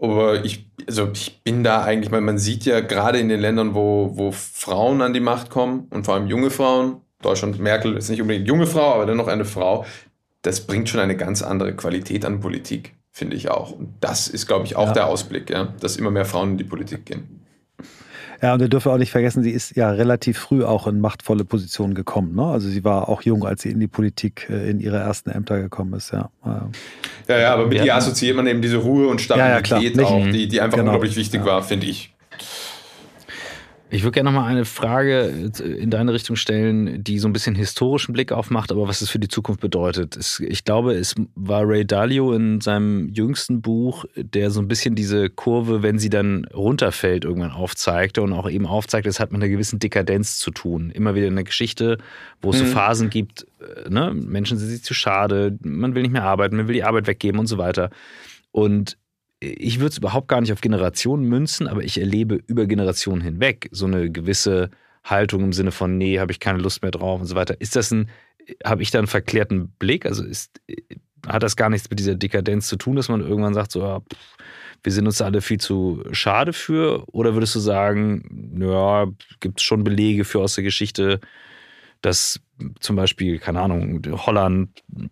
Aber 0.00 0.44
ich, 0.44 0.66
also 0.86 1.10
ich 1.12 1.42
bin 1.42 1.62
da 1.64 1.82
eigentlich, 1.82 2.10
man 2.10 2.38
sieht 2.38 2.64
ja 2.64 2.80
gerade 2.80 3.18
in 3.18 3.28
den 3.28 3.40
Ländern, 3.40 3.74
wo, 3.74 4.12
wo 4.14 4.32
Frauen 4.32 5.02
an 5.02 5.12
die 5.12 5.20
Macht 5.20 5.50
kommen 5.50 5.86
und 5.90 6.04
vor 6.04 6.14
allem 6.14 6.26
junge 6.26 6.50
Frauen, 6.50 7.02
Deutschland, 7.20 7.60
Merkel 7.60 7.96
ist 7.96 8.08
nicht 8.08 8.20
unbedingt 8.20 8.48
junge 8.48 8.66
Frau, 8.66 8.94
aber 8.94 9.06
dennoch 9.06 9.28
eine 9.28 9.44
Frau, 9.44 9.84
das 10.42 10.66
bringt 10.66 10.88
schon 10.88 11.00
eine 11.00 11.16
ganz 11.16 11.42
andere 11.42 11.74
Qualität 11.76 12.24
an 12.24 12.40
Politik 12.40 12.94
finde 13.12 13.36
ich 13.36 13.50
auch. 13.50 13.70
Und 13.70 13.94
das 14.00 14.26
ist, 14.26 14.46
glaube 14.46 14.64
ich, 14.64 14.74
auch 14.74 14.88
ja. 14.88 14.92
der 14.92 15.06
Ausblick, 15.06 15.50
ja, 15.50 15.74
dass 15.80 15.96
immer 15.96 16.10
mehr 16.10 16.24
Frauen 16.24 16.52
in 16.52 16.58
die 16.58 16.64
Politik 16.64 17.06
gehen. 17.06 17.38
Ja, 18.40 18.54
und 18.54 18.60
wir 18.60 18.68
dürfen 18.68 18.90
auch 18.90 18.98
nicht 18.98 19.12
vergessen, 19.12 19.44
sie 19.44 19.52
ist 19.52 19.76
ja 19.76 19.88
relativ 19.90 20.36
früh 20.36 20.64
auch 20.64 20.88
in 20.88 21.00
machtvolle 21.00 21.44
Positionen 21.44 21.94
gekommen. 21.94 22.34
Ne? 22.34 22.44
Also 22.44 22.68
sie 22.68 22.82
war 22.82 23.08
auch 23.08 23.22
jung, 23.22 23.46
als 23.46 23.62
sie 23.62 23.70
in 23.70 23.78
die 23.78 23.86
Politik, 23.86 24.48
äh, 24.50 24.68
in 24.68 24.80
ihre 24.80 24.96
ersten 24.96 25.30
Ämter 25.30 25.60
gekommen 25.60 25.92
ist, 25.94 26.12
ja. 26.12 26.28
Ja, 27.28 27.38
ja, 27.38 27.54
aber 27.54 27.68
mit 27.68 27.78
ja. 27.78 27.84
ihr 27.84 27.94
assoziiert 27.94 28.34
man 28.34 28.48
eben 28.48 28.60
diese 28.60 28.78
Ruhe 28.78 29.06
und 29.06 29.20
Stabilität 29.20 29.96
ja, 29.96 30.04
auch, 30.04 30.24
die, 30.24 30.48
die 30.48 30.60
einfach 30.60 30.76
genau. 30.76 30.90
unglaublich 30.90 31.14
wichtig 31.14 31.44
war, 31.44 31.62
finde 31.62 31.86
ich. 31.86 32.12
Ich 33.94 34.04
würde 34.04 34.12
gerne 34.12 34.30
noch 34.30 34.40
mal 34.40 34.46
eine 34.46 34.64
Frage 34.64 35.50
in 35.62 35.90
deine 35.90 36.14
Richtung 36.14 36.34
stellen, 36.34 37.04
die 37.04 37.18
so 37.18 37.28
ein 37.28 37.34
bisschen 37.34 37.54
historischen 37.54 38.14
Blick 38.14 38.32
aufmacht, 38.32 38.72
aber 38.72 38.88
was 38.88 39.02
es 39.02 39.10
für 39.10 39.18
die 39.18 39.28
Zukunft 39.28 39.60
bedeutet. 39.60 40.18
ich 40.40 40.64
glaube, 40.64 40.94
es 40.94 41.14
war 41.34 41.68
Ray 41.68 41.84
Dalio 41.84 42.32
in 42.32 42.62
seinem 42.62 43.10
jüngsten 43.10 43.60
Buch, 43.60 44.06
der 44.16 44.50
so 44.50 44.62
ein 44.62 44.68
bisschen 44.68 44.94
diese 44.94 45.28
Kurve, 45.28 45.82
wenn 45.82 45.98
sie 45.98 46.08
dann 46.08 46.46
runterfällt, 46.46 47.26
irgendwann 47.26 47.50
aufzeigte 47.50 48.22
und 48.22 48.32
auch 48.32 48.48
eben 48.48 48.64
aufzeigt, 48.64 49.06
es 49.06 49.20
hat 49.20 49.30
mit 49.30 49.42
einer 49.42 49.50
gewissen 49.50 49.78
Dekadenz 49.78 50.38
zu 50.38 50.52
tun. 50.52 50.88
Immer 50.88 51.14
wieder 51.14 51.26
in 51.26 51.34
der 51.34 51.44
Geschichte, 51.44 51.98
wo 52.40 52.48
es 52.48 52.62
mhm. 52.62 52.66
so 52.68 52.72
Phasen 52.72 53.10
gibt, 53.10 53.46
äh, 53.60 53.90
ne? 53.90 54.14
Menschen 54.14 54.56
sind 54.56 54.70
sich 54.70 54.84
zu 54.84 54.94
schade, 54.94 55.58
man 55.60 55.94
will 55.94 56.00
nicht 56.00 56.12
mehr 56.12 56.24
arbeiten, 56.24 56.56
man 56.56 56.66
will 56.66 56.74
die 56.74 56.84
Arbeit 56.84 57.06
weggeben 57.06 57.38
und 57.38 57.46
so 57.46 57.58
weiter. 57.58 57.90
Und 58.52 58.96
ich 59.42 59.80
würde 59.80 59.88
es 59.88 59.98
überhaupt 59.98 60.28
gar 60.28 60.40
nicht 60.40 60.52
auf 60.52 60.60
Generationen 60.60 61.24
münzen, 61.24 61.66
aber 61.66 61.82
ich 61.82 61.98
erlebe 61.98 62.36
über 62.46 62.66
Generationen 62.66 63.20
hinweg 63.20 63.68
so 63.72 63.86
eine 63.86 64.10
gewisse 64.10 64.70
Haltung 65.02 65.42
im 65.42 65.52
Sinne 65.52 65.72
von, 65.72 65.98
nee, 65.98 66.20
habe 66.20 66.30
ich 66.30 66.38
keine 66.38 66.58
Lust 66.58 66.82
mehr 66.82 66.92
drauf 66.92 67.20
und 67.20 67.26
so 67.26 67.34
weiter. 67.34 67.60
Ist 67.60 67.74
das 67.74 67.90
ein, 67.90 68.08
habe 68.64 68.82
ich 68.82 68.92
da 68.92 68.98
einen 68.98 69.08
verklärten 69.08 69.70
Blick? 69.78 70.06
Also 70.06 70.24
ist, 70.24 70.60
hat 71.26 71.42
das 71.42 71.56
gar 71.56 71.70
nichts 71.70 71.90
mit 71.90 71.98
dieser 71.98 72.14
Dekadenz 72.14 72.68
zu 72.68 72.76
tun, 72.76 72.94
dass 72.94 73.08
man 73.08 73.20
irgendwann 73.20 73.54
sagt, 73.54 73.72
so, 73.72 73.80
ja, 73.80 74.00
pff, 74.00 74.36
wir 74.84 74.92
sind 74.92 75.06
uns 75.06 75.20
alle 75.20 75.40
viel 75.40 75.58
zu 75.58 76.04
schade 76.12 76.52
für? 76.52 77.04
Oder 77.12 77.34
würdest 77.34 77.56
du 77.56 77.60
sagen, 77.60 78.56
ja, 78.60 79.06
gibt 79.40 79.58
es 79.58 79.64
schon 79.64 79.82
Belege 79.82 80.24
für 80.24 80.40
aus 80.40 80.54
der 80.54 80.64
Geschichte, 80.64 81.20
dass 82.00 82.40
zum 82.80 82.96
Beispiel, 82.96 83.38
keine 83.38 83.60
Ahnung, 83.60 84.02
Holland, 84.26 84.68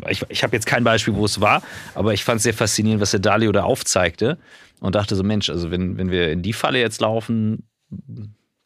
ich, 0.09 0.25
ich 0.29 0.43
habe 0.43 0.55
jetzt 0.57 0.67
kein 0.67 0.85
Beispiel, 0.85 1.15
wo 1.15 1.25
es 1.25 1.41
war, 1.41 1.63
aber 1.95 2.13
ich 2.15 2.25
fand 2.25 2.39
es 2.39 2.43
sehr 2.45 2.55
faszinierend, 2.55 3.01
was 3.01 3.11
der 3.13 3.21
Dalio 3.21 3.53
da 3.53 3.63
aufzeigte 3.63 4.39
und 4.81 4.95
dachte 4.95 5.15
so, 5.15 5.23
Mensch, 5.23 5.51
also 5.51 5.71
wenn, 5.71 5.99
wenn 5.99 6.11
wir 6.11 6.31
in 6.33 6.43
die 6.43 6.53
Falle 6.53 6.81
jetzt 6.81 7.01
laufen, 7.01 7.65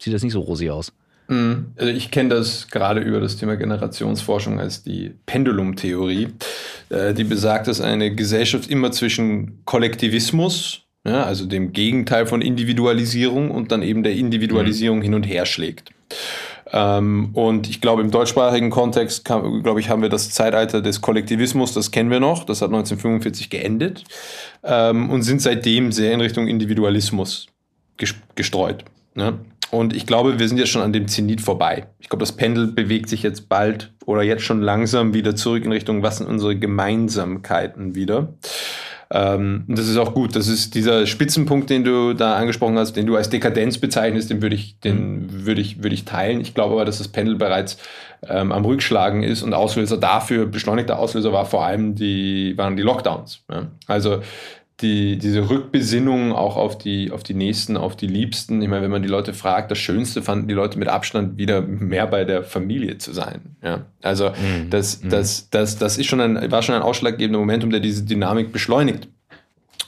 sieht 0.00 0.14
das 0.14 0.22
nicht 0.22 0.32
so 0.32 0.40
rosig 0.40 0.70
aus. 0.70 0.92
Mhm. 1.28 1.72
Also 1.76 1.90
ich 1.90 2.10
kenne 2.10 2.30
das 2.30 2.68
gerade 2.68 3.00
über 3.00 3.20
das 3.20 3.36
Thema 3.36 3.56
Generationsforschung 3.56 4.60
als 4.60 4.82
die 4.82 5.12
Pendulumtheorie, 5.26 6.28
äh, 6.90 7.14
die 7.14 7.24
besagt, 7.24 7.66
dass 7.66 7.80
eine 7.80 8.14
Gesellschaft 8.14 8.70
immer 8.70 8.92
zwischen 8.92 9.64
Kollektivismus, 9.64 10.82
ja, 11.06 11.24
also 11.24 11.46
dem 11.46 11.72
Gegenteil 11.72 12.26
von 12.26 12.42
Individualisierung 12.42 13.50
und 13.50 13.72
dann 13.72 13.82
eben 13.82 14.02
der 14.02 14.14
Individualisierung 14.14 14.98
mhm. 14.98 15.02
hin 15.02 15.14
und 15.14 15.22
her 15.24 15.46
schlägt. 15.46 15.90
Ähm, 16.76 17.30
und 17.34 17.70
ich 17.70 17.80
glaube, 17.80 18.02
im 18.02 18.10
deutschsprachigen 18.10 18.68
Kontext, 18.68 19.24
glaube 19.24 19.78
ich, 19.78 19.88
haben 19.88 20.02
wir 20.02 20.08
das 20.08 20.30
Zeitalter 20.30 20.82
des 20.82 21.00
Kollektivismus, 21.00 21.72
das 21.72 21.92
kennen 21.92 22.10
wir 22.10 22.18
noch, 22.18 22.42
das 22.42 22.62
hat 22.62 22.70
1945 22.70 23.48
geendet 23.48 24.02
ähm, 24.64 25.08
und 25.08 25.22
sind 25.22 25.40
seitdem 25.40 25.92
sehr 25.92 26.12
in 26.12 26.20
Richtung 26.20 26.48
Individualismus 26.48 27.46
gestreut. 28.34 28.84
Ne? 29.14 29.38
Und 29.70 29.94
ich 29.94 30.04
glaube, 30.04 30.40
wir 30.40 30.48
sind 30.48 30.58
jetzt 30.58 30.70
schon 30.70 30.82
an 30.82 30.92
dem 30.92 31.06
Zenit 31.06 31.40
vorbei. 31.40 31.86
Ich 32.00 32.08
glaube, 32.08 32.22
das 32.22 32.32
Pendel 32.32 32.66
bewegt 32.66 33.08
sich 33.08 33.22
jetzt 33.22 33.48
bald 33.48 33.92
oder 34.04 34.24
jetzt 34.24 34.42
schon 34.42 34.60
langsam 34.60 35.14
wieder 35.14 35.36
zurück 35.36 35.64
in 35.64 35.70
Richtung, 35.70 36.02
was 36.02 36.18
sind 36.18 36.26
unsere 36.26 36.56
Gemeinsamkeiten 36.56 37.94
wieder. 37.94 38.34
Ähm, 39.10 39.64
das 39.68 39.88
ist 39.88 39.96
auch 39.96 40.14
gut. 40.14 40.34
Das 40.36 40.48
ist 40.48 40.74
dieser 40.74 41.06
Spitzenpunkt, 41.06 41.70
den 41.70 41.84
du 41.84 42.14
da 42.14 42.36
angesprochen 42.36 42.78
hast, 42.78 42.94
den 42.94 43.06
du 43.06 43.16
als 43.16 43.30
Dekadenz 43.30 43.78
bezeichnest, 43.78 44.30
den 44.30 44.42
würde 44.42 44.54
ich, 44.54 44.78
den 44.80 45.46
würde 45.46 45.60
ich, 45.60 45.82
würde 45.82 45.94
ich 45.94 46.04
teilen. 46.04 46.40
Ich 46.40 46.54
glaube 46.54 46.74
aber, 46.74 46.84
dass 46.84 46.98
das 46.98 47.08
Pendel 47.08 47.36
bereits 47.36 47.78
ähm, 48.28 48.52
am 48.52 48.64
Rückschlagen 48.64 49.22
ist 49.22 49.42
und 49.42 49.54
Auslöser 49.54 49.96
dafür, 49.96 50.46
beschleunigter 50.46 50.98
Auslöser 50.98 51.32
war 51.32 51.46
vor 51.46 51.64
allem 51.64 51.94
die, 51.94 52.56
waren 52.56 52.76
die 52.76 52.82
Lockdowns. 52.82 53.44
Ja? 53.50 53.68
Also 53.86 54.20
die, 54.80 55.18
diese 55.18 55.48
Rückbesinnung 55.48 56.32
auch 56.32 56.56
auf 56.56 56.76
die, 56.76 57.12
auf 57.12 57.22
die 57.22 57.34
Nächsten, 57.34 57.76
auf 57.76 57.94
die 57.94 58.08
Liebsten. 58.08 58.60
Ich 58.60 58.68
meine, 58.68 58.82
wenn 58.82 58.90
man 58.90 59.02
die 59.02 59.08
Leute 59.08 59.32
fragt, 59.32 59.70
das 59.70 59.78
Schönste 59.78 60.20
fanden 60.20 60.48
die 60.48 60.54
Leute 60.54 60.78
mit 60.78 60.88
Abstand 60.88 61.38
wieder 61.38 61.62
mehr 61.62 62.06
bei 62.08 62.24
der 62.24 62.42
Familie 62.42 62.98
zu 62.98 63.12
sein. 63.12 63.56
Ja, 63.62 63.82
also 64.02 64.30
mhm. 64.30 64.70
das, 64.70 65.02
mhm. 65.02 65.10
das, 65.10 65.48
das, 65.50 65.78
das 65.78 65.96
ist 65.96 66.06
schon 66.06 66.20
ein, 66.20 66.50
war 66.50 66.62
schon 66.62 66.74
ein 66.74 66.82
ausschlaggebender 66.82 67.38
Momentum, 67.38 67.70
der 67.70 67.80
diese 67.80 68.04
Dynamik 68.04 68.52
beschleunigt. 68.52 69.08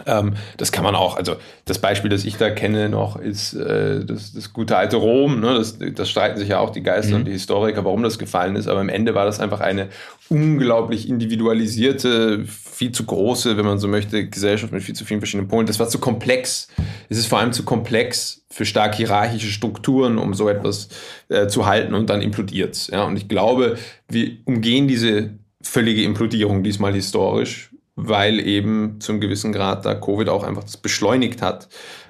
Ähm, 0.04 0.34
das 0.56 0.72
kann 0.72 0.84
man 0.84 0.94
auch, 0.94 1.16
also 1.16 1.36
das 1.64 1.78
Beispiel, 1.78 2.10
das 2.10 2.24
ich 2.24 2.36
da 2.36 2.50
kenne 2.50 2.88
noch, 2.88 3.16
ist 3.16 3.54
äh, 3.54 4.04
das, 4.04 4.32
das 4.34 4.52
gute 4.52 4.76
alte 4.76 4.96
Rom. 4.96 5.40
Ne? 5.40 5.54
Das, 5.54 5.78
das 5.78 6.10
streiten 6.10 6.38
sich 6.38 6.50
ja 6.50 6.58
auch 6.58 6.70
die 6.70 6.82
Geister 6.82 7.14
mhm. 7.14 7.20
und 7.20 7.24
die 7.24 7.32
Historiker, 7.32 7.84
warum 7.84 8.02
das 8.02 8.18
gefallen 8.18 8.56
ist. 8.56 8.68
Aber 8.68 8.80
am 8.80 8.88
Ende 8.88 9.14
war 9.14 9.24
das 9.24 9.40
einfach 9.40 9.60
eine 9.60 9.88
unglaublich 10.28 11.08
individualisierte, 11.08 12.44
viel 12.76 12.92
zu 12.92 13.06
große, 13.06 13.56
wenn 13.56 13.64
man 13.64 13.78
so 13.78 13.88
möchte, 13.88 14.28
Gesellschaft 14.28 14.70
mit 14.70 14.82
viel 14.82 14.94
zu 14.94 15.06
vielen 15.06 15.20
verschiedenen 15.20 15.48
Polen. 15.48 15.66
Das 15.66 15.78
war 15.78 15.88
zu 15.88 15.98
komplex. 15.98 16.68
Es 17.08 17.16
ist 17.16 17.26
vor 17.26 17.38
allem 17.38 17.52
zu 17.52 17.64
komplex 17.64 18.44
für 18.50 18.66
stark 18.66 18.94
hierarchische 18.94 19.48
Strukturen, 19.48 20.18
um 20.18 20.34
so 20.34 20.46
etwas 20.50 20.90
äh, 21.30 21.46
zu 21.46 21.64
halten 21.64 21.94
und 21.94 22.10
dann 22.10 22.20
implodiert 22.20 22.88
ja? 22.88 23.04
Und 23.04 23.16
ich 23.16 23.28
glaube, 23.28 23.78
wir 24.08 24.36
umgehen 24.44 24.88
diese 24.88 25.30
völlige 25.62 26.02
Implodierung 26.02 26.62
diesmal 26.62 26.92
historisch 26.92 27.70
weil 27.96 28.40
eben 28.40 29.00
zum 29.00 29.20
gewissen 29.20 29.52
Grad 29.52 29.86
da 29.86 29.94
Covid 29.94 30.28
auch 30.28 30.44
einfach 30.44 30.64
das 30.64 30.76
beschleunigt 30.76 31.40
hat 31.40 31.68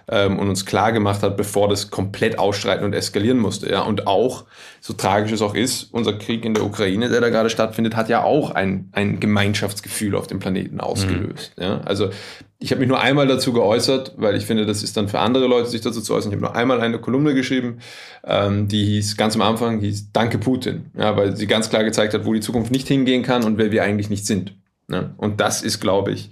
ähm, 0.08 0.38
und 0.38 0.48
uns 0.48 0.64
klar 0.66 0.92
gemacht 0.92 1.22
hat, 1.22 1.36
bevor 1.36 1.68
das 1.68 1.90
komplett 1.90 2.38
ausstreiten 2.38 2.84
und 2.84 2.92
eskalieren 2.92 3.38
musste. 3.38 3.70
Ja? 3.70 3.82
Und 3.82 4.06
auch, 4.06 4.44
so 4.80 4.92
tragisch 4.92 5.32
es 5.32 5.42
auch 5.42 5.54
ist, 5.54 5.92
unser 5.92 6.12
Krieg 6.12 6.44
in 6.44 6.54
der 6.54 6.64
Ukraine, 6.64 7.08
der 7.08 7.20
da 7.20 7.28
gerade 7.28 7.50
stattfindet, 7.50 7.96
hat 7.96 8.08
ja 8.08 8.22
auch 8.22 8.50
ein, 8.50 8.88
ein 8.92 9.18
Gemeinschaftsgefühl 9.18 10.14
auf 10.14 10.26
dem 10.26 10.38
Planeten 10.38 10.80
ausgelöst. 10.80 11.54
Mhm. 11.56 11.62
Ja? 11.62 11.80
Also 11.84 12.10
ich 12.58 12.70
habe 12.70 12.80
mich 12.80 12.88
nur 12.88 13.00
einmal 13.00 13.26
dazu 13.26 13.52
geäußert, 13.52 14.14
weil 14.16 14.36
ich 14.36 14.46
finde, 14.46 14.64
das 14.64 14.82
ist 14.82 14.96
dann 14.96 15.08
für 15.08 15.18
andere 15.18 15.46
Leute, 15.46 15.68
sich 15.68 15.80
dazu 15.80 16.00
zu 16.00 16.14
äußern. 16.14 16.30
Ich 16.30 16.36
habe 16.36 16.46
nur 16.46 16.56
einmal 16.56 16.80
eine 16.80 16.98
Kolumne 16.98 17.34
geschrieben, 17.34 17.80
ähm, 18.24 18.68
die 18.68 18.84
hieß 18.84 19.16
ganz 19.16 19.34
am 19.34 19.42
Anfang, 19.42 19.80
hieß 19.80 20.12
Danke 20.12 20.38
Putin, 20.38 20.86
ja, 20.96 21.16
weil 21.16 21.36
sie 21.36 21.46
ganz 21.46 21.68
klar 21.68 21.84
gezeigt 21.84 22.14
hat, 22.14 22.24
wo 22.24 22.32
die 22.32 22.40
Zukunft 22.40 22.70
nicht 22.70 22.88
hingehen 22.88 23.22
kann 23.22 23.44
und 23.44 23.58
wer 23.58 23.72
wir 23.72 23.82
eigentlich 23.82 24.08
nicht 24.08 24.26
sind. 24.26 24.54
Ne? 24.88 25.14
Und 25.16 25.40
das 25.40 25.62
ist, 25.62 25.80
glaube 25.80 26.12
ich, 26.12 26.30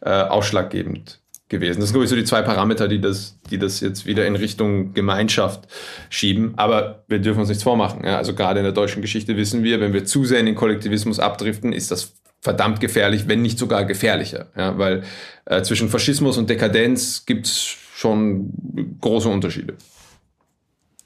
äh, 0.00 0.10
ausschlaggebend 0.10 1.20
gewesen. 1.48 1.80
Das 1.80 1.88
sind, 1.88 1.94
glaube 1.94 2.04
ich, 2.04 2.10
so 2.10 2.16
die 2.16 2.24
zwei 2.24 2.42
Parameter, 2.42 2.88
die 2.88 3.00
das, 3.00 3.38
die 3.50 3.58
das 3.58 3.80
jetzt 3.80 4.06
wieder 4.06 4.26
in 4.26 4.34
Richtung 4.34 4.94
Gemeinschaft 4.94 5.68
schieben. 6.10 6.54
Aber 6.56 7.04
wir 7.08 7.20
dürfen 7.20 7.40
uns 7.40 7.48
nichts 7.48 7.62
vormachen. 7.62 8.04
Ja? 8.04 8.16
Also 8.16 8.34
gerade 8.34 8.60
in 8.60 8.64
der 8.64 8.72
deutschen 8.72 9.02
Geschichte 9.02 9.36
wissen 9.36 9.62
wir, 9.62 9.80
wenn 9.80 9.92
wir 9.92 10.04
zu 10.04 10.24
sehr 10.24 10.40
in 10.40 10.46
den 10.46 10.56
Kollektivismus 10.56 11.20
abdriften, 11.20 11.72
ist 11.72 11.90
das 11.90 12.14
verdammt 12.40 12.80
gefährlich, 12.80 13.28
wenn 13.28 13.42
nicht 13.42 13.58
sogar 13.58 13.84
gefährlicher. 13.84 14.46
Ja? 14.56 14.76
Weil 14.76 15.04
äh, 15.44 15.62
zwischen 15.62 15.88
Faschismus 15.88 16.36
und 16.36 16.50
Dekadenz 16.50 17.24
gibt 17.26 17.46
es 17.46 17.76
schon 17.94 18.52
große 19.00 19.28
Unterschiede. 19.28 19.74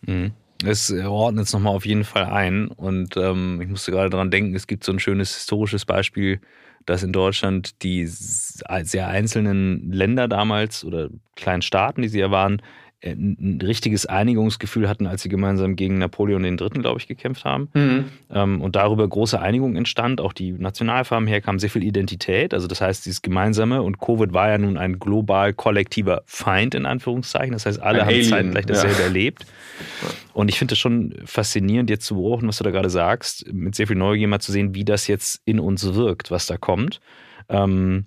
Mhm. 0.06 0.32
Es 0.64 0.90
ordnet 0.92 1.46
es 1.46 1.52
nochmal 1.52 1.74
auf 1.74 1.86
jeden 1.86 2.04
Fall 2.04 2.24
ein. 2.24 2.68
Und 2.68 3.16
ähm, 3.16 3.60
ich 3.62 3.68
musste 3.68 3.92
gerade 3.92 4.10
daran 4.10 4.30
denken, 4.30 4.54
es 4.54 4.66
gibt 4.66 4.84
so 4.84 4.92
ein 4.92 4.98
schönes 4.98 5.34
historisches 5.34 5.84
Beispiel 5.84 6.40
dass 6.86 7.02
in 7.02 7.12
Deutschland 7.12 7.82
die 7.82 8.06
sehr 8.06 9.08
einzelnen 9.08 9.92
Länder 9.92 10.28
damals 10.28 10.84
oder 10.84 11.10
kleinen 11.36 11.62
Staaten, 11.62 12.02
die 12.02 12.08
sie 12.08 12.20
ja 12.20 12.30
waren, 12.30 12.58
äh, 12.58 12.62
ein 13.02 13.60
richtiges 13.62 14.04
Einigungsgefühl 14.04 14.88
hatten, 14.88 15.06
als 15.06 15.22
sie 15.22 15.30
gemeinsam 15.30 15.74
gegen 15.74 15.98
Napoleon 15.98 16.44
III., 16.44 16.68
glaube 16.68 17.00
ich, 17.00 17.08
gekämpft 17.08 17.44
haben. 17.44 17.68
Mhm. 17.72 18.04
Ähm, 18.30 18.60
und 18.60 18.76
darüber 18.76 19.08
große 19.08 19.40
Einigung 19.40 19.76
entstand. 19.76 20.20
Auch 20.20 20.34
die 20.34 20.52
Nationalfarben 20.52 21.26
herkamen, 21.26 21.58
sehr 21.58 21.70
viel 21.70 21.82
Identität. 21.82 22.52
Also 22.52 22.66
das 22.66 22.80
heißt, 22.80 23.06
dieses 23.06 23.22
Gemeinsame. 23.22 23.82
Und 23.82 23.98
Covid 23.98 24.34
war 24.34 24.50
ja 24.50 24.58
nun 24.58 24.76
ein 24.76 24.98
global 24.98 25.54
kollektiver 25.54 26.22
Feind, 26.26 26.74
in 26.74 26.84
Anführungszeichen. 26.84 27.52
Das 27.52 27.64
heißt, 27.64 27.80
alle 27.80 28.02
ein 28.02 28.06
haben 28.06 28.14
Alien, 28.14 28.28
zeitgleich 28.28 28.66
dasselbe 28.66 28.98
ja. 28.98 29.04
erlebt. 29.04 29.46
Und 30.34 30.48
ich 30.50 30.58
finde 30.58 30.74
es 30.74 30.78
schon 30.78 31.14
faszinierend, 31.24 31.88
jetzt 31.88 32.04
zu 32.04 32.16
beobachten, 32.16 32.48
was 32.48 32.58
du 32.58 32.64
da 32.64 32.70
gerade 32.70 32.90
sagst, 32.90 33.50
mit 33.50 33.74
sehr 33.74 33.86
viel 33.86 33.96
Neugier 33.96 34.28
mal 34.28 34.40
zu 34.40 34.52
sehen, 34.52 34.74
wie 34.74 34.84
das 34.84 35.06
jetzt 35.06 35.40
in 35.46 35.58
uns 35.58 35.94
wirkt, 35.94 36.30
was 36.30 36.46
da 36.46 36.58
kommt. 36.58 37.00
Ähm, 37.48 38.06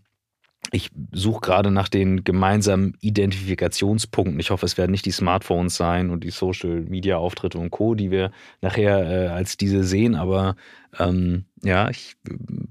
ich 0.71 0.89
suche 1.11 1.41
gerade 1.41 1.71
nach 1.71 1.87
den 1.87 2.23
gemeinsamen 2.23 2.97
Identifikationspunkten. 3.01 4.39
Ich 4.39 4.49
hoffe, 4.49 4.65
es 4.65 4.77
werden 4.77 4.91
nicht 4.91 5.05
die 5.05 5.11
Smartphones 5.11 5.75
sein 5.75 6.09
und 6.09 6.23
die 6.23 6.31
Social-Media-Auftritte 6.31 7.59
und 7.59 7.69
Co., 7.69 7.95
die 7.95 8.11
wir 8.11 8.31
nachher 8.61 9.09
äh, 9.09 9.27
als 9.27 9.57
diese 9.57 9.83
sehen. 9.83 10.15
Aber 10.15 10.55
ähm, 10.97 11.45
ja, 11.63 11.89
ich 11.89 12.15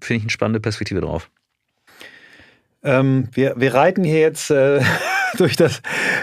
finde 0.01 0.19
ich 0.19 0.23
eine 0.23 0.31
spannende 0.31 0.61
Perspektive 0.61 1.01
drauf. 1.01 1.31
Ähm, 2.83 3.29
wir, 3.33 3.55
wir 3.57 3.75
reiten 3.75 4.03
hier 4.03 4.21
jetzt 4.21 4.51
äh, 4.51 4.81
durch 5.39 5.57
das 5.57 5.81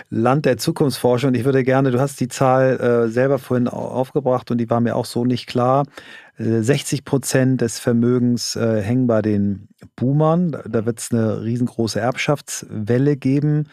Land 0.09 0.45
der 0.45 0.57
Zukunftsforschung. 0.57 1.33
Ich 1.33 1.45
würde 1.45 1.63
gerne, 1.63 1.91
du 1.91 1.99
hast 1.99 2.19
die 2.19 2.27
Zahl 2.27 2.79
äh, 2.79 3.09
selber 3.09 3.39
vorhin 3.39 3.67
aufgebracht 3.67 4.51
und 4.51 4.57
die 4.57 4.69
war 4.69 4.79
mir 4.79 4.95
auch 4.95 5.05
so 5.05 5.25
nicht 5.25 5.47
klar. 5.47 5.85
60 6.39 7.03
Prozent 7.03 7.59
des 7.59 7.79
Vermögens 7.79 8.55
äh, 8.55 8.81
hängen 8.81 9.07
bei 9.07 9.21
den 9.21 9.67
Boomern. 9.97 10.55
Da 10.65 10.85
wird 10.85 10.99
es 10.99 11.11
eine 11.11 11.43
riesengroße 11.43 11.99
Erbschaftswelle 11.99 13.17
geben. 13.17 13.67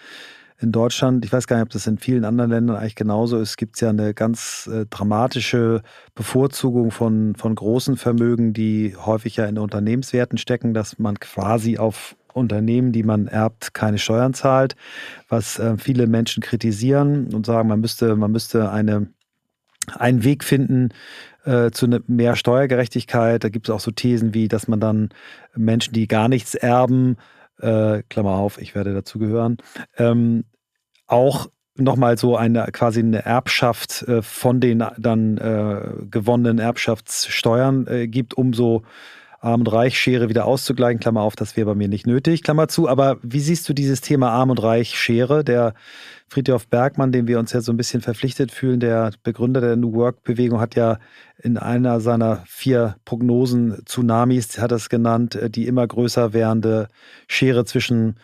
In 0.59 0.73
Deutschland, 0.73 1.25
ich 1.25 1.33
weiß 1.33 1.47
gar 1.47 1.57
nicht, 1.57 1.65
ob 1.65 1.71
das 1.71 1.87
in 1.87 1.99
vielen 1.99 2.25
anderen 2.25 2.51
Ländern 2.51 2.77
eigentlich 2.77 2.97
genauso 2.97 3.39
ist, 3.39 3.57
gibt 3.57 3.77
es 3.77 3.83
ja 3.83 3.91
eine 3.91 4.15
ganz 4.15 4.69
äh, 4.73 4.87
dramatische 4.87 5.83
Bevorzugung 6.15 6.91
von, 6.91 7.37
von 7.37 7.55
großen 7.55 7.97
Vermögen, 7.97 8.53
die 8.53 8.97
häufig 8.97 9.37
ja 9.37 9.45
in 9.45 9.59
Unternehmenswerten 9.59 10.39
stecken, 10.39 10.75
dass 10.75 10.99
man 10.99 11.21
quasi 11.21 11.79
auf 11.79 12.17
Unternehmen, 12.37 12.93
die 12.93 13.03
man 13.03 13.27
erbt, 13.27 13.75
keine 13.75 13.99
Steuern 13.99 14.35
zahlt, 14.35 14.77
was 15.29 15.59
äh, 15.59 15.77
viele 15.79 16.07
Menschen 16.07 16.43
kritisieren 16.43 17.35
und 17.35 17.47
sagen, 17.47 17.69
man 17.69 17.81
müsste, 17.81 18.17
man 18.17 18.33
müsste 18.33 18.71
eine, 18.71 19.09
einen 19.95 20.25
Weg 20.25 20.45
finden, 20.45 20.91
äh, 21.45 21.71
zu 21.71 21.87
ne, 21.87 22.03
mehr 22.07 22.37
Steuergerechtigkeit. 22.37 23.43
Da 23.43 23.49
gibt 23.49 23.69
es 23.69 23.75
auch 23.75 23.81
so 23.81 23.91
Thesen 23.91 24.35
wie, 24.35 24.49
dass 24.49 24.69
man 24.69 24.81
dann 24.81 25.11
Menschen, 25.55 25.95
die 25.95 26.09
gar 26.09 26.29
nichts 26.29 26.55
erben, 26.55 27.17
äh, 27.61 28.03
Klammer 28.09 28.33
auf, 28.33 28.61
ich 28.61 28.75
werde 28.75 28.93
dazugehören, 28.93 29.57
ähm, 29.97 30.45
auch 31.07 31.49
nochmal 31.79 32.19
so 32.19 32.37
eine 32.37 32.67
quasi 32.73 33.01
eine 33.01 33.25
Erbschaft 33.25 34.03
äh, 34.03 34.23
von 34.23 34.61
den 34.61 34.85
dann 34.99 35.39
äh, 35.39 36.07
gewonnenen 36.11 36.59
Erbschaftssteuern 36.59 37.87
äh, 37.87 38.09
gibt, 38.09 38.35
um 38.35 38.53
so 38.53 38.83
Arm- 39.47 39.61
und 39.61 39.73
Reich-Schere 39.73 40.29
wieder 40.29 40.45
auszugleichen. 40.45 41.01
Klammer 41.01 41.23
auf, 41.23 41.37
das 41.37 41.57
wäre 41.57 41.67
bei 41.67 41.75
mir 41.75 41.89
nicht 41.89 42.07
nötig. 42.07 42.43
Klammer 42.43 42.69
zu. 42.69 42.89
Aber 42.89 43.19
wie 43.23 43.41
siehst 43.41 43.69
du 43.69 43.73
dieses 43.73 44.01
Thema 44.01 44.31
Arm- 44.31 44.51
und 44.51 44.63
Reich-Schere? 44.63 45.45
Der 45.45 45.75
Friedhof 46.29 46.67
Bergmann, 46.67 47.13
dem 47.13 47.29
wir 47.29 47.39
uns 47.39 47.53
ja 47.53 47.61
so 47.61 47.73
ein 47.73 47.77
bisschen 47.77 48.03
verpflichtet 48.03 48.51
fühlen, 48.51 48.81
der 48.81 49.13
Begründer 49.23 49.61
der 49.61 49.77
New 49.77 49.95
Work-Bewegung, 49.95 50.61
hat 50.61 50.75
ja 50.75 50.99
in 51.41 51.57
einer 51.57 52.01
seiner 52.01 52.43
vier 52.47 52.97
Prognosen 53.05 53.83
Tsunamis, 53.87 54.59
hat 54.59 54.73
es 54.73 54.89
genannt, 54.89 55.37
äh, 55.37 55.49
die 55.49 55.67
immer 55.67 55.87
größer 55.87 56.33
werdende 56.33 56.89
Schere 57.29 57.65
zwischen 57.65 58.17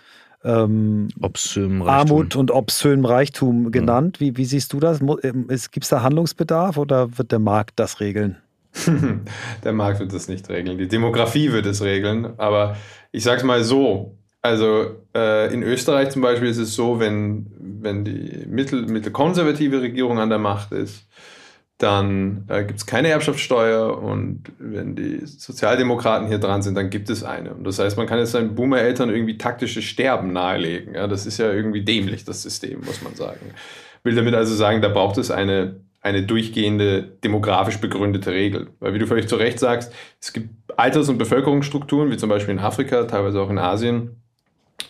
ähm, 0.44 1.08
Armut 1.86 2.34
und 2.34 2.50
obszönem 2.50 3.04
Reichtum 3.04 3.70
genannt. 3.70 4.20
Mhm. 4.20 4.24
Wie, 4.24 4.36
wie 4.38 4.44
siehst 4.44 4.72
du 4.72 4.80
das? 4.80 5.00
Ähm, 5.00 5.46
Gibt 5.46 5.84
es 5.84 5.88
da 5.88 6.02
Handlungsbedarf 6.02 6.76
oder 6.76 7.16
wird 7.16 7.30
der 7.30 7.38
Markt 7.38 7.78
das 7.78 8.00
regeln? 8.00 8.38
der 9.64 9.72
Markt 9.72 10.00
wird 10.00 10.12
das 10.12 10.28
nicht 10.28 10.48
regeln. 10.48 10.78
Die 10.78 10.88
Demografie 10.88 11.52
wird 11.52 11.66
es 11.66 11.82
regeln. 11.82 12.34
Aber 12.38 12.76
ich 13.10 13.22
sage 13.22 13.38
es 13.38 13.44
mal 13.44 13.62
so: 13.64 14.16
Also 14.40 14.96
äh, 15.14 15.52
in 15.52 15.62
Österreich 15.62 16.10
zum 16.10 16.22
Beispiel 16.22 16.48
ist 16.48 16.58
es 16.58 16.74
so, 16.74 16.98
wenn, 16.98 17.46
wenn 17.58 18.04
die 18.04 18.44
mittel, 18.46 18.86
mittelkonservative 18.86 19.82
Regierung 19.82 20.18
an 20.18 20.30
der 20.30 20.38
Macht 20.38 20.72
ist, 20.72 21.06
dann 21.82 22.44
äh, 22.48 22.64
gibt 22.64 22.78
es 22.78 22.86
keine 22.86 23.08
Erbschaftssteuer 23.08 23.98
und 23.98 24.44
wenn 24.58 24.94
die 24.94 25.26
Sozialdemokraten 25.26 26.28
hier 26.28 26.38
dran 26.38 26.62
sind, 26.62 26.76
dann 26.76 26.90
gibt 26.90 27.10
es 27.10 27.24
eine. 27.24 27.54
Und 27.54 27.64
das 27.64 27.78
heißt, 27.80 27.96
man 27.96 28.06
kann 28.06 28.18
jetzt 28.18 28.32
seinen 28.32 28.54
Boomer-Eltern 28.54 29.10
irgendwie 29.10 29.36
taktisches 29.36 29.84
Sterben 29.84 30.32
nahelegen. 30.32 30.94
Ja, 30.94 31.08
das 31.08 31.26
ist 31.26 31.38
ja 31.38 31.52
irgendwie 31.52 31.84
dämlich, 31.84 32.24
das 32.24 32.42
System, 32.42 32.80
muss 32.84 33.02
man 33.02 33.16
sagen. 33.16 33.40
Will 34.04 34.14
damit 34.14 34.34
also 34.34 34.54
sagen, 34.54 34.80
da 34.80 34.88
braucht 34.88 35.18
es 35.18 35.32
eine 35.32 35.80
eine 36.02 36.24
durchgehende 36.24 37.02
demografisch 37.02 37.78
begründete 37.78 38.32
Regel. 38.32 38.70
Weil 38.80 38.92
wie 38.92 38.98
du 38.98 39.06
völlig 39.06 39.28
zu 39.28 39.36
Recht 39.36 39.58
sagst, 39.58 39.92
es 40.20 40.32
gibt 40.32 40.50
Alters- 40.76 41.08
und 41.08 41.16
Bevölkerungsstrukturen, 41.16 42.10
wie 42.10 42.16
zum 42.16 42.28
Beispiel 42.28 42.54
in 42.54 42.60
Afrika, 42.60 43.04
teilweise 43.04 43.40
auch 43.40 43.50
in 43.50 43.58
Asien, 43.58 44.22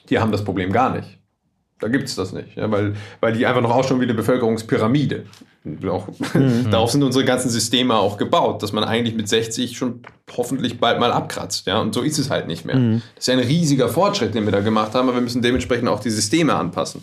die 0.09 0.19
haben 0.19 0.33
das 0.33 0.43
Problem 0.43 0.73
gar 0.73 0.95
nicht. 0.95 1.19
Da 1.81 1.89
gibt 1.89 2.05
es 2.05 2.15
das 2.15 2.33
nicht, 2.33 2.57
ja, 2.57 2.71
weil, 2.71 2.95
weil 3.21 3.33
die 3.33 3.45
einfach 3.45 3.61
noch 3.61 3.75
ausschauen 3.75 4.01
wie 4.01 4.05
eine 4.05 4.15
Bevölkerungspyramide. 4.15 5.25
Auch, 5.89 6.07
mhm. 6.35 6.71
Darauf 6.71 6.93
sind 6.93 7.03
unsere 7.03 7.25
ganzen 7.25 7.51
Systeme 7.51 7.97
auch 7.97 8.17
gebaut, 8.17 8.63
dass 8.63 8.73
man 8.73 8.85
eigentlich 8.85 9.17
mit 9.17 9.29
60 9.29 9.77
schon 9.77 10.01
hoffentlich 10.37 10.79
bald 10.79 11.01
mal 11.01 11.13
abkratzt. 11.13 11.67
Ja? 11.67 11.81
Und 11.81 11.93
so 11.93 12.03
ist 12.03 12.19
es 12.19 12.31
halt 12.31 12.47
nicht 12.47 12.65
mehr. 12.65 12.77
Mhm. 12.77 13.03
Das 13.17 13.25
ist 13.25 13.27
ja 13.27 13.35
ein 13.35 13.41
riesiger 13.41 13.89
Fortschritt, 13.89 14.35
den 14.35 14.45
wir 14.45 14.53
da 14.53 14.61
gemacht 14.61 14.95
haben, 14.95 15.09
aber 15.09 15.19
wir 15.19 15.23
müssen 15.23 15.43
dementsprechend 15.43 15.89
auch 15.89 16.01
die 16.01 16.11
Systeme 16.11 16.55
anpassen. 16.55 17.03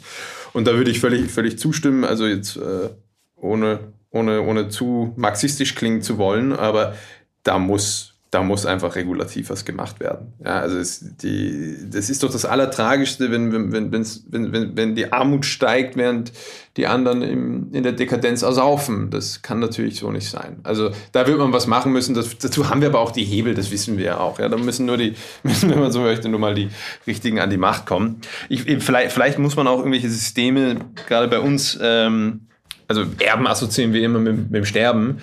Und 0.53 0.66
da 0.66 0.74
würde 0.74 0.89
ich 0.89 0.99
völlig, 0.99 1.30
völlig 1.30 1.60
zustimmen. 1.60 2.05
Also 2.05 2.26
jetzt 2.26 2.55
äh, 2.55 2.89
ohne 3.36 3.80
ohne, 4.12 4.41
ohne 4.41 4.70
zu 4.70 5.14
marxistisch 5.16 5.76
klingen 5.76 6.01
zu 6.01 6.18
wollen, 6.18 6.53
aber 6.53 6.95
da 7.43 7.60
muss, 7.60 8.16
da 8.32 8.43
muss 8.43 8.66
einfach 8.66 8.95
regulativ 8.95 9.49
was 9.49 9.66
gemacht 9.66 9.99
werden. 9.99 10.34
Ja, 10.43 10.60
also 10.60 10.78
es, 10.78 11.18
die, 11.18 11.78
das 11.89 12.10
ist 12.10 12.24
doch 12.24 12.32
das 12.32 12.45
Allertragischste, 12.45 13.32
wenn, 13.32 13.51
wenn, 13.51 13.91
wenn, 13.91 14.03
wenn, 14.51 14.78
wenn 14.78 14.95
die 14.95 15.12
Armut 15.12 15.45
steigt, 15.45 15.95
während 15.95 16.32
die 16.78 16.88
anderen 16.88 17.22
im, 17.22 17.74
in 17.74 17.84
der 17.84 17.91
Dekadenz 17.91 18.41
ersaufen. 18.41 19.10
Das 19.10 19.41
kann 19.41 19.60
natürlich 19.60 19.99
so 19.99 20.12
nicht 20.12 20.30
sein. 20.30 20.60
Also 20.64 20.91
da 21.12 21.28
wird 21.28 21.38
man 21.38 21.53
was 21.53 21.68
machen 21.68 21.91
müssen. 21.91 22.14
Das, 22.14 22.38
dazu 22.38 22.70
haben 22.70 22.82
wir 22.82 22.89
aber 22.89 22.99
auch 22.99 23.12
die 23.12 23.24
Hebel, 23.24 23.53
das 23.53 23.72
wissen 23.72 23.97
wir 23.97 24.05
ja 24.05 24.20
auch. 24.20 24.39
Ja, 24.39 24.47
da 24.47 24.57
müssen 24.57 24.86
nur 24.86 24.97
die, 24.97 25.14
müssen, 25.43 25.70
wenn 25.72 25.80
man 25.80 25.91
so 25.91 26.01
möchte, 26.01 26.30
nur 26.30 26.39
mal 26.39 26.55
die 26.55 26.70
richtigen 27.05 27.39
an 27.39 27.49
die 27.49 27.57
Macht 27.57 27.86
kommen. 27.86 28.22
Ich, 28.47 28.64
vielleicht, 28.64 29.12
vielleicht 29.12 29.39
muss 29.39 29.55
man 29.55 29.68
auch 29.68 29.80
irgendwelche 29.80 30.10
Systeme, 30.10 30.78
gerade 31.07 31.28
bei 31.28 31.39
uns, 31.39 31.78
ähm, 31.82 32.41
also 32.90 33.06
Erben 33.20 33.48
assoziieren 33.48 33.94
wir 33.94 34.02
immer 34.04 34.20
mit, 34.20 34.36
mit 34.36 34.56
dem 34.56 34.66
Sterben. 34.66 35.22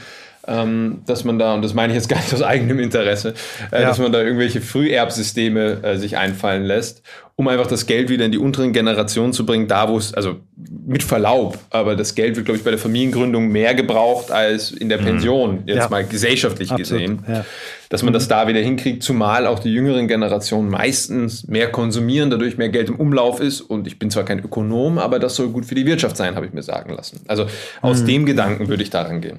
Ähm, 0.49 1.03
dass 1.07 1.24
man 1.24 1.38
da, 1.38 1.55
und 1.55 1.62
das 1.62 1.74
meine 1.74 1.92
ich 1.92 1.97
jetzt 1.97 2.09
gar 2.11 2.18
nicht 2.18 2.32
aus 2.32 2.42
eigenem 2.42 2.78
Interesse, 2.78 3.34
äh, 3.72 3.82
ja. 3.82 3.88
dass 3.88 3.99
man 3.99 4.12
da 4.12 4.22
irgendwelche 4.22 4.61
Früherbsysteme 4.61 5.82
äh, 5.82 5.97
sich 5.97 6.16
einfallen 6.16 6.64
lässt, 6.64 7.03
um 7.34 7.49
einfach 7.49 7.66
das 7.66 7.86
Geld 7.86 8.09
wieder 8.09 8.24
in 8.24 8.32
die 8.32 8.38
unteren 8.38 8.72
Generationen 8.72 9.32
zu 9.32 9.44
bringen, 9.44 9.68
da 9.68 9.88
wo 9.88 9.99
es, 9.99 10.14
also 10.14 10.36
mit 10.86 11.03
Verlaub, 11.03 11.59
aber 11.70 11.97
das 11.97 12.14
Geld 12.14 12.36
wird, 12.36 12.47
glaube 12.47 12.59
ich, 12.59 12.64
bei 12.64 12.70
der 12.70 12.78
Familiengründung 12.78 13.49
mehr 13.49 13.74
gebraucht 13.74 14.30
als 14.30 14.70
in 14.70 14.88
der 14.88 15.01
mhm. 15.01 15.05
Pension, 15.05 15.62
jetzt 15.66 15.78
ja. 15.78 15.88
mal 15.88 16.05
gesellschaftlich 16.05 16.70
Absolut. 16.70 17.03
gesehen. 17.03 17.24
Ja 17.28 17.44
dass 17.88 18.03
man 18.03 18.12
das 18.12 18.28
da 18.28 18.49
wieder 18.49 18.61
hinkriegt, 18.61 19.03
zumal 19.03 19.47
auch 19.47 19.59
die 19.59 19.72
jüngeren 19.72 20.09
Generationen 20.09 20.68
meistens 20.68 21.47
mehr 21.47 21.70
konsumieren, 21.70 22.30
dadurch 22.30 22.59
mehr 22.59 22.68
Geld 22.68 22.88
im 22.88 22.97
Umlauf 22.97 23.40
ist. 23.40 23.61
Und 23.61 23.86
ich 23.86 23.99
bin 23.99 24.11
zwar 24.11 24.24
kein 24.24 24.40
Ökonom, 24.40 24.99
aber 24.99 25.18
das 25.18 25.36
soll 25.36 25.49
gut 25.49 25.66
für 25.66 25.74
die 25.74 25.86
Wirtschaft 25.86 26.16
sein, 26.16 26.34
habe 26.34 26.47
ich 26.47 26.53
mir 26.53 26.62
sagen 26.62 26.92
lassen. 26.92 27.20
Also 27.28 27.47
aus 27.82 28.03
mhm. 28.03 28.07
dem 28.07 28.26
Gedanken 28.26 28.68
würde 28.68 28.82
ich 28.82 28.90
daran 28.90 29.20
gehen. 29.20 29.38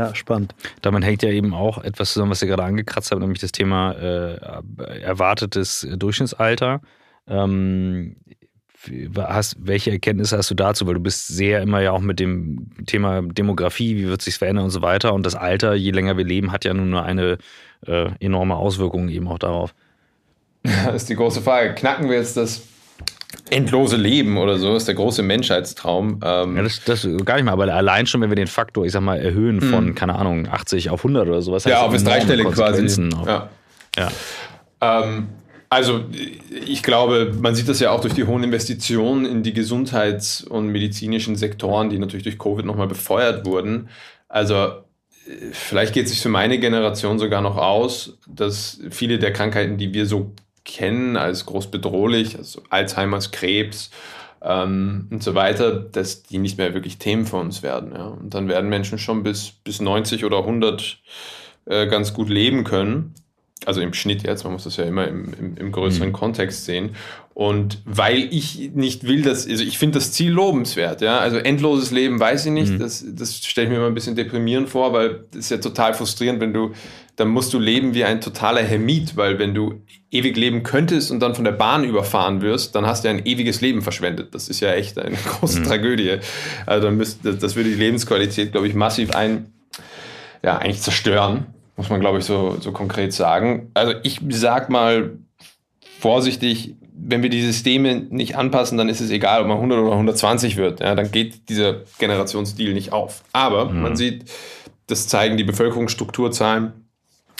Ja, 0.00 0.14
spannend. 0.14 0.54
Damit 0.80 1.04
hängt 1.04 1.22
ja 1.22 1.28
eben 1.28 1.52
auch 1.52 1.76
etwas 1.76 2.14
zusammen, 2.14 2.30
was 2.30 2.40
ihr 2.40 2.48
gerade 2.48 2.64
angekratzt 2.64 3.10
habt, 3.10 3.20
nämlich 3.20 3.40
das 3.40 3.52
Thema 3.52 3.92
äh, 3.92 4.36
erwartetes 5.02 5.86
Durchschnittsalter. 5.94 6.80
Ähm, 7.28 8.16
hast, 9.18 9.56
welche 9.58 9.90
Erkenntnisse 9.90 10.38
hast 10.38 10.50
du 10.50 10.54
dazu? 10.54 10.86
Weil 10.86 10.94
du 10.94 11.00
bist 11.00 11.28
sehr 11.28 11.60
immer 11.60 11.82
ja 11.82 11.92
auch 11.92 12.00
mit 12.00 12.18
dem 12.18 12.70
Thema 12.86 13.20
Demografie, 13.20 13.96
wie 13.96 14.06
wird 14.06 14.22
sich 14.22 14.36
verändern 14.36 14.64
und 14.64 14.70
so 14.70 14.80
weiter. 14.80 15.12
Und 15.12 15.26
das 15.26 15.34
Alter, 15.34 15.74
je 15.74 15.90
länger 15.90 16.16
wir 16.16 16.24
leben, 16.24 16.50
hat 16.50 16.64
ja 16.64 16.72
nun 16.72 16.88
nur 16.88 17.02
eine 17.02 17.36
äh, 17.86 18.10
enorme 18.20 18.56
Auswirkung 18.56 19.10
eben 19.10 19.28
auch 19.28 19.38
darauf. 19.38 19.74
Das 20.62 20.94
ist 20.94 21.08
die 21.10 21.14
große 21.14 21.42
Frage. 21.42 21.74
Knacken 21.74 22.08
wir 22.08 22.16
jetzt 22.16 22.36
das 22.36 22.62
endlose 23.50 23.96
Leben 23.96 24.38
oder 24.38 24.58
so, 24.58 24.76
ist 24.76 24.88
der 24.88 24.94
große 24.94 25.22
Menschheitstraum. 25.22 26.20
Ähm 26.22 26.56
ja, 26.56 26.62
das, 26.62 26.82
das 26.84 27.08
gar 27.24 27.36
nicht 27.36 27.44
mal, 27.44 27.52
aber 27.52 27.72
allein 27.72 28.06
schon, 28.06 28.20
wenn 28.20 28.30
wir 28.30 28.36
den 28.36 28.46
Faktor, 28.46 28.84
ich 28.84 28.92
sag 28.92 29.02
mal, 29.02 29.18
erhöhen 29.18 29.60
von, 29.60 29.86
mhm. 29.86 29.94
keine 29.94 30.16
Ahnung, 30.16 30.48
80 30.48 30.90
auf 30.90 31.00
100 31.00 31.28
oder 31.28 31.42
sowas. 31.42 31.64
Ja, 31.64 31.82
auf 31.82 31.92
das 31.92 32.04
dreistellig 32.04 32.46
quasi. 32.50 32.86
Ja. 33.26 33.50
ja. 33.96 34.08
Ähm, 34.80 35.28
also 35.68 36.04
ich 36.66 36.82
glaube, 36.82 37.32
man 37.40 37.54
sieht 37.54 37.68
das 37.68 37.78
ja 37.78 37.92
auch 37.92 38.00
durch 38.00 38.14
die 38.14 38.24
hohen 38.24 38.42
Investitionen 38.42 39.24
in 39.24 39.44
die 39.44 39.52
Gesundheits- 39.52 40.42
und 40.42 40.68
medizinischen 40.68 41.36
Sektoren, 41.36 41.90
die 41.90 41.98
natürlich 41.98 42.24
durch 42.24 42.38
Covid 42.38 42.64
nochmal 42.64 42.88
befeuert 42.88 43.46
wurden. 43.46 43.88
Also 44.28 44.82
vielleicht 45.52 45.94
geht 45.94 46.06
es 46.06 46.10
sich 46.10 46.20
für 46.20 46.28
meine 46.28 46.58
Generation 46.58 47.20
sogar 47.20 47.40
noch 47.40 47.56
aus, 47.56 48.18
dass 48.26 48.80
viele 48.90 49.20
der 49.20 49.32
Krankheiten, 49.32 49.76
die 49.76 49.94
wir 49.94 50.06
so 50.06 50.32
kennen 50.64 51.16
als 51.16 51.46
groß 51.46 51.70
bedrohlich, 51.70 52.36
also 52.36 52.62
Alzheimer's, 52.70 53.30
Krebs 53.30 53.90
ähm, 54.42 55.08
und 55.10 55.22
so 55.22 55.34
weiter, 55.34 55.72
dass 55.72 56.22
die 56.22 56.38
nicht 56.38 56.58
mehr 56.58 56.74
wirklich 56.74 56.98
Themen 56.98 57.26
für 57.26 57.36
uns 57.36 57.62
werden. 57.62 57.92
Ja. 57.92 58.06
Und 58.06 58.34
dann 58.34 58.48
werden 58.48 58.70
Menschen 58.70 58.98
schon 58.98 59.22
bis, 59.22 59.52
bis 59.64 59.80
90 59.80 60.24
oder 60.24 60.38
100 60.38 60.98
äh, 61.66 61.86
ganz 61.86 62.14
gut 62.14 62.28
leben 62.28 62.64
können 62.64 63.14
also 63.66 63.80
im 63.80 63.92
Schnitt 63.92 64.22
jetzt, 64.22 64.44
man 64.44 64.54
muss 64.54 64.64
das 64.64 64.76
ja 64.76 64.84
immer 64.84 65.06
im, 65.06 65.32
im, 65.38 65.56
im 65.56 65.72
größeren 65.72 66.08
mhm. 66.08 66.14
Kontext 66.14 66.64
sehen. 66.64 66.90
Und 67.34 67.78
weil 67.84 68.32
ich 68.32 68.70
nicht 68.74 69.06
will, 69.06 69.22
dass, 69.22 69.46
also 69.46 69.62
ich 69.62 69.78
finde 69.78 69.98
das 69.98 70.12
Ziel 70.12 70.30
lobenswert, 70.30 71.00
ja. 71.00 71.18
Also 71.18 71.36
endloses 71.36 71.90
Leben 71.90 72.18
weiß 72.20 72.46
ich 72.46 72.52
nicht, 72.52 72.72
mhm. 72.72 72.78
das, 72.78 73.04
das 73.06 73.44
stelle 73.44 73.66
ich 73.66 73.70
mir 73.70 73.78
immer 73.78 73.86
ein 73.86 73.94
bisschen 73.94 74.16
deprimierend 74.16 74.68
vor, 74.68 74.92
weil 74.92 75.24
das 75.30 75.40
ist 75.40 75.50
ja 75.50 75.58
total 75.58 75.94
frustrierend, 75.94 76.40
wenn 76.40 76.52
du, 76.52 76.72
dann 77.20 77.28
musst 77.28 77.52
du 77.52 77.58
leben 77.58 77.94
wie 77.94 78.04
ein 78.04 78.20
totaler 78.20 78.62
Hermit, 78.62 79.16
weil 79.16 79.38
wenn 79.38 79.54
du 79.54 79.82
ewig 80.10 80.36
leben 80.36 80.62
könntest 80.62 81.10
und 81.10 81.20
dann 81.20 81.34
von 81.34 81.44
der 81.44 81.52
Bahn 81.52 81.84
überfahren 81.84 82.40
wirst, 82.40 82.74
dann 82.74 82.86
hast 82.86 83.04
du 83.04 83.08
ja 83.08 83.14
ein 83.14 83.26
ewiges 83.26 83.60
Leben 83.60 83.82
verschwendet. 83.82 84.34
Das 84.34 84.48
ist 84.48 84.60
ja 84.60 84.72
echt 84.72 84.98
eine 84.98 85.16
große 85.38 85.60
mhm. 85.60 85.64
Tragödie. 85.64 86.18
Also 86.66 86.86
dann 86.86 86.96
müsste, 86.96 87.34
das 87.34 87.54
würde 87.56 87.68
die 87.68 87.76
Lebensqualität, 87.76 88.52
glaube 88.52 88.66
ich, 88.66 88.74
massiv 88.74 89.10
ein, 89.10 89.52
ja, 90.42 90.58
eigentlich 90.58 90.80
zerstören 90.80 91.46
muss 91.80 91.88
man, 91.88 92.00
glaube 92.00 92.18
ich, 92.18 92.26
so, 92.26 92.58
so 92.60 92.72
konkret 92.72 93.14
sagen. 93.14 93.70
Also 93.72 93.94
ich 94.02 94.20
sag 94.28 94.68
mal 94.68 95.16
vorsichtig, 95.98 96.74
wenn 96.92 97.22
wir 97.22 97.30
die 97.30 97.40
Systeme 97.40 97.94
nicht 98.10 98.36
anpassen, 98.36 98.76
dann 98.76 98.90
ist 98.90 99.00
es 99.00 99.10
egal, 99.10 99.40
ob 99.40 99.48
man 99.48 99.56
100 99.56 99.78
oder 99.78 99.92
120 99.92 100.58
wird. 100.58 100.80
Ja, 100.80 100.94
dann 100.94 101.10
geht 101.10 101.48
dieser 101.48 101.76
Generationsstil 101.98 102.74
nicht 102.74 102.92
auf. 102.92 103.24
Aber 103.32 103.70
mhm. 103.70 103.80
man 103.80 103.96
sieht, 103.96 104.26
das 104.88 105.08
zeigen 105.08 105.38
die 105.38 105.44
Bevölkerungsstrukturzahlen, 105.44 106.79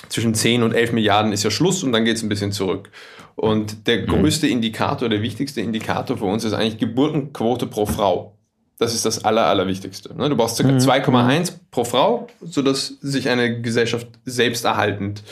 zwischen 0.08 0.34
10 0.34 0.62
und 0.62 0.72
11 0.72 0.92
Milliarden 0.92 1.32
ist 1.32 1.42
ja 1.42 1.50
Schluss 1.50 1.82
und 1.82 1.92
dann 1.92 2.04
geht 2.04 2.16
es 2.16 2.22
ein 2.22 2.28
bisschen 2.28 2.52
zurück. 2.52 2.90
Und 3.36 3.86
der 3.86 4.02
mhm. 4.02 4.06
größte 4.06 4.46
Indikator, 4.46 5.08
der 5.08 5.22
wichtigste 5.22 5.60
Indikator 5.60 6.18
für 6.18 6.24
uns 6.24 6.44
ist 6.44 6.52
eigentlich 6.52 6.78
Geburtenquote 6.78 7.66
pro 7.66 7.86
Frau. 7.86 8.36
Das 8.78 8.94
ist 8.94 9.04
das 9.04 9.24
Aller, 9.24 9.46
Allerwichtigste. 9.46 10.14
Ne? 10.16 10.28
Du 10.30 10.36
brauchst 10.36 10.58
ca. 10.58 10.66
2,1 10.66 11.52
mhm. 11.52 11.54
pro 11.70 11.84
Frau, 11.84 12.26
sodass 12.40 12.98
sich 13.00 13.28
eine 13.28 13.60
Gesellschaft 13.60 14.08
selbsterhaltend 14.24 15.22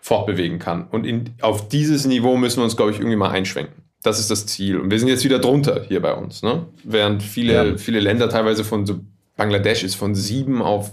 fortbewegen 0.00 0.58
kann. 0.58 0.88
Und 0.90 1.04
in, 1.04 1.30
auf 1.40 1.68
dieses 1.68 2.06
Niveau 2.06 2.36
müssen 2.36 2.58
wir 2.58 2.64
uns, 2.64 2.76
glaube 2.76 2.92
ich, 2.92 2.98
irgendwie 2.98 3.16
mal 3.16 3.30
einschwenken. 3.30 3.82
Das 4.02 4.20
ist 4.20 4.30
das 4.30 4.46
Ziel. 4.46 4.78
Und 4.78 4.90
wir 4.90 4.98
sind 4.98 5.08
jetzt 5.08 5.24
wieder 5.24 5.38
drunter 5.38 5.84
hier 5.86 6.00
bei 6.00 6.14
uns. 6.14 6.42
Ne? 6.42 6.66
Während 6.84 7.22
viele, 7.22 7.52
ja. 7.52 7.76
viele 7.76 8.00
Länder 8.00 8.28
teilweise 8.28 8.64
von 8.64 8.86
so 8.86 9.00
Bangladesch 9.36 9.84
ist 9.84 9.94
von 9.94 10.14
7 10.14 10.62
auf, 10.62 10.92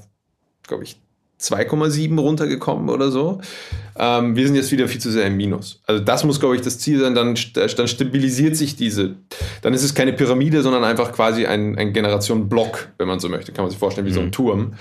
glaube 0.64 0.84
ich, 0.84 0.98
2,7 1.40 2.20
runtergekommen 2.20 2.90
oder 2.90 3.12
so. 3.12 3.42
Ähm, 3.98 4.36
wir 4.36 4.46
sind 4.46 4.56
jetzt 4.56 4.72
wieder 4.72 4.88
viel 4.88 5.02
zu 5.02 5.12
sehr 5.12 5.28
im 5.28 5.38
Minus. 5.38 5.82
Also 5.86 6.04
das 6.04 6.24
muss, 6.24 6.40
glaube 6.40 6.56
ich, 6.56 6.62
das 6.62 6.80
Ziel 6.80 7.00
sein. 7.00 7.16
Dann, 7.16 7.36
dann 7.54 7.88
stabilisiert 7.88 8.56
sich 8.56 8.76
diese. 8.76 9.16
Dann 9.62 9.74
ist 9.74 9.84
es 9.84 9.94
keine 9.94 10.14
Pyramide, 10.14 10.62
sondern 10.62 10.84
einfach 10.84 11.12
quasi 11.12 11.46
ein, 11.46 11.78
ein 11.78 11.94
Generationenblock, 11.94 12.90
wenn 12.98 13.08
man 13.08 13.20
so 13.20 13.30
möchte. 13.30 13.52
Kann 13.52 13.64
man 13.64 13.72
sich 13.72 13.80
vorstellen 13.80 14.08
wie 14.08 14.12
mhm. 14.12 14.16
so 14.16 14.20
ein 14.22 14.26
mhm. 14.28 14.32
Turm, 14.32 14.74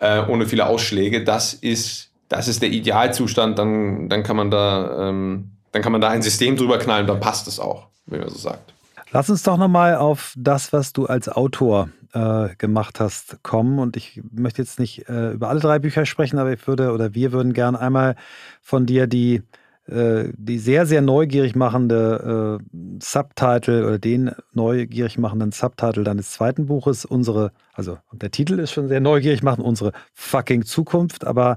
äh, 0.00 0.22
ohne 0.26 0.46
viele 0.46 0.66
Ausschläge. 0.66 1.24
Das 1.24 1.54
ist, 1.54 2.10
das 2.28 2.48
ist 2.48 2.62
der 2.62 2.70
Idealzustand. 2.70 3.58
Dann, 3.58 4.08
dann, 4.08 4.22
kann 4.22 4.36
man 4.36 4.50
da, 4.50 5.08
ähm, 5.08 5.52
dann 5.72 5.82
kann 5.82 5.92
man 5.92 6.00
da 6.00 6.08
ein 6.08 6.22
System 6.22 6.56
drüber 6.56 6.78
knallen, 6.78 7.06
dann 7.06 7.20
passt 7.20 7.48
es 7.48 7.58
auch, 7.58 7.86
wenn 8.06 8.20
man 8.20 8.28
so 8.28 8.38
sagt. 8.38 8.72
Lass 9.12 9.28
uns 9.28 9.42
doch 9.42 9.58
nochmal 9.58 9.96
auf 9.96 10.34
das, 10.36 10.72
was 10.72 10.92
du 10.92 11.06
als 11.06 11.28
Autor 11.28 11.90
äh, 12.12 12.54
gemacht 12.56 13.00
hast, 13.00 13.42
kommen. 13.42 13.78
Und 13.78 13.96
ich 13.96 14.22
möchte 14.30 14.62
jetzt 14.62 14.78
nicht 14.78 15.08
äh, 15.08 15.32
über 15.32 15.48
alle 15.48 15.60
drei 15.60 15.78
Bücher 15.78 16.06
sprechen, 16.06 16.38
aber 16.38 16.52
ich 16.52 16.66
würde 16.66 16.92
oder 16.92 17.14
wir 17.14 17.32
würden 17.32 17.52
gern 17.52 17.76
einmal 17.76 18.16
von 18.60 18.86
dir 18.86 19.06
die, 19.06 19.42
äh, 19.86 20.28
die 20.36 20.58
sehr, 20.58 20.86
sehr 20.86 21.02
neugierig 21.02 21.56
machende 21.56 22.60
äh, 22.60 22.98
Subtitle 23.02 23.86
oder 23.86 23.98
den 23.98 24.32
neugierig 24.52 25.18
machenden 25.18 25.52
Subtitle 25.52 26.04
deines 26.04 26.32
zweiten 26.32 26.66
Buches, 26.66 27.04
unsere, 27.04 27.52
also 27.72 27.98
der 28.12 28.30
Titel 28.30 28.58
ist 28.58 28.72
schon 28.72 28.88
sehr 28.88 29.00
neugierig 29.00 29.42
machen, 29.42 29.64
unsere 29.64 29.92
fucking 30.14 30.64
Zukunft, 30.64 31.26
aber 31.26 31.56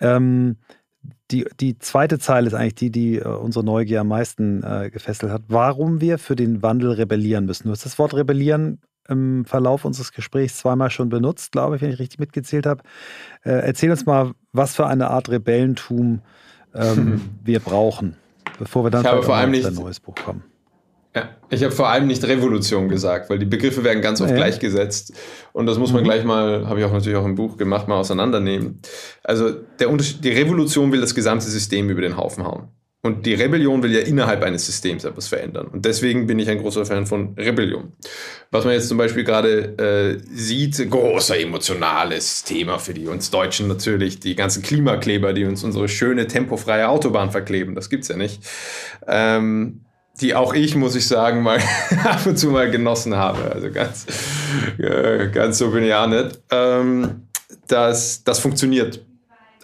ähm, 0.00 0.56
die, 1.30 1.46
die 1.60 1.78
zweite 1.78 2.18
Zeile 2.18 2.48
ist 2.48 2.54
eigentlich 2.54 2.74
die, 2.74 2.90
die 2.90 3.18
äh, 3.18 3.28
unsere 3.28 3.64
Neugier 3.64 4.00
am 4.00 4.08
meisten 4.08 4.62
äh, 4.62 4.90
gefesselt 4.90 5.32
hat. 5.32 5.42
Warum 5.48 6.00
wir 6.00 6.18
für 6.18 6.36
den 6.36 6.62
Wandel 6.62 6.92
rebellieren 6.92 7.46
müssen. 7.46 7.64
Du 7.64 7.70
hast 7.70 7.84
das 7.84 7.98
Wort 7.98 8.14
rebellieren 8.14 8.80
im 9.10 9.44
Verlauf 9.44 9.84
unseres 9.84 10.12
Gesprächs 10.12 10.56
zweimal 10.58 10.90
schon 10.90 11.08
benutzt, 11.08 11.52
glaube 11.52 11.76
ich, 11.76 11.82
wenn 11.82 11.90
ich 11.90 11.98
richtig 11.98 12.18
mitgezählt 12.18 12.66
habe. 12.66 12.82
Äh, 13.44 13.50
erzähl 13.50 13.90
uns 13.90 14.06
mal, 14.06 14.32
was 14.52 14.76
für 14.76 14.86
eine 14.86 15.10
Art 15.10 15.28
Rebellentum 15.28 16.22
ähm, 16.74 17.20
wir 17.44 17.60
brauchen, 17.60 18.16
bevor 18.58 18.84
wir 18.84 18.90
dann 18.90 19.04
vor 19.22 19.34
allem 19.34 19.50
nicht, 19.50 19.66
ein 19.66 19.74
neues 19.74 20.00
Buch 20.00 20.14
kommen. 20.14 20.44
Ja, 21.14 21.30
ich 21.48 21.64
habe 21.64 21.72
vor 21.72 21.88
allem 21.88 22.06
nicht 22.06 22.22
Revolution 22.24 22.88
gesagt, 22.88 23.30
weil 23.30 23.40
die 23.40 23.46
Begriffe 23.46 23.82
werden 23.82 24.00
ganz 24.00 24.20
oft 24.20 24.30
ja. 24.30 24.36
gleichgesetzt. 24.36 25.12
Und 25.52 25.66
das 25.66 25.76
muss 25.76 25.92
man 25.92 26.02
mhm. 26.02 26.04
gleich 26.04 26.24
mal, 26.24 26.68
habe 26.68 26.78
ich 26.78 26.86
auch 26.86 26.92
natürlich 26.92 27.18
auch 27.18 27.24
im 27.24 27.34
Buch 27.34 27.56
gemacht, 27.56 27.88
mal 27.88 27.96
auseinandernehmen. 27.96 28.80
Also 29.24 29.50
der 29.80 29.90
Unterschied, 29.90 30.22
die 30.22 30.30
Revolution 30.30 30.92
will 30.92 31.00
das 31.00 31.16
gesamte 31.16 31.46
System 31.46 31.90
über 31.90 32.02
den 32.02 32.16
Haufen 32.16 32.44
hauen. 32.44 32.68
Und 33.02 33.24
die 33.24 33.32
Rebellion 33.32 33.82
will 33.82 33.92
ja 33.94 34.00
innerhalb 34.00 34.42
eines 34.42 34.66
Systems 34.66 35.04
etwas 35.04 35.28
verändern. 35.28 35.68
Und 35.68 35.86
deswegen 35.86 36.26
bin 36.26 36.38
ich 36.38 36.50
ein 36.50 36.58
großer 36.58 36.84
Fan 36.84 37.06
von 37.06 37.34
Rebellion. 37.34 37.92
Was 38.50 38.64
man 38.66 38.74
jetzt 38.74 38.88
zum 38.88 38.98
Beispiel 38.98 39.24
gerade 39.24 40.18
äh, 40.20 40.22
sieht, 40.30 40.90
großer 40.90 41.38
emotionales 41.40 42.44
Thema 42.44 42.78
für 42.78 42.92
die 42.92 43.06
uns 43.06 43.30
Deutschen 43.30 43.68
natürlich, 43.68 44.20
die 44.20 44.34
ganzen 44.34 44.62
Klimakleber, 44.62 45.32
die 45.32 45.46
uns 45.46 45.64
unsere 45.64 45.88
schöne 45.88 46.26
tempofreie 46.26 46.88
Autobahn 46.88 47.30
verkleben. 47.30 47.74
Das 47.74 47.88
gibt's 47.88 48.08
ja 48.08 48.16
nicht. 48.16 48.42
Ähm, 49.06 49.80
die 50.20 50.34
auch 50.34 50.52
ich, 50.52 50.76
muss 50.76 50.94
ich 50.94 51.06
sagen, 51.06 51.42
mal 51.42 51.58
ab 52.04 52.26
und 52.26 52.38
zu 52.38 52.48
mal 52.48 52.70
genossen 52.70 53.16
habe. 53.16 53.50
Also 53.50 53.70
ganz, 53.70 54.06
äh, 54.78 55.28
ganz 55.28 55.56
so 55.56 55.70
bin 55.70 55.84
ich 55.84 55.94
auch 55.94 56.06
nicht. 56.06 56.38
Ähm, 56.50 57.28
das, 57.66 58.24
das 58.24 58.40
funktioniert. 58.40 59.00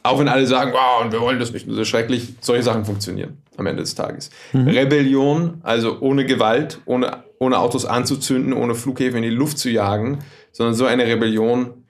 Auch 0.06 0.18
wenn 0.18 0.28
alle 0.28 0.46
sagen, 0.46 0.72
wow, 0.72 1.04
und 1.04 1.12
wir 1.12 1.20
wollen 1.20 1.38
das 1.38 1.52
nicht, 1.52 1.68
das 1.68 1.76
ist 1.76 1.88
schrecklich, 1.88 2.34
solche 2.40 2.62
Sachen 2.62 2.84
funktionieren 2.84 3.38
am 3.56 3.66
Ende 3.66 3.82
des 3.82 3.94
Tages. 3.94 4.30
Mhm. 4.52 4.68
Rebellion, 4.68 5.60
also 5.62 5.98
ohne 6.00 6.26
Gewalt, 6.26 6.80
ohne, 6.84 7.24
ohne 7.38 7.58
Autos 7.58 7.84
anzuzünden, 7.86 8.52
ohne 8.52 8.74
Flughäfen 8.74 9.16
in 9.18 9.30
die 9.30 9.36
Luft 9.36 9.58
zu 9.58 9.70
jagen, 9.70 10.18
sondern 10.52 10.74
so 10.74 10.86
eine 10.86 11.06
Rebellion, 11.06 11.84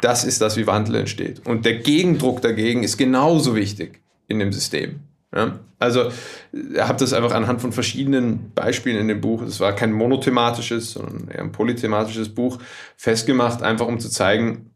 das 0.00 0.24
ist 0.24 0.40
das, 0.40 0.56
wie 0.56 0.66
Wandel 0.66 0.96
entsteht. 0.96 1.46
Und 1.46 1.64
der 1.64 1.76
Gegendruck 1.76 2.42
dagegen 2.42 2.82
ist 2.82 2.96
genauso 2.96 3.54
wichtig 3.54 4.00
in 4.26 4.38
dem 4.38 4.52
System. 4.52 5.00
Ja? 5.34 5.60
Also, 5.78 6.10
ihr 6.52 6.86
habt 6.86 7.00
das 7.00 7.12
einfach 7.12 7.32
anhand 7.32 7.60
von 7.60 7.72
verschiedenen 7.72 8.52
Beispielen 8.54 8.98
in 8.98 9.08
dem 9.08 9.20
Buch, 9.20 9.42
es 9.42 9.60
war 9.60 9.72
kein 9.74 9.92
monothematisches, 9.92 10.92
sondern 10.92 11.28
eher 11.28 11.40
ein 11.40 11.52
polythematisches 11.52 12.28
Buch, 12.28 12.58
festgemacht, 12.96 13.62
einfach 13.62 13.86
um 13.86 13.98
zu 13.98 14.08
zeigen, 14.08 14.70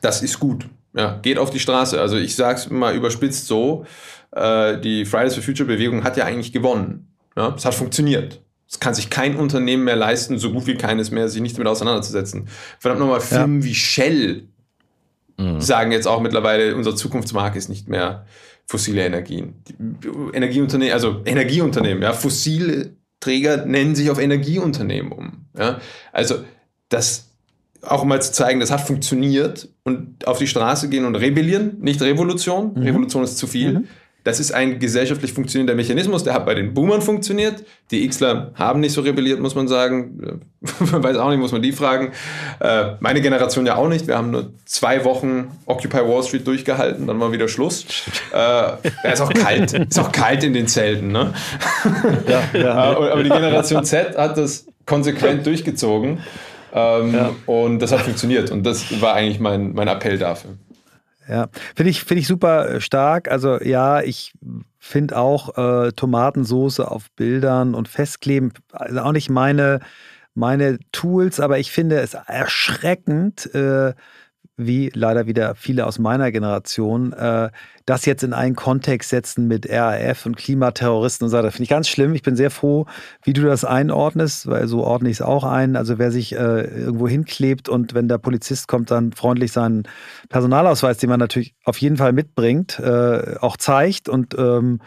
das 0.00 0.22
ist 0.22 0.38
gut. 0.38 0.66
Ja, 0.96 1.18
geht 1.22 1.38
auf 1.38 1.50
die 1.50 1.58
Straße. 1.58 2.00
Also 2.00 2.16
ich 2.16 2.36
sage 2.36 2.58
es 2.58 2.70
mal 2.70 2.94
überspitzt 2.94 3.46
so, 3.46 3.84
äh, 4.32 4.78
die 4.78 5.04
Fridays 5.04 5.34
for 5.34 5.42
Future 5.42 5.66
Bewegung 5.66 6.04
hat 6.04 6.16
ja 6.16 6.24
eigentlich 6.24 6.52
gewonnen. 6.52 7.08
Ja? 7.36 7.54
Es 7.56 7.64
hat 7.64 7.74
funktioniert. 7.74 8.40
Es 8.68 8.80
kann 8.80 8.94
sich 8.94 9.10
kein 9.10 9.36
Unternehmen 9.36 9.84
mehr 9.84 9.96
leisten, 9.96 10.38
so 10.38 10.52
gut 10.52 10.66
wie 10.66 10.76
keines 10.76 11.10
mehr, 11.10 11.28
sich 11.28 11.42
nicht 11.42 11.56
damit 11.56 11.68
auseinanderzusetzen. 11.68 12.48
Verdammt 12.78 13.00
nochmal, 13.00 13.20
Firmen 13.20 13.60
ja. 13.60 13.66
wie 13.66 13.74
Shell 13.74 14.48
mhm. 15.36 15.60
sagen 15.60 15.92
jetzt 15.92 16.06
auch 16.06 16.20
mittlerweile, 16.20 16.74
unser 16.74 16.96
Zukunftsmarkt 16.96 17.56
ist 17.56 17.68
nicht 17.68 17.88
mehr 17.88 18.24
fossile 18.66 19.04
Energien. 19.04 19.62
Energieunternehmen, 20.32 20.94
also 20.94 21.20
Energieunternehmen, 21.24 22.02
ja, 22.02 22.12
fossile 22.12 22.96
Träger 23.20 23.64
nennen 23.66 23.94
sich 23.94 24.10
auf 24.10 24.18
Energieunternehmen 24.18 25.12
um. 25.12 25.46
Ja. 25.56 25.80
Also 26.12 26.44
das 26.88 27.30
auch 27.86 28.04
mal 28.04 28.20
zu 28.22 28.32
zeigen, 28.32 28.60
das 28.60 28.70
hat 28.70 28.80
funktioniert 28.80 29.68
und 29.84 30.26
auf 30.26 30.38
die 30.38 30.46
Straße 30.46 30.88
gehen 30.88 31.04
und 31.04 31.14
rebellieren, 31.16 31.78
nicht 31.80 32.00
Revolution. 32.02 32.72
Mhm. 32.74 32.82
Revolution 32.82 33.24
ist 33.24 33.38
zu 33.38 33.46
viel. 33.46 33.72
Mhm. 33.72 33.84
Das 34.24 34.40
ist 34.40 34.52
ein 34.52 34.78
gesellschaftlich 34.78 35.34
funktionierender 35.34 35.74
Mechanismus, 35.74 36.24
der 36.24 36.32
hat 36.32 36.46
bei 36.46 36.54
den 36.54 36.72
Boomern 36.72 37.02
funktioniert. 37.02 37.62
Die 37.90 38.08
Xler 38.08 38.52
haben 38.54 38.80
nicht 38.80 38.94
so 38.94 39.02
rebelliert, 39.02 39.38
muss 39.38 39.54
man 39.54 39.68
sagen. 39.68 40.40
Weiß 40.62 41.18
auch 41.18 41.28
nicht, 41.28 41.38
muss 41.38 41.52
man 41.52 41.60
die 41.60 41.72
fragen. 41.72 42.12
Äh, 42.58 42.92
meine 43.00 43.20
Generation 43.20 43.66
ja 43.66 43.76
auch 43.76 43.88
nicht. 43.88 44.06
Wir 44.06 44.16
haben 44.16 44.30
nur 44.30 44.54
zwei 44.64 45.04
Wochen 45.04 45.50
Occupy 45.66 45.98
Wall 45.98 46.22
Street 46.22 46.46
durchgehalten, 46.46 47.06
dann 47.06 47.20
war 47.20 47.32
wieder 47.32 47.48
Schluss. 47.48 47.84
Äh, 48.32 49.12
ist 49.12 49.20
auch 49.20 49.32
kalt. 49.32 49.74
Ist 49.74 49.98
auch 49.98 50.10
kalt 50.10 50.42
in 50.42 50.54
den 50.54 50.68
Zelten. 50.68 51.12
Ne? 51.12 51.34
Ja, 52.26 52.58
ja. 52.58 52.74
Aber 52.96 53.22
die 53.22 53.28
Generation 53.28 53.84
Z 53.84 54.16
hat 54.16 54.38
das 54.38 54.66
konsequent 54.86 55.44
durchgezogen. 55.44 56.20
Ähm, 56.74 57.14
ja. 57.14 57.30
Und 57.46 57.78
das 57.78 57.92
hat 57.92 58.00
funktioniert. 58.00 58.50
Und 58.50 58.64
das 58.64 59.00
war 59.00 59.14
eigentlich 59.14 59.40
mein, 59.40 59.72
mein 59.74 59.88
Appell 59.88 60.18
dafür. 60.18 60.50
Ja, 61.28 61.48
finde 61.74 61.90
ich, 61.90 62.04
finde 62.04 62.20
ich 62.20 62.26
super 62.26 62.68
äh, 62.68 62.80
stark. 62.80 63.30
Also 63.30 63.60
ja, 63.60 64.02
ich 64.02 64.34
finde 64.78 65.16
auch 65.16 65.56
äh, 65.56 65.92
Tomatensoße 65.92 66.90
auf 66.90 67.10
Bildern 67.12 67.74
und 67.74 67.88
festkleben, 67.88 68.52
also 68.72 69.00
auch 69.00 69.12
nicht 69.12 69.30
meine, 69.30 69.80
meine 70.34 70.78
Tools, 70.92 71.40
aber 71.40 71.58
ich 71.58 71.70
finde 71.70 72.00
es 72.00 72.14
erschreckend, 72.14 73.54
äh, 73.54 73.94
wie 74.56 74.90
leider 74.94 75.26
wieder 75.26 75.54
viele 75.54 75.86
aus 75.86 75.98
meiner 75.98 76.30
Generation, 76.30 77.12
äh, 77.12 77.50
das 77.86 78.06
jetzt 78.06 78.22
in 78.22 78.32
einen 78.32 78.54
Kontext 78.54 79.10
setzen 79.10 79.46
mit 79.46 79.68
RAF 79.70 80.24
und 80.24 80.36
Klimaterroristen 80.36 81.26
und 81.26 81.30
so. 81.30 81.42
Das 81.42 81.54
finde 81.54 81.64
ich 81.64 81.68
ganz 81.68 81.88
schlimm. 81.88 82.14
Ich 82.14 82.22
bin 82.22 82.34
sehr 82.34 82.50
froh, 82.50 82.86
wie 83.22 83.34
du 83.34 83.42
das 83.42 83.64
einordnest, 83.64 84.46
weil 84.46 84.66
so 84.68 84.82
ordne 84.84 85.10
ich 85.10 85.18
es 85.18 85.22
auch 85.22 85.44
ein. 85.44 85.76
Also 85.76 85.98
wer 85.98 86.10
sich 86.10 86.32
äh, 86.34 86.62
irgendwo 86.62 87.08
hinklebt 87.08 87.68
und 87.68 87.94
wenn 87.94 88.08
der 88.08 88.18
Polizist 88.18 88.68
kommt, 88.68 88.90
dann 88.90 89.12
freundlich 89.12 89.52
seinen 89.52 89.84
Personalausweis, 90.30 90.98
den 90.98 91.10
man 91.10 91.20
natürlich 91.20 91.54
auf 91.64 91.76
jeden 91.78 91.98
Fall 91.98 92.12
mitbringt, 92.12 92.78
äh, 92.78 93.36
auch 93.40 93.58
zeigt 93.58 94.08
und 94.08 94.34
ähm, 94.38 94.80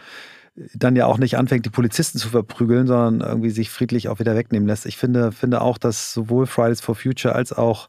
dann 0.74 0.96
ja 0.96 1.06
auch 1.06 1.18
nicht 1.18 1.36
anfängt, 1.36 1.66
die 1.66 1.70
Polizisten 1.70 2.18
zu 2.18 2.30
verprügeln, 2.30 2.88
sondern 2.88 3.20
irgendwie 3.20 3.50
sich 3.50 3.70
friedlich 3.70 4.08
auch 4.08 4.18
wieder 4.18 4.34
wegnehmen 4.34 4.66
lässt. 4.66 4.86
Ich 4.86 4.96
finde, 4.96 5.30
finde 5.30 5.60
auch, 5.60 5.78
dass 5.78 6.12
sowohl 6.12 6.46
Fridays 6.46 6.80
for 6.80 6.96
Future 6.96 7.34
als 7.34 7.52
auch 7.52 7.88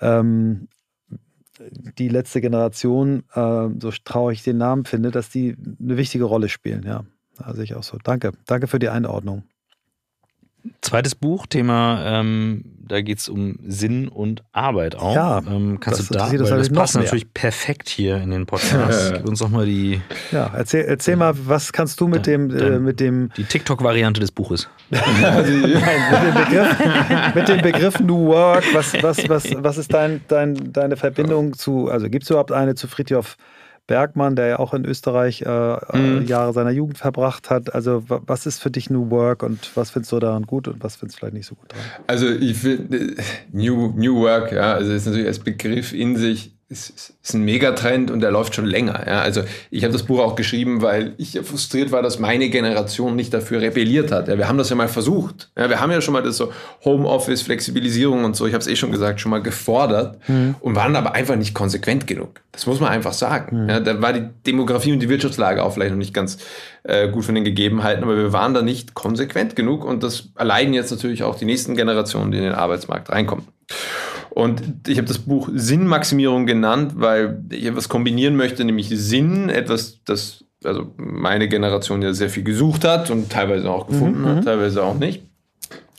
ähm, 0.00 0.68
die 1.98 2.08
letzte 2.08 2.40
Generation, 2.40 3.24
äh, 3.32 3.68
so 3.80 3.90
traurig 4.04 4.38
ich 4.38 4.44
den 4.44 4.58
Namen 4.58 4.84
finde, 4.84 5.10
dass 5.10 5.30
die 5.30 5.56
eine 5.80 5.96
wichtige 5.96 6.24
Rolle 6.24 6.48
spielen. 6.48 6.84
Ja, 6.84 7.04
also 7.38 7.62
ich 7.62 7.74
auch 7.74 7.82
so. 7.82 7.98
Danke. 8.02 8.32
Danke 8.46 8.66
für 8.66 8.78
die 8.78 8.88
Einordnung. 8.88 9.44
Zweites 10.80 11.14
Buch, 11.14 11.46
Thema, 11.46 12.20
ähm, 12.20 12.64
da 12.88 13.00
geht 13.00 13.18
es 13.18 13.28
um 13.28 13.58
Sinn 13.66 14.08
und 14.08 14.44
Arbeit 14.52 14.96
auch. 14.96 15.14
Ja, 15.14 15.38
ähm, 15.38 15.78
kannst 15.80 16.00
das, 16.00 16.08
du 16.08 16.14
da, 16.14 16.30
das, 16.30 16.50
das 16.50 16.70
passt 16.70 16.94
natürlich 16.94 17.32
perfekt 17.32 17.88
hier 17.88 18.16
in 18.18 18.30
den 18.30 18.46
Podcast. 18.46 19.14
Gib 19.14 19.28
uns 19.28 19.40
doch 19.40 19.48
mal 19.48 19.66
die. 19.66 20.00
Ja, 20.30 20.52
erzähl, 20.54 20.84
erzähl 20.84 21.16
mal, 21.16 21.34
was 21.36 21.72
kannst 21.72 22.00
du 22.00 22.08
mit 22.08 22.26
dem, 22.26 22.56
äh, 22.56 22.78
mit 22.78 23.00
dem. 23.00 23.30
Die 23.36 23.44
TikTok-Variante 23.44 24.20
des 24.20 24.30
Buches. 24.30 24.68
Nein, 24.90 25.02
mit, 25.36 25.48
dem 25.48 26.34
Begriff, 26.34 27.34
mit 27.34 27.48
dem 27.48 27.62
Begriff 27.62 28.00
New 28.00 28.26
Work, 28.26 28.64
was, 28.72 28.94
was, 29.02 29.28
was, 29.28 29.44
was 29.56 29.78
ist 29.78 29.92
dein, 29.92 30.20
dein, 30.28 30.72
deine 30.72 30.96
Verbindung 30.96 31.54
zu, 31.54 31.88
also 31.90 32.08
gibt 32.08 32.22
es 32.22 32.30
überhaupt 32.30 32.52
eine 32.52 32.76
zu 32.76 32.86
Friedhof 32.86 33.36
Bergmann, 33.86 34.34
der 34.36 34.46
ja 34.46 34.58
auch 34.58 34.74
in 34.74 34.84
Österreich 34.84 35.42
äh, 35.42 35.96
mhm. 35.96 36.26
Jahre 36.26 36.52
seiner 36.52 36.70
Jugend 36.70 36.98
verbracht 36.98 37.50
hat. 37.50 37.74
Also 37.74 38.02
was 38.06 38.46
ist 38.46 38.60
für 38.60 38.70
dich 38.70 38.90
New 38.90 39.10
Work 39.10 39.42
und 39.42 39.70
was 39.76 39.90
findest 39.90 40.12
du 40.12 40.18
daran 40.18 40.44
gut 40.44 40.66
und 40.68 40.82
was 40.82 40.96
findest 40.96 41.16
du 41.16 41.20
vielleicht 41.20 41.34
nicht 41.34 41.46
so 41.46 41.54
gut 41.54 41.72
daran? 41.72 41.84
Also 42.06 42.28
ich 42.28 42.56
finde 42.56 43.14
New, 43.52 43.92
New 43.96 44.16
Work, 44.22 44.52
ja, 44.52 44.74
also 44.74 44.92
ist 44.92 45.06
natürlich 45.06 45.26
als 45.26 45.38
Begriff 45.38 45.92
in 45.92 46.16
sich 46.16 46.55
ist, 46.68 47.14
ist 47.22 47.34
ein 47.34 47.42
Megatrend 47.42 48.10
und 48.10 48.20
der 48.20 48.32
läuft 48.32 48.56
schon 48.56 48.66
länger. 48.66 49.04
Ja. 49.06 49.20
Also 49.20 49.42
ich 49.70 49.84
habe 49.84 49.92
das 49.92 50.02
Buch 50.02 50.18
auch 50.18 50.34
geschrieben, 50.34 50.82
weil 50.82 51.14
ich 51.16 51.34
ja 51.34 51.44
frustriert 51.44 51.92
war, 51.92 52.02
dass 52.02 52.18
meine 52.18 52.48
Generation 52.48 53.14
nicht 53.14 53.32
dafür 53.32 53.60
rebelliert 53.60 54.10
hat. 54.10 54.26
Ja, 54.26 54.36
wir 54.36 54.48
haben 54.48 54.58
das 54.58 54.70
ja 54.70 54.74
mal 54.74 54.88
versucht. 54.88 55.50
Ja, 55.56 55.68
wir 55.68 55.80
haben 55.80 55.92
ja 55.92 56.00
schon 56.00 56.12
mal 56.12 56.24
das 56.24 56.36
so 56.36 56.52
Homeoffice, 56.84 57.42
Flexibilisierung 57.42 58.24
und 58.24 58.34
so, 58.34 58.46
ich 58.46 58.52
habe 58.52 58.62
es 58.62 58.66
eh 58.66 58.74
schon 58.74 58.90
gesagt, 58.90 59.20
schon 59.20 59.30
mal 59.30 59.42
gefordert 59.42 60.18
mhm. 60.28 60.56
und 60.58 60.74
waren 60.74 60.96
aber 60.96 61.14
einfach 61.14 61.36
nicht 61.36 61.54
konsequent 61.54 62.08
genug. 62.08 62.40
Das 62.50 62.66
muss 62.66 62.80
man 62.80 62.90
einfach 62.90 63.12
sagen. 63.12 63.62
Mhm. 63.62 63.68
Ja, 63.68 63.80
da 63.80 64.02
war 64.02 64.12
die 64.12 64.28
Demografie 64.44 64.92
und 64.92 64.98
die 64.98 65.08
Wirtschaftslage 65.08 65.62
auch 65.62 65.72
vielleicht 65.72 65.92
noch 65.92 65.98
nicht 65.98 66.14
ganz 66.14 66.38
äh, 66.82 67.08
gut 67.08 67.24
von 67.24 67.36
den 67.36 67.44
Gegebenheiten, 67.44 68.02
aber 68.02 68.16
wir 68.16 68.32
waren 68.32 68.54
da 68.54 68.62
nicht 68.62 68.94
konsequent 68.94 69.54
genug 69.54 69.84
und 69.84 70.02
das 70.02 70.30
erleiden 70.34 70.74
jetzt 70.74 70.90
natürlich 70.90 71.22
auch 71.22 71.36
die 71.36 71.44
nächsten 71.44 71.76
Generationen, 71.76 72.32
die 72.32 72.38
in 72.38 72.44
den 72.44 72.54
Arbeitsmarkt 72.54 73.10
reinkommen. 73.10 73.46
Und 74.36 74.86
ich 74.86 74.98
habe 74.98 75.08
das 75.08 75.20
Buch 75.20 75.48
Sinnmaximierung 75.54 76.44
genannt, 76.44 76.92
weil 76.96 77.42
ich 77.50 77.64
etwas 77.64 77.88
kombinieren 77.88 78.36
möchte, 78.36 78.66
nämlich 78.66 78.90
Sinn, 78.90 79.48
etwas, 79.48 80.04
das 80.04 80.44
also 80.62 80.92
meine 80.98 81.48
Generation 81.48 82.02
ja 82.02 82.12
sehr 82.12 82.28
viel 82.28 82.42
gesucht 82.42 82.84
hat 82.84 83.08
und 83.08 83.30
teilweise 83.30 83.70
auch 83.70 83.86
gefunden 83.86 84.20
mhm. 84.20 84.26
hat, 84.26 84.44
teilweise 84.44 84.82
auch 84.84 84.92
nicht. 84.92 85.22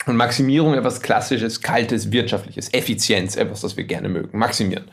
Und 0.05 0.17
Maximierung 0.17 0.75
etwas 0.75 1.01
Klassisches, 1.01 1.63
Kaltes, 1.63 2.11
Wirtschaftliches, 2.11 2.71
Effizienz, 2.75 3.35
etwas, 3.35 3.61
das 3.61 3.75
wir 3.75 3.85
gerne 3.85 4.07
mögen, 4.07 4.37
maximieren. 4.37 4.85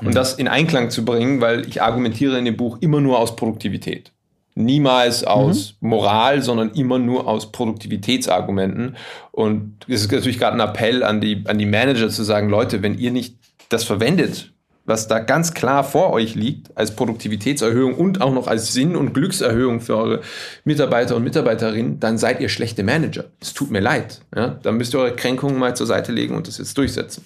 Und 0.00 0.08
mhm. 0.08 0.12
das 0.12 0.32
in 0.32 0.48
Einklang 0.48 0.88
zu 0.88 1.04
bringen, 1.04 1.42
weil 1.42 1.68
ich 1.68 1.82
argumentiere 1.82 2.38
in 2.38 2.46
dem 2.46 2.56
Buch 2.56 2.78
immer 2.80 3.02
nur 3.02 3.18
aus 3.18 3.36
Produktivität. 3.36 4.10
Niemals 4.58 5.22
aus 5.22 5.76
mhm. 5.80 5.90
Moral, 5.90 6.42
sondern 6.42 6.70
immer 6.70 6.98
nur 6.98 7.28
aus 7.28 7.52
Produktivitätsargumenten. 7.52 8.96
Und 9.30 9.76
es 9.86 10.00
ist 10.00 10.10
natürlich 10.10 10.38
gerade 10.38 10.56
ein 10.56 10.66
Appell 10.66 11.02
an 11.04 11.20
die, 11.20 11.44
an 11.46 11.58
die 11.58 11.66
Manager 11.66 12.08
zu 12.08 12.22
sagen, 12.24 12.48
Leute, 12.48 12.82
wenn 12.82 12.98
ihr 12.98 13.10
nicht 13.10 13.36
das 13.68 13.84
verwendet, 13.84 14.52
was 14.86 15.08
da 15.08 15.18
ganz 15.18 15.52
klar 15.52 15.84
vor 15.84 16.10
euch 16.10 16.34
liegt, 16.34 16.76
als 16.76 16.96
Produktivitätserhöhung 16.96 17.94
und 17.96 18.22
auch 18.22 18.32
noch 18.32 18.46
als 18.46 18.72
Sinn- 18.72 18.96
und 18.96 19.12
Glückserhöhung 19.12 19.80
für 19.80 19.96
eure 19.96 20.20
Mitarbeiter 20.64 21.16
und 21.16 21.24
Mitarbeiterinnen, 21.24 22.00
dann 22.00 22.16
seid 22.16 22.40
ihr 22.40 22.48
schlechte 22.48 22.82
Manager. 22.82 23.24
Es 23.40 23.52
tut 23.52 23.70
mir 23.70 23.80
leid. 23.80 24.22
Ja? 24.34 24.58
Dann 24.62 24.78
müsst 24.78 24.94
ihr 24.94 25.00
eure 25.00 25.16
Kränkungen 25.16 25.58
mal 25.58 25.76
zur 25.76 25.86
Seite 25.86 26.12
legen 26.12 26.34
und 26.34 26.48
das 26.48 26.58
jetzt 26.58 26.78
durchsetzen. 26.78 27.24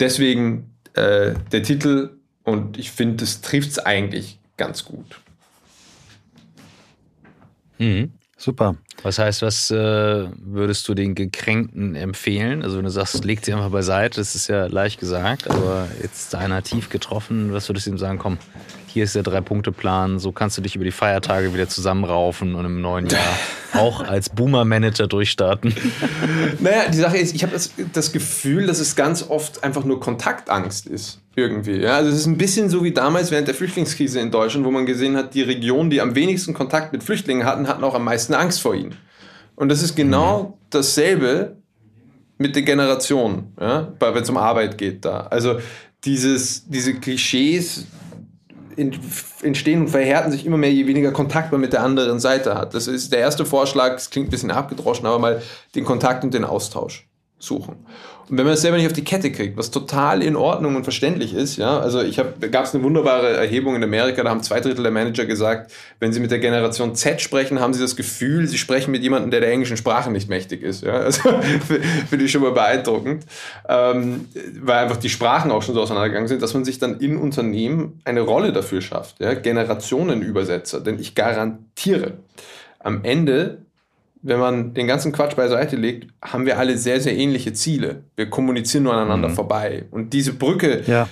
Deswegen 0.00 0.74
äh, 0.94 1.34
der 1.52 1.62
Titel 1.62 2.16
und 2.42 2.78
ich 2.78 2.90
finde, 2.90 3.16
das 3.16 3.40
trifft 3.40 3.70
es 3.70 3.78
eigentlich 3.78 4.40
ganz 4.56 4.84
gut. 4.84 5.20
Mhm. 7.78 8.12
Super. 8.38 8.76
Was 9.02 9.18
heißt, 9.18 9.40
was 9.40 9.70
äh, 9.70 9.74
würdest 9.76 10.86
du 10.88 10.94
den 10.94 11.14
Gekränkten 11.14 11.94
empfehlen? 11.94 12.62
Also 12.62 12.76
wenn 12.76 12.84
du 12.84 12.90
sagst, 12.90 13.24
leg 13.24 13.42
sie 13.42 13.54
einfach 13.54 13.70
beiseite, 13.70 14.20
das 14.20 14.34
ist 14.34 14.48
ja 14.48 14.66
leicht 14.66 15.00
gesagt, 15.00 15.48
aber 15.48 15.88
jetzt 16.02 16.34
einer 16.34 16.62
tief 16.62 16.90
getroffen, 16.90 17.54
was 17.54 17.68
würdest 17.68 17.86
du 17.86 17.90
ihm 17.92 17.98
sagen, 17.98 18.18
komm, 18.18 18.36
hier 18.88 19.04
ist 19.04 19.14
der 19.14 19.22
Drei-Punkte-Plan, 19.22 20.18
so 20.18 20.32
kannst 20.32 20.58
du 20.58 20.62
dich 20.62 20.76
über 20.76 20.84
die 20.84 20.90
Feiertage 20.90 21.54
wieder 21.54 21.68
zusammenraufen 21.68 22.54
und 22.54 22.64
im 22.66 22.82
neuen 22.82 23.06
Jahr 23.06 23.38
auch 23.72 24.00
als 24.02 24.28
Boomer-Manager 24.28 25.06
durchstarten. 25.06 25.74
Naja, 26.60 26.90
die 26.90 26.98
Sache 26.98 27.16
ist, 27.16 27.34
ich 27.34 27.42
habe 27.42 27.52
das, 27.52 27.72
das 27.94 28.12
Gefühl, 28.12 28.66
dass 28.66 28.80
es 28.80 28.96
ganz 28.96 29.22
oft 29.22 29.64
einfach 29.64 29.84
nur 29.84 29.98
Kontaktangst 30.00 30.86
ist. 30.86 31.20
Irgendwie. 31.36 31.82
Ja? 31.82 31.96
Also 31.96 32.10
es 32.10 32.16
ist 32.16 32.26
ein 32.26 32.38
bisschen 32.38 32.70
so 32.70 32.82
wie 32.82 32.92
damals 32.92 33.30
während 33.30 33.46
der 33.46 33.54
Flüchtlingskrise 33.54 34.20
in 34.20 34.30
Deutschland, 34.30 34.64
wo 34.64 34.70
man 34.70 34.86
gesehen 34.86 35.16
hat, 35.16 35.34
die 35.34 35.42
Regionen, 35.42 35.90
die 35.90 36.00
am 36.00 36.14
wenigsten 36.14 36.54
Kontakt 36.54 36.92
mit 36.92 37.04
Flüchtlingen 37.04 37.46
hatten, 37.46 37.68
hatten 37.68 37.84
auch 37.84 37.94
am 37.94 38.04
meisten 38.04 38.32
Angst 38.32 38.62
vor 38.62 38.74
ihnen. 38.74 38.96
Und 39.54 39.68
das 39.68 39.82
ist 39.82 39.94
genau 39.94 40.42
mhm. 40.42 40.52
dasselbe 40.70 41.56
mit 42.38 42.56
den 42.56 42.64
Generationen, 42.64 43.52
ja? 43.60 43.92
wenn 44.00 44.22
es 44.22 44.30
um 44.30 44.38
Arbeit 44.38 44.78
geht 44.78 45.04
da. 45.04 45.26
Also 45.30 45.58
dieses, 46.04 46.66
diese 46.68 46.94
Klischees, 46.94 47.86
entstehen 49.42 49.80
und 49.80 49.88
verhärten 49.88 50.30
sich 50.30 50.44
immer 50.44 50.58
mehr, 50.58 50.70
je 50.70 50.86
weniger 50.86 51.10
Kontakt 51.10 51.50
man 51.50 51.62
mit 51.62 51.72
der 51.72 51.82
anderen 51.82 52.20
Seite 52.20 52.54
hat. 52.54 52.74
Das 52.74 52.86
ist 52.88 53.10
der 53.10 53.20
erste 53.20 53.46
Vorschlag, 53.46 53.94
das 53.94 54.10
klingt 54.10 54.28
ein 54.28 54.30
bisschen 54.30 54.50
abgedroschen, 54.50 55.06
aber 55.06 55.18
mal 55.18 55.42
den 55.74 55.86
Kontakt 55.86 56.24
und 56.24 56.34
den 56.34 56.44
Austausch 56.44 57.05
suchen. 57.38 57.76
Und 58.28 58.38
wenn 58.38 58.44
man 58.44 58.54
es 58.54 58.62
selber 58.62 58.76
nicht 58.76 58.86
auf 58.86 58.92
die 58.92 59.04
Kette 59.04 59.30
kriegt, 59.30 59.56
was 59.56 59.70
total 59.70 60.22
in 60.22 60.34
Ordnung 60.34 60.74
und 60.74 60.82
verständlich 60.82 61.32
ist, 61.32 61.58
ja, 61.58 61.78
also 61.78 62.02
ich 62.02 62.18
habe, 62.18 62.48
gab 62.48 62.64
es 62.64 62.74
eine 62.74 62.82
wunderbare 62.82 63.36
Erhebung 63.36 63.76
in 63.76 63.84
Amerika, 63.84 64.24
da 64.24 64.30
haben 64.30 64.42
zwei 64.42 64.58
Drittel 64.58 64.82
der 64.82 64.90
Manager 64.90 65.26
gesagt, 65.26 65.70
wenn 66.00 66.12
sie 66.12 66.18
mit 66.18 66.30
der 66.30 66.40
Generation 66.40 66.96
Z 66.96 67.20
sprechen, 67.20 67.60
haben 67.60 67.72
sie 67.72 67.80
das 67.80 67.94
Gefühl, 67.94 68.48
sie 68.48 68.58
sprechen 68.58 68.90
mit 68.90 69.02
jemandem, 69.02 69.30
der 69.30 69.40
der 69.40 69.52
englischen 69.52 69.76
Sprache 69.76 70.10
nicht 70.10 70.28
mächtig 70.28 70.62
ist. 70.62 70.82
Ja, 70.82 70.94
also 70.94 71.20
finde 72.08 72.24
ich 72.24 72.32
schon 72.32 72.42
mal 72.42 72.52
beeindruckend, 72.52 73.24
ähm, 73.68 74.28
weil 74.60 74.78
einfach 74.78 74.96
die 74.96 75.10
Sprachen 75.10 75.50
auch 75.50 75.62
schon 75.62 75.74
so 75.74 75.82
auseinandergegangen 75.82 76.28
sind, 76.28 76.42
dass 76.42 76.54
man 76.54 76.64
sich 76.64 76.78
dann 76.78 76.98
in 76.98 77.18
Unternehmen 77.18 78.00
eine 78.04 78.22
Rolle 78.22 78.52
dafür 78.52 78.80
schafft, 78.80 79.20
ja, 79.20 79.34
Generationenübersetzer, 79.34 80.80
denn 80.80 80.98
ich 80.98 81.14
garantiere, 81.14 82.14
am 82.80 83.04
Ende 83.04 83.65
wenn 84.22 84.38
man 84.38 84.74
den 84.74 84.86
ganzen 84.86 85.12
Quatsch 85.12 85.36
beiseite 85.36 85.76
legt, 85.76 86.08
haben 86.22 86.46
wir 86.46 86.58
alle 86.58 86.76
sehr, 86.78 87.00
sehr 87.00 87.16
ähnliche 87.16 87.52
Ziele. 87.52 88.04
Wir 88.16 88.28
kommunizieren 88.28 88.84
nur 88.84 88.94
aneinander 88.94 89.28
mhm. 89.28 89.34
vorbei. 89.34 89.84
Und 89.90 90.12
diese 90.12 90.32
Brücke, 90.32 90.82
ja. 90.86 91.08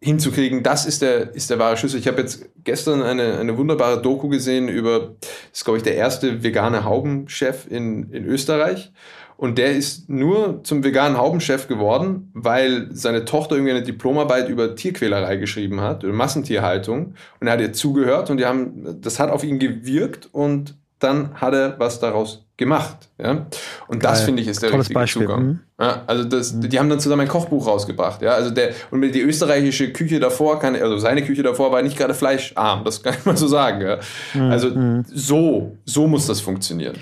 hinzukriegen, 0.00 0.62
das 0.62 0.86
ist 0.86 1.02
der, 1.02 1.34
ist 1.34 1.50
der 1.50 1.58
wahre 1.58 1.76
Schlüssel. 1.76 2.00
Ich 2.00 2.08
habe 2.08 2.20
jetzt 2.20 2.46
gestern 2.64 3.02
eine, 3.02 3.38
eine 3.38 3.56
wunderbare 3.56 4.02
Doku 4.02 4.28
gesehen 4.28 4.68
über, 4.68 5.16
das 5.20 5.30
ist 5.52 5.64
glaube 5.64 5.78
ich 5.78 5.84
der 5.84 5.96
erste 5.96 6.42
vegane 6.42 6.84
Haubenchef 6.84 7.66
in, 7.70 8.10
in 8.10 8.24
Österreich. 8.24 8.92
Und 9.36 9.58
der 9.58 9.72
ist 9.72 10.08
nur 10.08 10.64
zum 10.64 10.82
veganen 10.82 11.18
Haubenchef 11.18 11.68
geworden, 11.68 12.30
weil 12.32 12.88
seine 12.92 13.26
Tochter 13.26 13.56
irgendwie 13.56 13.72
eine 13.72 13.82
Diplomarbeit 13.82 14.48
über 14.48 14.74
Tierquälerei 14.74 15.36
geschrieben 15.36 15.82
hat, 15.82 16.04
über 16.04 16.14
Massentierhaltung. 16.14 17.14
Und 17.38 17.46
er 17.46 17.52
hat 17.52 17.60
ihr 17.60 17.74
zugehört 17.74 18.30
und 18.30 18.38
die 18.38 18.46
haben, 18.46 18.98
das 19.02 19.20
hat 19.20 19.30
auf 19.30 19.44
ihn 19.44 19.58
gewirkt 19.58 20.30
und 20.32 20.78
dann 20.98 21.34
hat 21.34 21.54
er 21.54 21.78
was 21.78 22.00
daraus 22.00 22.46
gemacht. 22.56 23.08
Ja? 23.18 23.46
Und 23.88 24.04
das 24.04 24.22
finde 24.22 24.42
ich 24.42 24.48
ist 24.48 24.62
der 24.62 24.70
Tolles 24.70 24.86
richtige 24.86 24.98
Beispiel. 24.98 25.22
Zugang. 25.22 25.44
Mhm. 25.44 25.60
Ja, 25.78 26.02
also 26.06 26.24
das, 26.24 26.58
die 26.58 26.78
haben 26.78 26.88
dann 26.88 27.00
zusammen 27.00 27.22
ein 27.22 27.28
Kochbuch 27.28 27.66
rausgebracht. 27.66 28.22
Ja? 28.22 28.32
Also 28.32 28.50
der, 28.50 28.70
und 28.90 29.02
die 29.02 29.20
österreichische 29.20 29.92
Küche 29.92 30.20
davor, 30.20 30.58
kann, 30.58 30.74
also 30.74 30.96
seine 30.96 31.22
Küche 31.22 31.42
davor 31.42 31.70
war 31.70 31.82
nicht 31.82 31.98
gerade 31.98 32.14
fleischarm, 32.14 32.84
das 32.84 33.02
kann 33.02 33.14
ich 33.18 33.26
mal 33.26 33.36
so 33.36 33.46
sagen. 33.46 33.82
Ja? 33.82 33.98
Mhm. 34.34 34.50
Also 34.50 34.70
mhm. 34.70 35.04
so, 35.06 35.76
so 35.84 36.06
muss 36.06 36.26
das 36.26 36.40
funktionieren. 36.40 36.96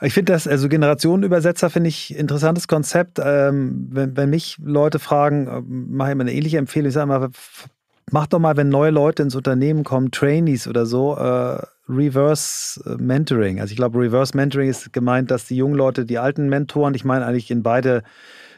Ich 0.00 0.14
finde 0.14 0.32
das, 0.32 0.46
also 0.46 0.68
Generationenübersetzer 0.68 1.70
finde 1.70 1.88
ich 1.88 2.16
interessantes 2.16 2.68
Konzept. 2.68 3.18
Ähm, 3.22 3.88
wenn, 3.90 4.16
wenn 4.16 4.30
mich 4.30 4.56
Leute 4.62 4.98
fragen, 4.98 5.46
äh, 5.46 5.60
mache 5.66 6.10
ich 6.10 6.12
immer 6.12 6.22
eine 6.22 6.32
ähnliche 6.32 6.58
Empfehlung. 6.58 6.88
Ich 6.88 6.94
sage 6.94 7.08
mal, 7.08 7.28
mach 8.10 8.28
doch 8.28 8.38
mal, 8.38 8.56
wenn 8.56 8.68
neue 8.68 8.90
Leute 8.90 9.24
ins 9.24 9.34
Unternehmen 9.34 9.84
kommen, 9.84 10.10
Trainees 10.10 10.68
oder 10.68 10.86
so, 10.86 11.16
äh, 11.16 11.62
Reverse 11.88 12.80
äh, 12.84 13.02
Mentoring. 13.02 13.60
Also 13.60 13.72
ich 13.72 13.76
glaube, 13.76 13.98
Reverse 13.98 14.36
Mentoring 14.36 14.68
ist 14.68 14.92
gemeint, 14.92 15.30
dass 15.30 15.46
die 15.46 15.56
jungen 15.56 15.74
Leute 15.74 16.04
die 16.04 16.18
alten 16.18 16.48
Mentoren, 16.48 16.94
ich 16.94 17.04
meine 17.04 17.26
eigentlich 17.26 17.50
in 17.50 17.62
beide 17.62 18.02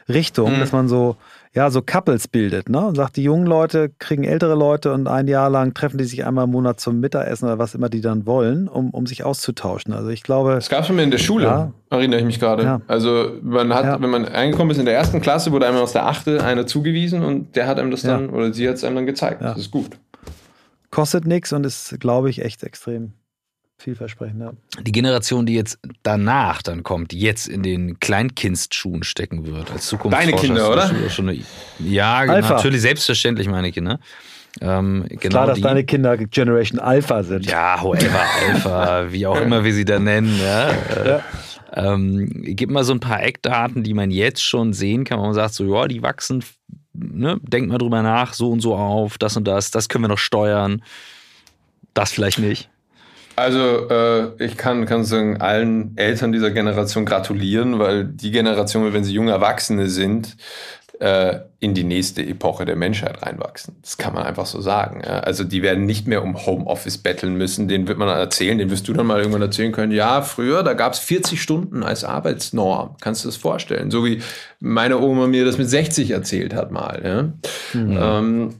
Richtungen, 0.09 0.55
mhm. 0.55 0.59
dass 0.59 0.71
man 0.71 0.87
so 0.87 1.17
ja, 1.53 1.69
so 1.69 1.81
Couples 1.81 2.29
bildet, 2.29 2.69
ne? 2.69 2.79
Und 2.79 2.95
sagt, 2.95 3.17
die 3.17 3.23
jungen 3.23 3.45
Leute 3.45 3.91
kriegen 3.99 4.23
ältere 4.23 4.55
Leute 4.55 4.93
und 4.93 5.07
ein 5.07 5.27
Jahr 5.27 5.49
lang 5.49 5.73
treffen 5.73 5.97
die 5.97 6.05
sich 6.05 6.25
einmal 6.25 6.45
im 6.45 6.51
Monat 6.51 6.79
zum 6.79 7.01
Mittagessen 7.01 7.45
oder 7.45 7.59
was 7.59 7.75
immer 7.75 7.89
die 7.89 7.99
dann 7.99 8.25
wollen, 8.25 8.69
um, 8.69 8.91
um 8.91 9.05
sich 9.05 9.25
auszutauschen. 9.25 9.93
Also 9.93 10.09
ich 10.09 10.23
glaube. 10.23 10.55
Das 10.55 10.69
gab 10.69 10.81
es 10.81 10.87
schon 10.87 10.95
mal 10.95 11.01
in 11.01 11.11
der 11.11 11.17
Schule, 11.17 11.45
ja. 11.45 11.73
erinnere 11.89 12.21
ich 12.21 12.25
mich 12.25 12.39
gerade. 12.39 12.63
Ja. 12.63 12.81
Also 12.87 13.33
man 13.41 13.73
hat, 13.73 13.83
ja. 13.83 14.01
wenn 14.01 14.09
man 14.09 14.25
eingekommen 14.25 14.71
ist 14.71 14.77
in 14.77 14.85
der 14.85 14.95
ersten 14.95 15.19
Klasse, 15.19 15.51
wurde 15.51 15.67
einem 15.67 15.77
aus 15.77 15.91
der 15.91 16.07
achte 16.07 16.41
einer 16.41 16.65
zugewiesen 16.65 17.21
und 17.21 17.55
der 17.57 17.67
hat 17.67 17.79
einem 17.79 17.91
das 17.91 18.03
dann, 18.03 18.29
oder 18.29 18.53
sie 18.53 18.67
hat 18.69 18.75
es 18.75 18.85
einem 18.85 18.95
dann 18.95 19.05
gezeigt. 19.05 19.41
Das 19.41 19.57
ist 19.57 19.71
gut. 19.71 19.97
Kostet 20.89 21.25
nichts 21.25 21.51
und 21.51 21.65
ist, 21.65 21.99
glaube 21.99 22.29
ich, 22.29 22.43
echt 22.43 22.63
extrem 22.63 23.13
vielversprechend, 23.81 24.41
ja. 24.41 24.53
Die 24.81 24.91
Generation, 24.91 25.45
die 25.45 25.55
jetzt 25.55 25.79
danach 26.03 26.61
dann 26.61 26.83
kommt, 26.83 27.11
die 27.11 27.19
jetzt 27.19 27.47
in 27.47 27.63
den 27.63 27.99
Kleinkindstschuhen 27.99 29.03
stecken 29.03 29.45
wird, 29.45 29.71
als 29.71 29.87
Zukunftsforscher. 29.87 30.31
Deine 30.31 30.41
Kinder, 30.41 30.71
oder? 30.71 30.89
Eine, 30.89 31.39
ja, 31.79 32.17
Alpha. 32.19 32.55
natürlich, 32.55 32.81
selbstverständlich 32.81 33.47
meine 33.47 33.71
Kinder. 33.71 33.99
Ähm, 34.59 35.05
genau 35.07 35.19
Klar, 35.19 35.47
dass 35.47 35.55
die, 35.55 35.61
deine 35.61 35.83
Kinder 35.83 36.17
Generation 36.17 36.79
Alpha 36.79 37.23
sind. 37.23 37.45
Ja, 37.45 37.81
whoever 37.81 38.21
Alpha, 38.47 39.11
wie 39.11 39.25
auch 39.25 39.39
immer 39.39 39.63
wir 39.63 39.73
sie 39.73 39.85
da 39.85 39.97
nennen. 39.97 40.37
Ja. 40.39 40.71
ja. 41.05 41.23
Ähm, 41.73 42.27
gib 42.43 42.69
mal 42.69 42.83
so 42.83 42.93
ein 42.93 42.99
paar 42.99 43.23
Eckdaten, 43.23 43.83
die 43.83 43.93
man 43.93 44.11
jetzt 44.11 44.43
schon 44.43 44.73
sehen 44.73 45.05
kann, 45.05 45.19
wo 45.19 45.23
man 45.23 45.33
sagt, 45.33 45.53
so, 45.53 45.63
ja, 45.73 45.87
die 45.87 46.03
wachsen, 46.03 46.43
ne, 46.93 47.39
denkt 47.41 47.69
mal 47.69 47.77
drüber 47.77 48.01
nach, 48.01 48.33
so 48.33 48.51
und 48.51 48.59
so 48.59 48.75
auf, 48.75 49.17
das 49.17 49.37
und 49.37 49.47
das, 49.47 49.71
das 49.71 49.87
können 49.87 50.03
wir 50.03 50.09
noch 50.09 50.17
steuern, 50.17 50.83
das 51.93 52.11
vielleicht 52.11 52.39
nicht. 52.39 52.70
Also 53.41 53.89
äh, 53.89 54.45
ich 54.45 54.55
kann, 54.55 54.85
kann 54.85 55.03
sagen, 55.03 55.41
allen 55.41 55.97
Eltern 55.97 56.31
dieser 56.31 56.51
Generation 56.51 57.05
gratulieren, 57.05 57.79
weil 57.79 58.05
die 58.05 58.31
Generation, 58.31 58.93
wenn 58.93 59.03
sie 59.03 59.13
junge 59.13 59.31
Erwachsene 59.31 59.89
sind, 59.89 60.37
äh, 60.99 61.39
in 61.59 61.73
die 61.73 61.83
nächste 61.83 62.21
Epoche 62.21 62.65
der 62.65 62.75
Menschheit 62.75 63.23
reinwachsen. 63.23 63.75
Das 63.81 63.97
kann 63.97 64.13
man 64.13 64.23
einfach 64.23 64.45
so 64.45 64.61
sagen. 64.61 65.03
Also 65.03 65.43
die 65.43 65.63
werden 65.63 65.85
nicht 65.85 66.05
mehr 66.05 66.23
um 66.23 66.45
Homeoffice 66.45 66.99
betteln 66.99 67.35
müssen. 67.35 67.67
Den 67.67 67.87
wird 67.87 67.97
man 67.97 68.07
dann 68.07 68.19
erzählen, 68.19 68.59
den 68.59 68.69
wirst 68.69 68.87
du 68.87 68.93
dann 68.93 69.07
mal 69.07 69.17
irgendwann 69.17 69.41
erzählen 69.41 69.71
können. 69.71 69.91
Ja, 69.91 70.21
früher, 70.21 70.61
da 70.61 70.73
gab 70.73 70.93
es 70.93 70.99
40 70.99 71.41
Stunden 71.41 71.81
als 71.81 72.03
Arbeitsnorm. 72.03 72.97
Kannst 73.01 73.23
du 73.23 73.29
das 73.29 73.35
vorstellen? 73.35 73.89
So 73.89 74.05
wie 74.05 74.21
meine 74.59 74.99
Oma 74.99 75.25
mir 75.25 75.43
das 75.43 75.57
mit 75.57 75.69
60 75.69 76.11
erzählt 76.11 76.53
hat 76.53 76.71
mal. 76.71 77.01
Ja. 77.03 77.23
Mhm. 77.79 77.97
Ähm, 77.99 78.53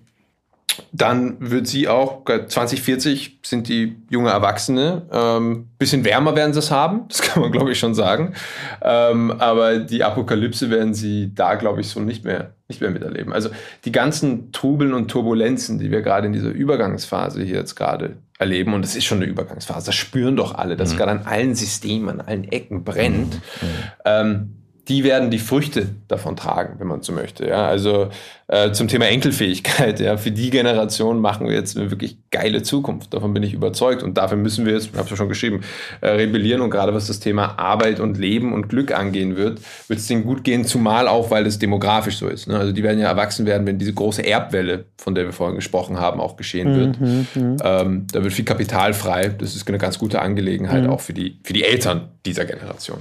dann 0.92 1.38
wird 1.40 1.68
sie 1.68 1.88
auch, 1.88 2.24
2040 2.26 3.40
sind 3.44 3.68
die 3.68 3.98
junge 4.10 4.30
Erwachsene, 4.30 5.04
ähm, 5.12 5.70
bisschen 5.78 6.06
wärmer 6.06 6.36
werden 6.36 6.54
sie 6.54 6.60
es 6.60 6.72
haben, 6.72 7.06
das 7.10 7.22
kann 7.22 7.42
man 7.42 7.52
glaube 7.52 7.72
ich 7.72 7.80
schon 7.80 7.94
sagen. 7.94 8.34
Ähm, 8.82 9.32
aber 9.40 9.80
die 9.80 10.04
Apokalypse 10.04 10.70
werden 10.70 10.94
sie 10.94 11.34
da 11.34 11.56
glaube 11.56 11.82
ich 11.82 11.90
so 11.90 12.00
nicht 12.00 12.24
mehr, 12.24 12.56
nicht 12.68 12.82
mehr 12.82 12.92
miterleben. 12.92 13.34
Also 13.34 13.50
die 13.86 13.92
ganzen 13.92 14.52
Trubeln 14.52 14.94
und 14.94 15.10
Turbulenzen, 15.10 15.80
die 15.80 15.92
wir 15.92 16.02
gerade 16.02 16.28
in 16.28 16.34
dieser 16.34 16.52
Übergangsphase 16.52 17.44
hier 17.44 17.58
jetzt 17.58 17.76
gerade 17.76 18.18
erleben, 18.40 18.74
und 18.74 18.84
es 18.84 18.96
ist 18.96 19.06
schon 19.06 19.20
eine 19.20 19.28
Übergangsphase, 19.28 19.88
das 19.88 19.96
spüren 19.96 20.36
doch 20.36 20.56
alle, 20.56 20.76
dass 20.76 20.94
mhm. 20.94 20.98
gerade 20.98 21.12
an 21.12 21.22
allen 21.26 21.56
Systemen, 21.56 22.10
an 22.10 22.22
allen 22.22 22.44
Ecken 22.46 22.84
brennt. 22.84 23.36
Mhm. 23.36 23.68
Ähm, 24.06 24.61
die 24.88 25.04
werden 25.04 25.30
die 25.30 25.40
Früchte 25.40 25.90
davon 26.08 26.36
tragen, 26.36 26.80
wenn 26.80 26.88
man 26.88 27.02
so 27.04 27.14
möchte. 27.14 27.48
Ja, 27.48 27.68
also 27.68 28.10
äh, 28.48 28.72
zum 28.72 28.88
Thema 28.88 29.06
Enkelfähigkeit. 29.08 30.00
Ja, 30.00 30.18
für 30.18 30.32
die 30.32 30.50
Generation 30.50 31.22
machen 31.22 31.48
wir 31.48 31.54
jetzt 31.54 31.78
eine 31.78 31.92
wirklich 31.92 32.18
geile 32.32 32.64
Zukunft. 32.64 33.14
Davon 33.14 33.34
bin 33.34 33.44
ich 33.44 33.54
überzeugt. 33.54 34.02
Und 34.02 34.18
dafür 34.18 34.38
müssen 34.38 34.66
wir 34.66 34.74
jetzt, 34.74 34.88
ich 34.88 34.94
habe 34.94 35.04
es 35.04 35.10
ja 35.12 35.16
schon 35.16 35.30
geschrieben, 35.30 35.62
äh, 36.02 36.10
rebellieren. 36.10 36.62
Und 36.62 36.72
gerade 36.72 36.94
was 36.94 37.08
das 37.08 37.20
Thema 37.20 37.60
Arbeit 37.60 38.00
und 38.00 38.18
Leben 38.18 38.54
und 38.54 38.70
Glück 38.70 38.92
angehen 38.92 39.38
wird, 39.38 39.62
wird 39.88 40.00
es 40.00 40.08
denen 40.08 40.26
gut 40.26 40.44
gehen, 40.44 40.66
zumal 40.66 41.08
auch, 41.08 41.30
weil 41.30 41.46
es 41.46 41.60
demografisch 41.60 42.18
so 42.18 42.28
ist. 42.28 42.48
Ne? 42.48 42.58
Also 42.58 42.74
die 42.74 42.82
werden 42.84 43.00
ja 43.00 43.08
erwachsen 43.08 43.46
werden, 43.46 43.68
wenn 43.68 43.78
diese 43.78 43.94
große 43.94 44.26
Erbwelle, 44.26 44.86
von 44.98 45.14
der 45.14 45.26
wir 45.26 45.34
vorhin 45.34 45.56
gesprochen 45.56 46.00
haben, 46.00 46.20
auch 46.20 46.36
geschehen 46.36 46.76
wird. 46.76 47.00
Mhm, 47.00 47.28
mhm. 47.36 47.58
ähm, 47.64 48.08
da 48.12 48.24
wird 48.24 48.34
viel 48.34 48.46
Kapital 48.46 48.94
frei. 48.94 49.30
Das 49.30 49.56
ist 49.56 49.68
eine 49.68 49.78
ganz 49.78 50.00
gute 50.00 50.22
Angelegenheit 50.22 50.84
mhm. 50.84 50.90
auch 50.90 51.02
für 51.02 51.14
die, 51.14 51.40
für 51.44 51.54
die 51.54 51.64
Eltern 51.64 52.10
dieser 52.26 52.46
Generation. 52.46 52.98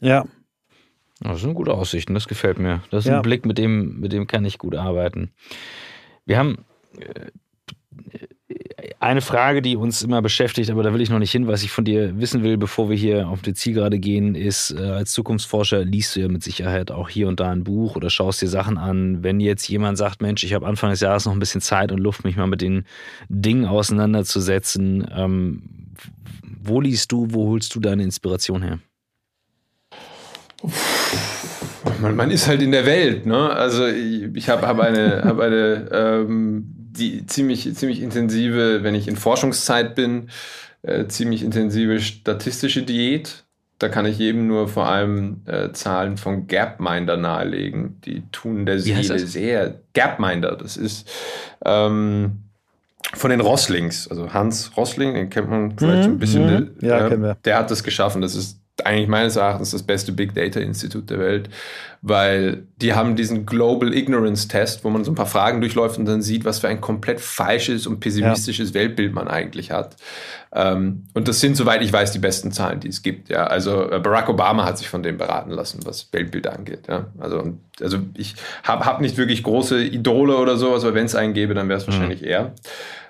Ja, 0.00 0.24
das 1.20 1.40
sind 1.40 1.54
gute 1.54 1.74
Aussichten, 1.74 2.14
das 2.14 2.28
gefällt 2.28 2.58
mir. 2.58 2.82
Das 2.90 3.04
ist 3.04 3.10
ja. 3.10 3.16
ein 3.16 3.22
Blick, 3.22 3.44
mit 3.44 3.58
dem, 3.58 4.00
mit 4.00 4.12
dem 4.12 4.26
kann 4.26 4.44
ich 4.44 4.58
gut 4.58 4.74
arbeiten. 4.74 5.30
Wir 6.24 6.38
haben 6.38 6.64
äh, 6.98 7.30
eine 8.98 9.20
Frage, 9.22 9.62
die 9.62 9.76
uns 9.76 10.02
immer 10.02 10.20
beschäftigt, 10.20 10.70
aber 10.70 10.82
da 10.82 10.92
will 10.92 11.00
ich 11.00 11.10
noch 11.10 11.18
nicht 11.18 11.32
hin. 11.32 11.46
Was 11.46 11.62
ich 11.62 11.70
von 11.70 11.84
dir 11.84 12.18
wissen 12.18 12.42
will, 12.42 12.56
bevor 12.56 12.90
wir 12.90 12.96
hier 12.96 13.28
auf 13.28 13.40
die 13.42 13.54
Zielgerade 13.54 13.98
gehen, 13.98 14.34
ist, 14.34 14.72
äh, 14.72 14.82
als 14.82 15.12
Zukunftsforscher 15.12 15.84
liest 15.84 16.16
du 16.16 16.20
ja 16.20 16.28
mit 16.28 16.42
Sicherheit 16.42 16.90
auch 16.90 17.08
hier 17.08 17.28
und 17.28 17.40
da 17.40 17.50
ein 17.50 17.64
Buch 17.64 17.96
oder 17.96 18.10
schaust 18.10 18.42
dir 18.42 18.48
Sachen 18.48 18.78
an. 18.78 19.22
Wenn 19.22 19.40
jetzt 19.40 19.68
jemand 19.68 19.98
sagt, 19.98 20.20
Mensch, 20.20 20.44
ich 20.44 20.54
habe 20.54 20.66
Anfang 20.66 20.90
des 20.90 21.00
Jahres 21.00 21.24
noch 21.24 21.32
ein 21.32 21.38
bisschen 21.38 21.62
Zeit 21.62 21.92
und 21.92 21.98
Luft, 21.98 22.24
mich 22.24 22.36
mal 22.36 22.46
mit 22.46 22.60
den 22.60 22.84
Dingen 23.28 23.64
auseinanderzusetzen, 23.64 25.06
ähm, 25.14 25.62
wo 26.62 26.80
liest 26.80 27.10
du, 27.12 27.28
wo 27.30 27.48
holst 27.48 27.74
du 27.74 27.80
deine 27.80 28.02
Inspiration 28.02 28.62
her? 28.62 28.80
Man, 32.00 32.16
man, 32.16 32.30
ist 32.30 32.46
halt 32.46 32.62
in 32.62 32.72
der 32.72 32.86
Welt, 32.86 33.26
ne? 33.26 33.50
Also 33.50 33.86
ich, 33.86 34.34
ich 34.34 34.48
habe 34.48 34.66
hab 34.66 34.78
eine, 34.80 35.22
hab 35.24 35.38
eine 35.38 35.88
ähm, 35.92 36.64
die 36.90 37.26
ziemlich, 37.26 37.74
ziemlich 37.74 38.02
intensive, 38.02 38.82
wenn 38.82 38.94
ich 38.94 39.08
in 39.08 39.16
Forschungszeit 39.16 39.94
bin, 39.94 40.28
äh, 40.82 41.06
ziemlich 41.06 41.42
intensive 41.42 42.00
statistische 42.00 42.82
Diät. 42.82 43.44
Da 43.78 43.88
kann 43.88 44.04
ich 44.04 44.18
jedem 44.18 44.46
nur 44.46 44.68
vor 44.68 44.86
allem 44.86 45.40
äh, 45.46 45.72
Zahlen 45.72 46.18
von 46.18 46.46
Gapminder 46.46 47.16
nahelegen. 47.16 47.98
Die 48.04 48.22
tun 48.30 48.66
der 48.66 48.78
Seele 48.78 49.18
sehr. 49.18 49.80
Gapminder, 49.94 50.56
das 50.56 50.76
ist 50.76 51.10
ähm, 51.64 52.40
von 53.14 53.30
den 53.30 53.40
Rosslings, 53.40 54.08
also 54.08 54.32
Hans 54.32 54.76
Rossling, 54.76 55.14
den 55.14 55.30
kennt 55.30 55.48
man 55.48 55.78
vielleicht 55.78 56.08
mhm, 56.08 56.14
ein 56.14 56.18
bisschen. 56.18 56.46
Mhm. 56.46 56.70
Ja, 56.80 57.06
äh, 57.06 57.08
kennen 57.08 57.22
wir. 57.22 57.36
Der 57.44 57.58
hat 57.58 57.70
das 57.70 57.82
geschaffen. 57.82 58.20
Das 58.20 58.34
ist 58.34 58.60
eigentlich 58.86 59.08
meines 59.08 59.36
Erachtens 59.36 59.70
das 59.70 59.82
beste 59.82 60.12
Big 60.12 60.34
Data 60.34 60.60
Institut 60.60 61.10
der 61.10 61.18
Welt, 61.18 61.50
weil 62.02 62.64
die 62.80 62.94
haben 62.94 63.16
diesen 63.16 63.46
Global 63.46 63.94
Ignorance 63.94 64.48
Test, 64.48 64.84
wo 64.84 64.90
man 64.90 65.04
so 65.04 65.12
ein 65.12 65.14
paar 65.14 65.26
Fragen 65.26 65.60
durchläuft 65.60 65.98
und 65.98 66.06
dann 66.06 66.22
sieht, 66.22 66.44
was 66.44 66.60
für 66.60 66.68
ein 66.68 66.80
komplett 66.80 67.20
falsches 67.20 67.86
und 67.86 68.00
pessimistisches 68.00 68.70
ja. 68.70 68.74
Weltbild 68.74 69.12
man 69.12 69.28
eigentlich 69.28 69.70
hat. 69.70 69.96
Ähm, 70.52 71.04
und 71.14 71.28
das 71.28 71.40
sind, 71.40 71.56
soweit 71.56 71.82
ich 71.82 71.92
weiß, 71.92 72.12
die 72.12 72.18
besten 72.18 72.52
Zahlen, 72.52 72.80
die 72.80 72.88
es 72.88 73.02
gibt. 73.02 73.28
Ja, 73.28 73.44
also 73.44 73.90
äh, 73.90 74.00
Barack 74.00 74.28
Obama 74.28 74.64
hat 74.64 74.78
sich 74.78 74.88
von 74.88 75.02
dem 75.02 75.18
beraten 75.18 75.50
lassen, 75.50 75.80
was 75.84 76.12
Weltbild 76.12 76.46
angeht. 76.46 76.88
Ja, 76.88 77.06
also, 77.18 77.54
also 77.80 77.98
ich 78.14 78.34
habe 78.64 78.84
hab 78.84 79.00
nicht 79.00 79.16
wirklich 79.16 79.42
große 79.42 79.82
Idole 79.82 80.36
oder 80.36 80.56
sowas, 80.56 80.84
aber 80.84 80.94
wenn 80.94 81.06
es 81.06 81.14
einen 81.14 81.34
gäbe, 81.34 81.54
dann 81.54 81.68
wäre 81.68 81.78
es 81.78 81.86
mhm. 81.86 81.92
wahrscheinlich 81.92 82.24
er. 82.24 82.54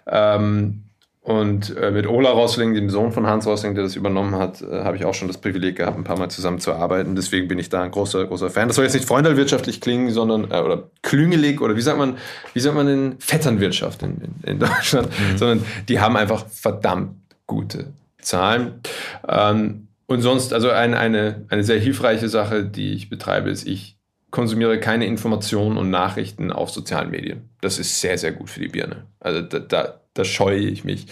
Ähm, 0.07 0.83
und 1.23 1.77
äh, 1.77 1.91
mit 1.91 2.07
Ola 2.07 2.31
Rossling, 2.31 2.73
dem 2.73 2.89
Sohn 2.89 3.13
von 3.13 3.27
Hans 3.27 3.47
Rossling, 3.47 3.75
der 3.75 3.85
das 3.85 3.95
übernommen 3.95 4.37
hat, 4.37 4.63
äh, 4.63 4.85
habe 4.85 4.97
ich 4.97 5.05
auch 5.05 5.13
schon 5.13 5.29
das 5.29 5.37
Privileg 5.37 5.77
gehabt, 5.77 5.99
ein 5.99 6.05
paar 6.05 6.19
Mal 6.19 6.31
zusammen 6.31 6.61
zu 6.61 6.73
arbeiten. 6.73 7.15
Deswegen 7.15 7.47
bin 7.47 7.59
ich 7.59 7.69
da 7.69 7.83
ein 7.83 7.91
großer, 7.91 8.27
großer 8.27 8.49
Fan. 8.49 8.69
Das 8.69 8.77
soll 8.77 8.87
jetzt 8.87 8.95
nicht 8.95 9.07
freundalwirtschaftlich 9.07 9.83
klingen, 9.83 10.11
sondern 10.11 10.51
äh, 10.51 10.61
oder 10.61 10.91
klüngelig 11.03 11.61
oder 11.61 11.77
wie 11.77 11.83
sagt 11.83 11.99
man, 11.99 12.17
wie 12.55 12.61
sagt 12.61 12.75
man 12.75 12.89
in 12.89 13.17
Vetternwirtschaft 13.19 14.03
in, 14.03 14.17
in, 14.23 14.51
in 14.53 14.59
Deutschland, 14.61 15.09
mhm. 15.09 15.37
sondern 15.37 15.65
die 15.89 16.01
haben 16.01 16.17
einfach 16.17 16.47
verdammt 16.49 17.17
gute 17.47 17.93
Zahlen. 18.23 18.81
Ähm, 19.29 19.89
und 20.07 20.23
sonst, 20.23 20.55
also 20.55 20.71
ein, 20.71 20.95
eine, 20.95 21.45
eine 21.51 21.65
sehr 21.65 21.79
hilfreiche 21.79 22.31
Sache, 22.31 22.65
die 22.65 22.95
ich 22.95 23.11
betreibe, 23.11 23.51
ist, 23.51 23.67
ich 23.67 23.99
konsumiere 24.31 24.81
keine 24.81 25.07
Informationen 25.07 25.77
und 25.77 25.91
Nachrichten 25.91 26.51
auf 26.51 26.71
sozialen 26.71 27.11
Medien. 27.11 27.51
Das 27.61 27.79
ist 27.79 28.01
sehr, 28.01 28.17
sehr 28.17 28.33
gut 28.33 28.49
für 28.49 28.61
die 28.61 28.69
Birne. 28.69 29.05
Also 29.21 29.43
da, 29.43 29.59
da, 29.59 30.00
da 30.21 30.25
scheue 30.25 30.61
ich 30.61 30.85
mich 30.85 31.07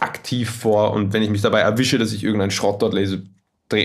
aktiv 0.00 0.50
vor 0.50 0.92
und 0.92 1.12
wenn 1.12 1.22
ich 1.22 1.30
mich 1.30 1.42
dabei 1.42 1.60
erwische, 1.60 1.98
dass 1.98 2.12
ich 2.12 2.24
irgendeinen 2.24 2.50
Schrott 2.50 2.82
dort 2.82 2.94
lese, 2.94 3.24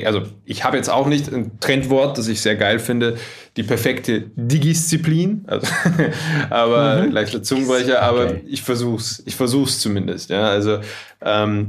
also 0.05 0.23
ich 0.45 0.63
habe 0.63 0.77
jetzt 0.77 0.89
auch 0.89 1.07
nicht 1.07 1.33
ein 1.33 1.59
Trendwort, 1.59 2.17
das 2.17 2.27
ich 2.27 2.41
sehr 2.41 2.55
geil 2.55 2.79
finde, 2.79 3.17
die 3.57 3.63
perfekte 3.63 4.29
Digisziplin, 4.35 5.45
also, 5.47 5.67
aber 6.49 7.03
mhm. 7.03 7.11
leichter 7.11 7.41
Zungenbrecher, 7.41 8.01
aber 8.01 8.25
okay. 8.25 8.43
ich 8.47 8.61
versuch's, 8.61 9.23
ich 9.25 9.35
versuch's 9.35 9.79
zumindest, 9.79 10.29
ja, 10.29 10.49
also 10.49 10.79
ähm, 11.21 11.67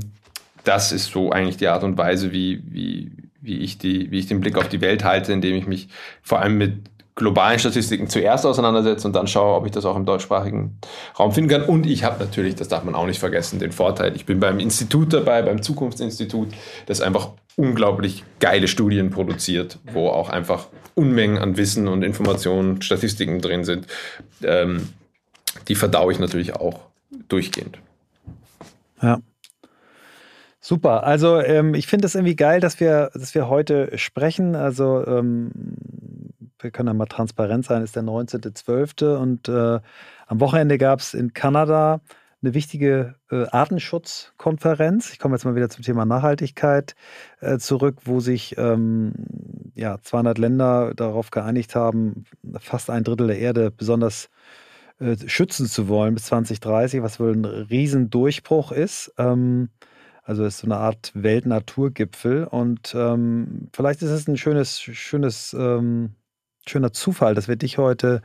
das 0.64 0.92
ist 0.92 1.10
so 1.12 1.30
eigentlich 1.30 1.56
die 1.56 1.68
Art 1.68 1.82
und 1.82 1.96
Weise, 1.96 2.32
wie, 2.32 2.62
wie, 2.66 3.10
wie 3.40 3.58
ich 3.58 3.78
die, 3.78 4.10
wie 4.10 4.18
ich 4.18 4.26
den 4.26 4.40
Blick 4.40 4.58
auf 4.58 4.68
die 4.68 4.82
Welt 4.82 5.04
halte, 5.04 5.32
indem 5.32 5.56
ich 5.56 5.66
mich 5.66 5.88
vor 6.22 6.40
allem 6.40 6.58
mit 6.58 6.74
globalen 7.14 7.58
Statistiken 7.58 8.08
zuerst 8.08 8.46
auseinandersetze 8.46 9.06
und 9.06 9.14
dann 9.14 9.26
schaue, 9.26 9.56
ob 9.56 9.66
ich 9.66 9.72
das 9.72 9.84
auch 9.84 9.96
im 9.96 10.06
deutschsprachigen 10.06 10.78
Raum 11.18 11.32
finden 11.32 11.50
kann. 11.50 11.62
Und 11.62 11.86
ich 11.86 12.04
habe 12.04 12.22
natürlich, 12.22 12.54
das 12.54 12.68
darf 12.68 12.84
man 12.84 12.94
auch 12.94 13.06
nicht 13.06 13.18
vergessen, 13.18 13.58
den 13.58 13.72
Vorteil, 13.72 14.16
ich 14.16 14.26
bin 14.26 14.40
beim 14.40 14.58
Institut 14.58 15.12
dabei, 15.12 15.42
beim 15.42 15.62
Zukunftsinstitut, 15.62 16.48
das 16.86 17.00
einfach 17.00 17.30
unglaublich 17.56 18.24
geile 18.38 18.68
Studien 18.68 19.10
produziert, 19.10 19.78
wo 19.92 20.08
auch 20.08 20.30
einfach 20.30 20.68
Unmengen 20.94 21.38
an 21.38 21.56
Wissen 21.56 21.88
und 21.88 22.02
Informationen, 22.02 22.82
Statistiken 22.82 23.40
drin 23.40 23.64
sind. 23.64 23.86
Ähm, 24.42 24.88
die 25.68 25.74
verdaue 25.74 26.12
ich 26.12 26.18
natürlich 26.18 26.54
auch 26.54 26.80
durchgehend. 27.28 27.78
Ja. 29.02 29.20
Super. 30.60 31.04
Also 31.04 31.40
ähm, 31.40 31.74
ich 31.74 31.86
finde 31.86 32.06
es 32.06 32.14
irgendwie 32.14 32.36
geil, 32.36 32.60
dass 32.60 32.80
wir, 32.80 33.10
dass 33.14 33.34
wir 33.34 33.48
heute 33.48 33.96
sprechen. 33.96 34.54
Also 34.54 35.04
ähm, 35.06 35.50
wir 36.62 36.70
können 36.70 36.88
ja 36.88 36.94
mal 36.94 37.06
transparent 37.06 37.64
sein, 37.64 37.82
ist 37.82 37.96
der 37.96 38.02
19.12. 38.02 39.16
und 39.16 39.48
äh, 39.48 39.80
am 40.26 40.40
Wochenende 40.40 40.78
gab 40.78 41.00
es 41.00 41.14
in 41.14 41.32
Kanada 41.32 42.00
eine 42.42 42.54
wichtige 42.54 43.16
äh, 43.30 43.46
Artenschutzkonferenz. 43.50 45.12
Ich 45.12 45.18
komme 45.18 45.34
jetzt 45.34 45.44
mal 45.44 45.54
wieder 45.54 45.68
zum 45.68 45.84
Thema 45.84 46.06
Nachhaltigkeit 46.06 46.94
äh, 47.40 47.58
zurück, 47.58 47.98
wo 48.04 48.20
sich 48.20 48.56
ähm, 48.56 49.12
ja, 49.74 49.98
200 50.00 50.38
Länder 50.38 50.94
darauf 50.94 51.30
geeinigt 51.30 51.74
haben, 51.74 52.24
fast 52.58 52.88
ein 52.88 53.04
Drittel 53.04 53.26
der 53.26 53.38
Erde 53.38 53.70
besonders 53.70 54.30
äh, 55.00 55.16
schützen 55.26 55.66
zu 55.66 55.88
wollen 55.88 56.14
bis 56.14 56.24
2030, 56.24 57.02
was 57.02 57.20
wohl 57.20 57.32
ein 57.32 57.44
Riesendurchbruch 57.44 58.72
ist. 58.72 59.12
Ähm, 59.18 59.68
also 60.22 60.44
ist 60.44 60.58
so 60.58 60.66
eine 60.66 60.76
Art 60.76 61.10
Weltnaturgipfel 61.14 62.44
und 62.44 62.94
ähm, 62.94 63.68
vielleicht 63.72 64.02
ist 64.02 64.10
es 64.10 64.28
ein 64.28 64.36
schönes, 64.36 64.80
schönes, 64.80 65.54
ähm, 65.58 66.14
schöner 66.66 66.92
Zufall, 66.92 67.34
dass 67.34 67.48
wir 67.48 67.56
dich 67.56 67.78
heute 67.78 68.22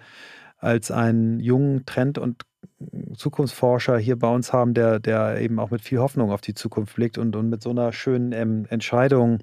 als 0.57 0.91
einen 0.91 1.39
jungen 1.39 1.85
Trend- 1.85 2.17
und 2.17 2.43
Zukunftsforscher 3.15 3.97
hier 3.97 4.17
bei 4.17 4.27
uns 4.27 4.51
haben, 4.51 4.73
der, 4.73 4.99
der 4.99 5.39
eben 5.39 5.59
auch 5.59 5.71
mit 5.71 5.81
viel 5.81 5.99
Hoffnung 5.99 6.31
auf 6.31 6.41
die 6.41 6.53
Zukunft 6.53 6.95
blickt 6.95 7.17
und, 7.17 7.35
und 7.35 7.49
mit 7.49 7.61
so 7.61 7.69
einer 7.69 7.93
schönen 7.93 8.31
ähm, 8.31 8.65
Entscheidung 8.69 9.39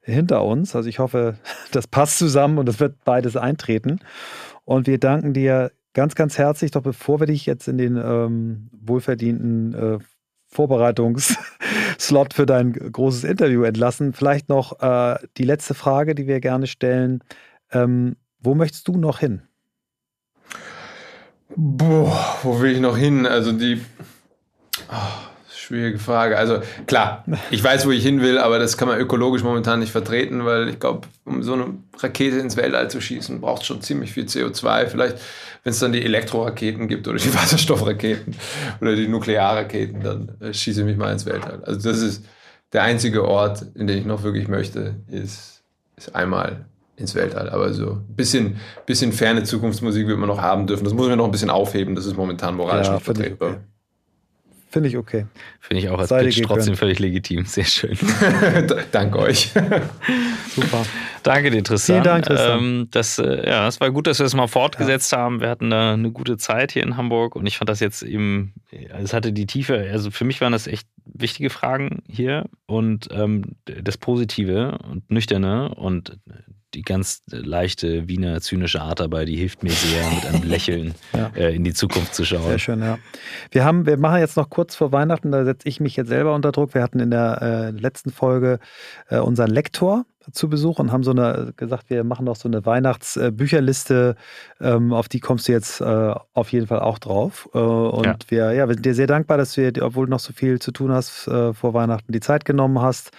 hinter 0.00 0.44
uns. 0.44 0.74
Also 0.74 0.88
ich 0.88 0.98
hoffe, 0.98 1.36
das 1.72 1.86
passt 1.86 2.18
zusammen 2.18 2.58
und 2.58 2.68
es 2.68 2.80
wird 2.80 3.04
beides 3.04 3.36
eintreten. 3.36 4.00
Und 4.64 4.86
wir 4.86 4.98
danken 4.98 5.32
dir 5.32 5.72
ganz, 5.94 6.14
ganz 6.14 6.38
herzlich, 6.38 6.70
doch 6.70 6.82
bevor 6.82 7.20
wir 7.20 7.26
dich 7.26 7.46
jetzt 7.46 7.68
in 7.68 7.78
den 7.78 7.96
ähm, 7.96 8.70
wohlverdienten 8.72 9.74
äh, 9.74 9.98
Vorbereitungsslot 10.46 12.34
für 12.34 12.46
dein 12.46 12.72
großes 12.72 13.24
Interview 13.24 13.62
entlassen, 13.62 14.12
vielleicht 14.12 14.48
noch 14.48 14.80
äh, 14.80 15.16
die 15.38 15.44
letzte 15.44 15.74
Frage, 15.74 16.14
die 16.14 16.26
wir 16.26 16.40
gerne 16.40 16.66
stellen. 16.66 17.24
Ähm, 17.70 18.16
wo 18.42 18.54
möchtest 18.54 18.88
du 18.88 18.96
noch 18.96 19.20
hin? 19.20 19.42
Boah, 21.54 22.38
wo 22.42 22.60
will 22.60 22.72
ich 22.72 22.80
noch 22.80 22.96
hin? 22.96 23.26
Also 23.26 23.52
die. 23.52 23.80
Oh, 24.90 25.32
schwierige 25.54 25.98
Frage. 25.98 26.36
Also 26.36 26.60
klar, 26.86 27.24
ich 27.50 27.62
weiß, 27.62 27.86
wo 27.86 27.90
ich 27.90 28.02
hin 28.02 28.20
will, 28.20 28.38
aber 28.38 28.58
das 28.58 28.76
kann 28.76 28.88
man 28.88 28.98
ökologisch 28.98 29.42
momentan 29.42 29.80
nicht 29.80 29.92
vertreten, 29.92 30.44
weil 30.44 30.68
ich 30.68 30.80
glaube, 30.80 31.08
um 31.24 31.42
so 31.42 31.54
eine 31.54 31.74
Rakete 31.98 32.38
ins 32.38 32.56
Weltall 32.56 32.90
zu 32.90 33.00
schießen, 33.00 33.40
braucht 33.40 33.62
es 33.62 33.68
schon 33.68 33.80
ziemlich 33.80 34.12
viel 34.12 34.24
CO2. 34.24 34.86
Vielleicht, 34.86 35.18
wenn 35.62 35.70
es 35.70 35.78
dann 35.78 35.92
die 35.92 36.02
Elektroraketen 36.02 36.88
gibt 36.88 37.06
oder 37.06 37.18
die 37.18 37.34
Wasserstoffraketen 37.34 38.34
oder 38.80 38.96
die 38.96 39.08
Nuklearraketen, 39.08 40.02
dann 40.02 40.36
äh, 40.40 40.52
schieße 40.52 40.80
ich 40.80 40.86
mich 40.86 40.96
mal 40.96 41.12
ins 41.12 41.26
Weltall. 41.26 41.62
Also 41.64 41.88
das 41.88 42.00
ist 42.00 42.24
der 42.72 42.82
einzige 42.82 43.24
Ort, 43.28 43.64
in 43.74 43.86
den 43.86 43.98
ich 43.98 44.06
noch 44.06 44.22
wirklich 44.22 44.48
möchte, 44.48 44.96
ist, 45.10 45.62
ist 45.96 46.14
einmal 46.14 46.64
ins 47.02 47.14
Weltall. 47.14 47.50
Aber 47.50 47.72
so 47.74 47.92
ein 47.92 48.16
bisschen, 48.16 48.56
bisschen 48.86 49.12
ferne 49.12 49.42
Zukunftsmusik 49.42 50.06
wird 50.06 50.18
man 50.18 50.28
noch 50.28 50.40
haben 50.40 50.66
dürfen. 50.66 50.84
Das 50.84 50.94
muss 50.94 51.08
man 51.08 51.18
noch 51.18 51.26
ein 51.26 51.30
bisschen 51.30 51.50
aufheben. 51.50 51.94
Das 51.94 52.06
ist 52.06 52.16
momentan 52.16 52.56
moralisch 52.56 52.86
ja, 52.86 52.94
nicht 52.94 53.04
vertretbar. 53.04 53.50
Okay. 53.50 53.60
Finde 54.72 54.88
ich 54.88 54.96
okay. 54.96 55.26
Finde 55.60 55.82
ich 55.82 55.90
auch 55.90 55.98
als 55.98 56.08
Pitch 56.08 56.40
trotzdem 56.44 56.76
völlig 56.76 56.98
legitim. 56.98 57.44
Sehr 57.44 57.66
schön. 57.66 57.98
Danke 58.90 59.18
euch. 59.18 59.52
Super. 60.48 60.86
Danke 61.22 61.50
dir, 61.50 61.62
Tristan. 61.62 61.96
Vielen 61.96 62.04
Dank, 62.04 62.24
Tristan. 62.24 62.58
Ähm, 62.58 62.88
das, 62.90 63.18
äh, 63.18 63.46
ja, 63.46 63.68
es 63.68 63.82
war 63.82 63.90
gut, 63.90 64.06
dass 64.06 64.18
wir 64.18 64.24
das 64.24 64.34
mal 64.34 64.46
fortgesetzt 64.46 65.12
ja. 65.12 65.18
haben. 65.18 65.42
Wir 65.42 65.50
hatten 65.50 65.68
da 65.68 65.92
eine 65.92 66.10
gute 66.10 66.38
Zeit 66.38 66.72
hier 66.72 66.84
in 66.84 66.96
Hamburg 66.96 67.36
und 67.36 67.44
ich 67.44 67.58
fand 67.58 67.68
das 67.68 67.80
jetzt 67.80 68.02
eben, 68.02 68.54
es 68.70 69.12
hatte 69.12 69.34
die 69.34 69.44
Tiefe, 69.44 69.76
also 69.92 70.10
für 70.10 70.24
mich 70.24 70.40
waren 70.40 70.52
das 70.52 70.66
echt 70.66 70.88
wichtige 71.04 71.50
Fragen 71.50 72.02
hier 72.08 72.46
und 72.64 73.08
ähm, 73.12 73.56
das 73.66 73.98
Positive 73.98 74.78
und 74.90 75.10
Nüchterne 75.10 75.74
und 75.74 76.18
die 76.74 76.82
ganz 76.82 77.22
leichte 77.30 78.08
Wiener 78.08 78.40
zynische 78.40 78.80
Art 78.80 79.00
dabei, 79.00 79.24
die 79.24 79.36
hilft 79.36 79.62
mir 79.62 79.72
sehr, 79.72 80.08
mit 80.10 80.26
einem 80.26 80.42
Lächeln 80.48 80.94
ja. 81.12 81.30
äh, 81.36 81.54
in 81.54 81.64
die 81.64 81.74
Zukunft 81.74 82.14
zu 82.14 82.24
schauen. 82.24 82.48
Sehr 82.48 82.58
schön, 82.58 82.80
ja. 82.80 82.98
Wir 83.50 83.64
haben, 83.64 83.86
wir 83.86 83.98
machen 83.98 84.20
jetzt 84.20 84.36
noch 84.36 84.50
kurz 84.50 84.74
vor 84.74 84.92
Weihnachten, 84.92 85.32
da 85.32 85.44
setze 85.44 85.68
ich 85.68 85.80
mich 85.80 85.96
jetzt 85.96 86.08
selber 86.08 86.34
unter 86.34 86.52
Druck. 86.52 86.74
Wir 86.74 86.82
hatten 86.82 87.00
in 87.00 87.10
der 87.10 87.42
äh, 87.42 87.70
letzten 87.70 88.10
Folge 88.10 88.58
äh, 89.08 89.18
unseren 89.18 89.50
Lektor 89.50 90.04
zu 90.30 90.48
Besuch 90.48 90.78
und 90.78 90.92
haben 90.92 91.02
so 91.02 91.10
eine 91.10 91.52
gesagt, 91.56 91.90
wir 91.90 92.04
machen 92.04 92.24
noch 92.24 92.36
so 92.36 92.48
eine 92.48 92.64
Weihnachtsbücherliste, 92.64 94.16
ähm, 94.60 94.92
auf 94.92 95.08
die 95.08 95.20
kommst 95.20 95.48
du 95.48 95.52
jetzt 95.52 95.80
äh, 95.80 96.14
auf 96.34 96.52
jeden 96.52 96.66
Fall 96.66 96.80
auch 96.80 96.98
drauf. 96.98 97.48
Äh, 97.54 97.58
und 97.58 98.06
ja. 98.06 98.16
wir, 98.28 98.52
ja, 98.52 98.68
wir 98.68 98.74
sind 98.74 98.86
dir 98.86 98.94
sehr 98.94 99.06
dankbar, 99.06 99.38
dass 99.38 99.54
du, 99.54 99.72
obwohl 99.80 100.06
du 100.06 100.10
noch 100.10 100.20
so 100.20 100.32
viel 100.32 100.60
zu 100.60 100.72
tun 100.72 100.92
hast, 100.92 101.26
äh, 101.28 101.52
vor 101.52 101.74
Weihnachten 101.74 102.12
die 102.12 102.20
Zeit 102.20 102.44
genommen 102.44 102.80
hast 102.80 103.12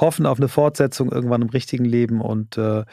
hoffen 0.00 0.26
auf 0.26 0.38
eine 0.38 0.48
Fortsetzung 0.48 1.10
irgendwann 1.10 1.42
im 1.42 1.48
richtigen 1.48 1.84
Leben 1.84 2.20
und 2.20 2.56
äh, 2.56 2.84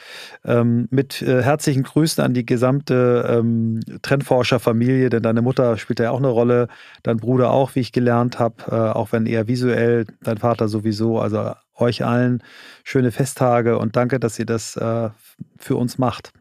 ähm, 0.43 0.87
mit 0.91 1.21
äh, 1.21 1.43
herzlichen 1.43 1.83
Grüßen 1.83 2.23
an 2.23 2.33
die 2.33 2.45
gesamte 2.45 3.25
ähm, 3.29 3.79
Trendforscher-Familie, 4.01 5.09
denn 5.09 5.23
deine 5.23 5.41
Mutter 5.41 5.77
spielt 5.77 5.99
ja 5.99 6.11
auch 6.11 6.19
eine 6.19 6.27
Rolle, 6.27 6.67
dein 7.03 7.17
Bruder 7.17 7.51
auch, 7.51 7.75
wie 7.75 7.81
ich 7.81 7.91
gelernt 7.91 8.39
habe, 8.39 8.55
äh, 8.67 8.75
auch 8.75 9.11
wenn 9.11 9.25
eher 9.25 9.47
visuell, 9.47 10.05
dein 10.21 10.37
Vater 10.37 10.67
sowieso, 10.67 11.19
also 11.19 11.51
euch 11.75 12.03
allen 12.03 12.43
schöne 12.83 13.11
Festtage 13.11 13.77
und 13.77 13.95
danke, 13.95 14.19
dass 14.19 14.39
ihr 14.39 14.45
das 14.45 14.75
äh, 14.77 15.09
für 15.57 15.75
uns 15.75 15.97
macht. 15.97 16.31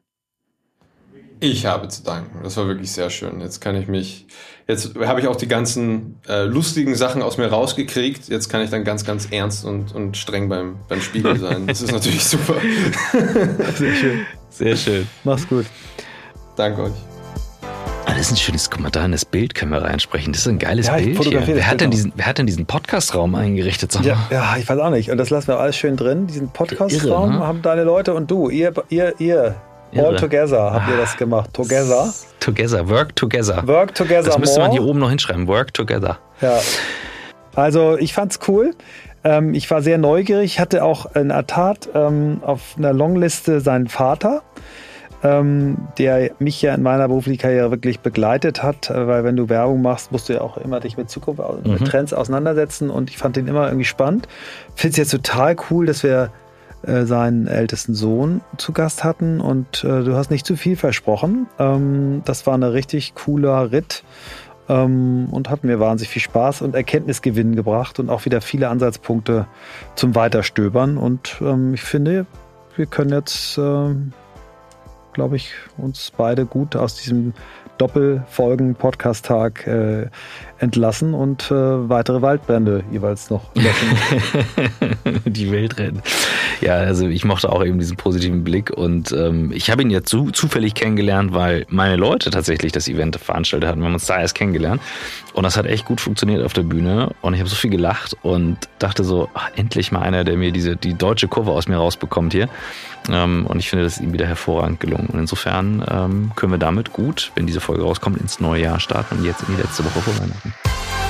Ich 1.41 1.67
habe 1.67 1.89
zu 1.89 2.03
danken. 2.03 2.43
Das 2.43 2.57
war 2.57 2.67
wirklich 2.69 2.91
sehr 2.93 3.11
schön. 3.11 3.41
Jetzt 3.41 3.61
kann 3.61 3.77
ich 3.77 3.87
mich, 3.87 4.27
jetzt 4.67 4.95
habe 4.97 5.21
ich 5.21 5.29
auch 5.29 5.37
die 5.37 5.49
ganzen 5.49 6.19
äh, 6.27 6.45
lustigen 6.45 6.95
Sachen 6.95 7.23
aus 7.23 7.37
mir 7.37 7.49
rausgekriegt. 7.49 8.29
Jetzt 8.29 8.49
kann 8.49 8.63
ich 8.63 8.71
dann 8.71 8.85
ganz, 8.85 9.05
ganz 9.05 9.29
ernst 9.31 9.65
und, 9.65 9.95
und 9.95 10.17
streng 10.17 10.49
beim, 10.49 10.77
beim 10.89 11.01
Spiegel 11.01 11.39
sein. 11.39 11.67
Das 11.67 11.83
ist 11.83 11.93
natürlich 11.93 12.25
super. 12.25 12.55
Sehr 13.77 13.95
schön. 13.95 14.27
Sehr 14.49 14.77
schön. 14.77 15.07
Mach's 15.25 15.47
gut. 15.47 15.67
Danke 16.57 16.85
euch. 16.85 17.14
Ah, 18.25 18.29
das 18.29 18.33
ist 18.33 18.39
ein 18.39 18.47
schönes, 18.47 18.71
guck 18.71 18.81
mal, 18.81 18.89
da 18.89 19.05
in 19.05 19.13
das 19.13 19.27
Bild 19.27 19.55
können 19.55 19.71
wir 19.71 19.83
reinsprechen. 19.83 20.33
Das 20.33 20.41
ist 20.43 20.49
ein 20.49 20.59
geiles 20.59 20.87
ja, 20.87 20.97
Bild 20.97 21.23
hier. 21.25 21.47
Wer 21.47 21.67
hat, 21.67 21.83
denn 21.83 21.91
diesen, 21.91 22.11
wer 22.17 22.25
hat 22.25 22.39
denn 22.39 22.47
diesen 22.47 22.65
Podcast-Raum 22.65 23.35
eingerichtet? 23.35 23.99
Ja, 24.03 24.17
ja, 24.31 24.57
ich 24.57 24.67
weiß 24.67 24.79
auch 24.79 24.89
nicht. 24.89 25.11
Und 25.11 25.19
das 25.19 25.29
lassen 25.29 25.49
wir 25.49 25.59
alles 25.59 25.77
schön 25.77 25.99
drin. 25.99 26.27
Diesen 26.27 26.49
Podcast-Raum 26.49 27.33
ne? 27.33 27.47
haben 27.47 27.61
deine 27.61 27.85
Leute 27.85 28.15
und 28.15 28.31
du, 28.31 28.49
ihr, 28.49 28.73
ihr, 28.89 29.15
ihr 29.19 29.57
Irre. 29.93 30.07
All 30.07 30.17
together 30.17 30.73
habt 30.73 30.89
ihr 30.89 30.97
das 30.97 31.19
gemacht. 31.19 31.51
Together. 31.53 32.15
Together, 32.41 32.89
work 32.89 33.15
together. 33.15 33.63
Work 33.67 33.95
together. 33.95 34.23
Das 34.23 34.39
müsste 34.39 34.59
man 34.59 34.71
hier 34.73 34.83
oben 34.83 35.01
noch 35.01 35.11
hinschreiben. 35.11 35.47
Work 35.47 35.75
together. 35.75 36.19
Ja. 36.41 36.61
Also 37.55 37.99
ich 37.99 38.15
fand's 38.15 38.41
cool. 38.49 38.75
Ähm, 39.23 39.53
ich 39.53 39.71
war 39.71 39.83
sehr 39.83 39.99
neugierig. 39.99 40.55
Ich 40.55 40.61
hatte 40.61 40.83
auch 40.83 41.15
in 41.15 41.29
der 41.29 41.47
Tat 41.47 41.91
ähm, 41.95 42.41
auf 42.43 42.75
einer 42.79 42.95
Longliste 42.95 43.61
seinen 43.61 43.87
Vater, 43.87 44.43
ähm, 45.25 45.79
der 45.99 46.33
mich 46.39 46.61
ja 46.61 46.75
in 46.75 46.83
meiner 46.83 47.09
beruflichen 47.09 47.41
Karriere 47.41 47.71
wirklich 47.71 48.01
begleitet 48.01 48.63
hat, 48.63 48.91
äh, 48.91 49.07
weil 49.09 49.25
wenn 49.25 49.37
du 49.37 49.49
Werbung 49.49 49.83
machst, 49.83 50.13
musst 50.13 50.29
du 50.29 50.35
ja 50.35 50.43
auch 50.43 50.59
immer 50.59 50.81
dich 50.81 50.97
mit 50.97 51.11
Zukunft, 51.11 51.43
mhm. 51.65 51.73
mit 51.73 51.87
Trends 51.87 52.13
auseinandersetzen 52.13 52.91
und 52.91 53.11
ich 53.11 53.17
fand 53.17 53.37
den 53.37 53.49
immer 53.49 53.67
irgendwie 53.67 53.87
spannend. 53.87 54.29
Finde 54.75 54.93
es 54.93 54.99
jetzt 54.99 55.11
total 55.11 55.57
cool, 55.71 55.87
dass 55.87 56.03
wir 56.03 56.31
äh, 56.87 57.07
seinen 57.07 57.47
ältesten 57.47 57.95
Sohn 57.95 58.43
zu 58.59 58.73
Gast 58.73 59.03
hatten 59.03 59.41
und 59.41 59.83
äh, 59.83 60.05
du 60.05 60.15
hast 60.15 60.31
nicht 60.31 60.47
zu 60.47 60.57
viel 60.57 60.77
versprochen. 60.77 61.47
Ähm, 61.59 62.21
das 62.27 62.47
war 62.47 62.55
ein 62.55 62.63
richtig 62.63 63.15
cooler 63.15 63.73
Ritt 63.73 64.05
ähm, 64.69 65.29
und 65.31 65.49
hat 65.49 65.65
mir 65.65 65.81
wahnsinnig 65.81 66.11
viel 66.11 66.23
Spaß 66.23 66.61
und 66.61 66.75
Erkenntnisgewinn 66.75 67.57
gebracht 67.57 67.99
und 67.99 68.11
auch 68.11 68.27
wieder 68.27 68.43
viele 68.43 68.69
Ansatzpunkte 68.69 69.47
zum 69.95 70.15
Weiterstöbern. 70.15 70.99
Und 70.99 71.37
ähm, 71.41 71.73
ich 71.73 71.83
finde, 71.83 72.27
wir 72.77 72.85
können 72.85 73.11
jetzt 73.11 73.57
ähm, 73.57 74.13
glaube 75.15 75.37
ich, 75.37 75.53
uns 75.79 76.13
beide 76.15 76.45
gut 76.45 76.77
aus 76.77 76.97
diesem 76.97 77.33
Doppelfolgen-Podcast-Tag 77.79 79.67
äh, 79.67 80.09
entlassen 80.59 81.15
und 81.15 81.51
äh, 81.51 81.55
weitere 81.55 82.23
Waldbrände 82.23 82.85
jeweils 82.91 83.31
noch 83.31 83.55
löschen. 83.55 83.97
Die 85.25 85.51
Welt 85.51 85.79
retten. 85.79 86.03
Ja, 86.61 86.75
also 86.75 87.07
ich 87.07 87.25
mochte 87.25 87.51
auch 87.51 87.65
eben 87.65 87.79
diesen 87.79 87.97
positiven 87.97 88.45
Blick 88.45 88.71
und 88.71 89.13
ähm, 89.13 89.53
ich 89.53 89.71
habe 89.71 89.83
ihn 89.83 89.91
ja 89.91 90.03
zu, 90.03 90.31
zufällig 90.31 90.75
kennengelernt, 90.75 91.35
weil 91.35 91.67
meine 91.69 91.97
Leute 91.97 92.31
tatsächlich 92.31 92.73
das 92.73 92.89
Event 92.89 93.17
veranstaltet 93.17 93.69
hatten. 93.69 93.81
Wir 93.81 93.87
haben 93.87 93.95
uns 93.95 94.07
da 94.07 94.21
erst 94.21 94.35
kennengelernt 94.35 94.81
und 95.35 95.43
das 95.43 95.57
hat 95.57 95.67
echt 95.67 95.85
gut 95.85 96.01
funktioniert 96.01 96.45
auf 96.45 96.53
der 96.53 96.63
Bühne 96.63 97.11
und 97.21 97.35
ich 97.35 97.41
habe 97.41 97.51
so 97.51 97.57
viel 97.57 97.71
gelacht 97.71 98.17
und 98.23 98.57
dachte 98.79 99.05
so, 99.05 99.29
ach, 99.35 99.51
endlich 99.57 99.93
mal 99.93 100.01
einer, 100.01 100.25
der 100.25 100.37
mir 100.37 100.53
diese 100.53 100.77
die 100.77 100.95
deutsche 100.95 101.29
Kurve 101.29 101.51
aus 101.53 101.69
mir 101.69 101.77
rausbekommt 101.77 102.33
hier. 102.33 102.49
Ähm, 103.11 103.47
und 103.47 103.59
ich 103.59 103.69
finde, 103.69 103.85
das 103.85 103.97
ist 103.97 104.03
ihm 104.03 104.13
wieder 104.13 104.27
hervorragend 104.27 104.81
gelungen. 104.81 105.09
Und 105.09 105.19
insofern 105.19 105.85
ähm, 105.89 106.33
können 106.37 106.53
wir 106.53 106.59
damit 106.59 106.93
gut, 106.93 107.33
wenn 107.35 107.47
diese 107.47 107.61
Folge 107.61 107.83
rauskommt, 107.83 108.19
ins 108.21 108.41
neue 108.41 108.63
Jahr 108.63 108.81
starten 108.81 109.19
und 109.19 109.25
jetzt 109.25 109.43
in 109.49 109.57
die 109.57 109.63
letzte 109.63 109.85
Woche 109.85 110.01
vor 110.01 110.19
Weihnachten. 110.21 110.44
Música 110.45 111.04